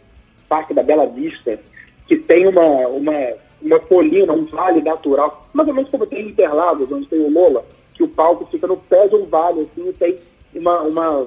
Parque 0.48 0.72
da 0.72 0.82
Bela 0.82 1.06
Vista, 1.08 1.60
que 2.06 2.16
tem 2.16 2.48
uma, 2.48 2.88
uma, 2.88 3.34
uma 3.60 3.78
colina, 3.80 4.32
um 4.32 4.46
vale 4.46 4.80
natural, 4.80 5.46
mais 5.52 5.68
ou 5.68 5.74
menos 5.74 5.90
como 5.90 6.06
tem 6.06 6.22
em 6.22 6.28
Interlagos, 6.30 6.90
onde 6.90 7.06
tem 7.06 7.20
o 7.20 7.30
Lola, 7.30 7.62
que 7.98 8.04
o 8.04 8.08
palco 8.08 8.46
fica 8.46 8.66
no 8.68 8.76
pé 8.76 9.08
de 9.08 9.16
um 9.16 9.26
vale, 9.26 9.62
assim, 9.62 9.88
e 9.88 9.92
tem 9.92 10.18
uma, 10.54 10.82
uma, 10.82 11.26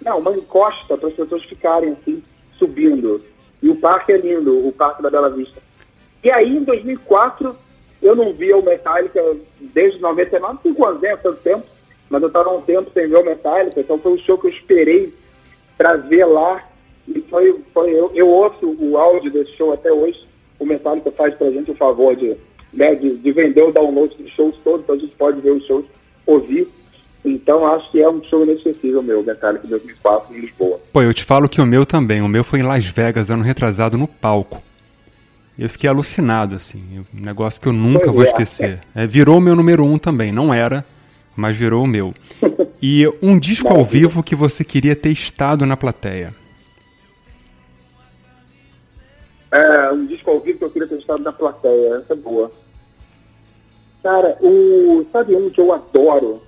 não, 0.00 0.18
uma 0.20 0.30
encosta 0.30 0.96
para 0.96 1.08
as 1.08 1.14
pessoas 1.14 1.42
ficarem, 1.42 1.90
assim, 1.90 2.22
subindo. 2.56 3.20
E 3.60 3.68
o 3.68 3.74
parque 3.74 4.12
é 4.12 4.16
lindo, 4.16 4.66
o 4.66 4.70
Parque 4.70 5.02
da 5.02 5.10
Bela 5.10 5.28
Vista. 5.30 5.60
E 6.22 6.30
aí, 6.30 6.56
em 6.56 6.62
2004, 6.62 7.56
eu 8.00 8.14
não 8.14 8.32
via 8.32 8.56
o 8.56 8.64
Metallica 8.64 9.20
desde 9.60 10.00
99, 10.00 10.58
cinco 10.62 10.86
anos, 10.86 11.02
né, 11.02 11.16
tanto 11.16 11.40
tempo, 11.40 11.66
mas 12.08 12.22
eu 12.22 12.28
estava 12.28 12.56
um 12.56 12.62
tempo 12.62 12.88
sem 12.94 13.08
ver 13.08 13.18
o 13.18 13.24
Metallica, 13.24 13.80
então 13.80 13.98
foi 13.98 14.12
um 14.12 14.18
show 14.18 14.38
que 14.38 14.46
eu 14.46 14.50
esperei 14.50 15.12
para 15.76 15.96
ver 15.96 16.24
lá. 16.24 16.64
E 17.08 17.20
foi, 17.22 17.60
foi 17.74 17.90
eu, 17.90 18.12
eu 18.14 18.28
ouço 18.28 18.76
o 18.80 18.96
áudio 18.96 19.30
desse 19.32 19.56
show 19.56 19.72
até 19.72 19.92
hoje. 19.92 20.24
O 20.58 20.64
Metallica 20.64 21.10
faz 21.10 21.34
para 21.34 21.48
a 21.48 21.50
gente 21.50 21.72
o 21.72 21.74
favor 21.74 22.14
de, 22.14 22.36
né, 22.72 22.94
de, 22.94 23.16
de, 23.16 23.32
vender 23.32 23.62
o 23.62 23.72
download 23.72 24.14
dos 24.16 24.30
shows 24.32 24.54
todos, 24.62 24.82
então 24.82 24.94
a 24.94 24.98
gente 24.98 25.14
pode 25.16 25.40
ver 25.40 25.50
os 25.50 25.66
shows, 25.66 25.84
ouvir. 26.26 26.68
Então 27.24 27.66
acho 27.66 27.90
que 27.90 28.00
é 28.00 28.08
um 28.08 28.22
show 28.22 28.44
inesquecível 28.44 29.02
meu, 29.02 29.22
Metallica 29.22 29.66
2004 29.66 30.34
em 30.34 30.40
Lisboa. 30.40 30.80
Pô, 30.92 31.02
eu 31.02 31.12
te 31.12 31.24
falo 31.24 31.48
que 31.48 31.60
o 31.60 31.66
meu 31.66 31.84
também. 31.84 32.22
O 32.22 32.28
meu 32.28 32.44
foi 32.44 32.60
em 32.60 32.62
Las 32.62 32.86
Vegas, 32.86 33.30
ano 33.30 33.42
retrasado, 33.42 33.98
no 33.98 34.06
palco. 34.06 34.62
Eu 35.58 35.68
fiquei 35.68 35.88
alucinado, 35.88 36.54
assim. 36.54 37.04
Um 37.14 37.20
negócio 37.20 37.60
que 37.60 37.66
eu 37.66 37.72
nunca 37.72 38.04
pois 38.04 38.14
vou 38.14 38.22
é. 38.22 38.26
esquecer. 38.26 38.80
É, 38.94 39.06
virou 39.06 39.40
meu 39.40 39.56
número 39.56 39.84
um 39.84 39.98
também. 39.98 40.30
Não 40.30 40.52
era, 40.52 40.84
mas 41.34 41.56
virou 41.56 41.82
o 41.82 41.86
meu. 41.86 42.14
E 42.82 43.10
um 43.22 43.38
disco 43.38 43.68
ao 43.68 43.82
vivo 43.84 44.22
que 44.22 44.36
você 44.36 44.62
queria 44.62 44.94
ter 44.94 45.08
estado 45.08 45.64
na 45.64 45.78
plateia? 45.78 46.34
É, 49.50 49.90
um 49.92 50.06
disco 50.06 50.30
ao 50.30 50.40
estado 51.06 51.22
na 51.22 51.32
plateia, 51.32 51.96
essa 51.96 52.12
é 52.12 52.16
boa. 52.16 52.50
Cara, 54.02 54.36
o, 54.40 55.06
sabe 55.12 55.36
um 55.36 55.48
que 55.48 55.60
eu 55.60 55.72
adoro? 55.72 56.42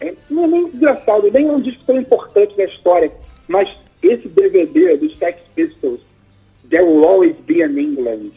É, 0.00 0.14
não 0.28 0.44
é 0.44 0.46
nem 0.48 0.62
engraçado, 0.64 1.30
nem 1.30 1.48
é 1.48 1.52
um 1.52 1.60
disco 1.60 1.84
tão 1.86 2.00
importante 2.00 2.56
da 2.56 2.64
história, 2.64 3.12
mas 3.46 3.68
esse 4.02 4.28
DVD 4.28 4.96
dos 4.96 5.16
Sex 5.18 5.40
Pistols, 5.54 6.00
There 6.68 6.84
Will 6.84 7.04
Always 7.04 7.36
Be 7.40 7.62
an 7.62 7.78
England. 7.78 8.32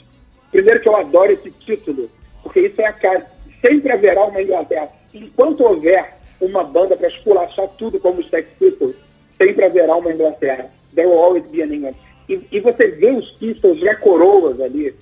Primeiro 0.51 0.81
que 0.81 0.89
eu 0.89 0.95
adoro 0.95 1.31
esse 1.31 1.51
título, 1.51 2.09
porque 2.43 2.61
isso 2.61 2.79
é 2.81 2.85
a 2.85 2.93
cara. 2.93 3.31
Sempre 3.61 3.91
haverá 3.91 4.25
uma 4.25 4.41
Inglaterra 4.41 4.89
enquanto 5.13 5.63
houver 5.63 6.17
uma 6.41 6.63
banda 6.63 6.97
para 6.97 7.07
esculachar 7.07 7.67
tudo 7.77 7.99
como 7.99 8.19
os 8.19 8.29
Sex 8.29 8.49
Pistols, 8.59 8.95
sempre 9.37 9.63
haverá 9.63 9.95
uma 9.95 10.11
Inglaterra. 10.11 10.69
There 10.93 11.07
will 11.07 11.19
always 11.19 11.45
be 11.47 11.61
an 11.61 11.73
England. 11.73 11.95
E, 12.27 12.41
e 12.51 12.59
você 12.59 12.87
vê 12.87 13.11
os 13.11 13.31
Pistols 13.31 13.79
já 13.79 13.95
coroas 13.95 14.59
ali, 14.59 14.93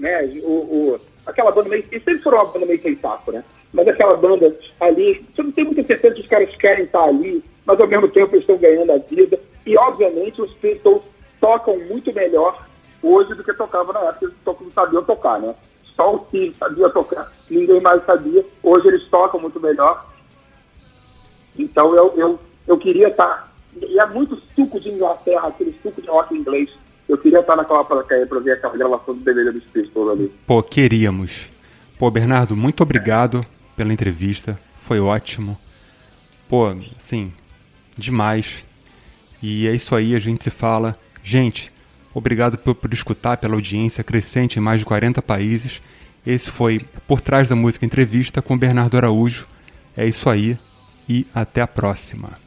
né? 0.00 0.24
O, 0.42 0.50
o, 0.50 1.00
aquela 1.24 1.52
banda 1.52 1.68
meio... 1.68 1.84
Eles 1.90 2.02
sempre 2.02 2.22
foram 2.22 2.38
uma 2.38 2.52
banda 2.52 2.66
meio 2.66 2.82
sem 2.82 2.96
saco, 2.96 3.30
né? 3.30 3.44
Mas 3.72 3.86
aquela 3.86 4.16
banda 4.16 4.56
ali... 4.80 5.24
Você 5.32 5.42
não 5.42 5.52
tem 5.52 5.64
muita 5.64 5.84
certeza 5.84 6.14
que 6.14 6.22
os 6.22 6.26
caras 6.26 6.56
querem 6.56 6.84
estar 6.84 7.04
ali, 7.04 7.44
mas 7.64 7.78
ao 7.78 7.86
mesmo 7.86 8.08
tempo 8.08 8.34
eles 8.34 8.42
estão 8.42 8.56
ganhando 8.56 8.90
a 8.90 8.98
vida. 8.98 9.38
E, 9.64 9.76
obviamente, 9.76 10.42
os 10.42 10.52
Pistols 10.54 11.02
tocam 11.40 11.78
muito 11.78 12.12
melhor 12.12 12.66
hoje 13.02 13.34
do 13.34 13.44
que 13.44 13.52
tocava 13.52 13.92
na 13.92 14.00
época, 14.00 14.26
eles 14.26 14.36
não 14.44 14.70
sabiam 14.72 15.04
tocar, 15.04 15.40
né? 15.40 15.54
Só 15.96 16.14
o 16.14 16.24
Steve 16.26 16.54
sabia 16.58 16.88
tocar, 16.90 17.30
ninguém 17.48 17.80
mais 17.80 18.04
sabia. 18.04 18.44
Hoje 18.62 18.88
eles 18.88 19.08
tocam 19.08 19.40
muito 19.40 19.60
melhor. 19.60 20.06
Então 21.58 21.94
eu, 21.94 22.14
eu, 22.16 22.38
eu 22.66 22.78
queria 22.78 23.08
estar. 23.08 23.52
E 23.76 23.98
é 23.98 24.06
muito 24.06 24.40
suco 24.54 24.80
de 24.80 24.90
Inglaterra, 24.90 25.48
aquele 25.48 25.78
suco 25.82 26.00
de 26.00 26.08
rock 26.08 26.34
inglês. 26.34 26.70
Eu 27.10 27.18
queria 27.18 27.40
estar 27.40 27.56
naquela 27.56 27.84
plateia 27.84 28.24
para 28.24 28.38
ver 28.38 28.52
aquela 28.52 28.76
gravação 28.76 29.14
do 29.14 29.24
DVD 29.24 29.50
dos 29.50 29.64
Pistols 29.64 30.12
ali. 30.12 30.32
Pô, 30.46 30.62
queríamos. 30.62 31.48
Pô, 31.98 32.08
Bernardo, 32.08 32.56
muito 32.56 32.84
obrigado 32.84 33.44
pela 33.76 33.92
entrevista. 33.92 34.56
Foi 34.82 35.00
ótimo. 35.00 35.58
Pô, 36.48 36.68
assim, 36.96 37.32
demais. 37.98 38.64
E 39.42 39.66
é 39.66 39.74
isso 39.74 39.96
aí, 39.96 40.14
a 40.14 40.20
gente 40.20 40.44
se 40.44 40.50
fala. 40.50 40.96
Gente, 41.20 41.72
obrigado 42.14 42.56
por, 42.56 42.76
por 42.76 42.94
escutar, 42.94 43.38
pela 43.38 43.54
audiência 43.54 44.04
crescente 44.04 44.60
em 44.60 44.62
mais 44.62 44.78
de 44.78 44.86
40 44.86 45.20
países. 45.20 45.82
Esse 46.24 46.48
foi 46.48 46.80
Por 47.08 47.20
Trás 47.20 47.48
da 47.48 47.56
Música 47.56 47.84
Entrevista 47.84 48.40
com 48.40 48.56
Bernardo 48.56 48.96
Araújo. 48.96 49.48
É 49.96 50.06
isso 50.06 50.30
aí 50.30 50.56
e 51.08 51.26
até 51.34 51.60
a 51.60 51.66
próxima. 51.66 52.38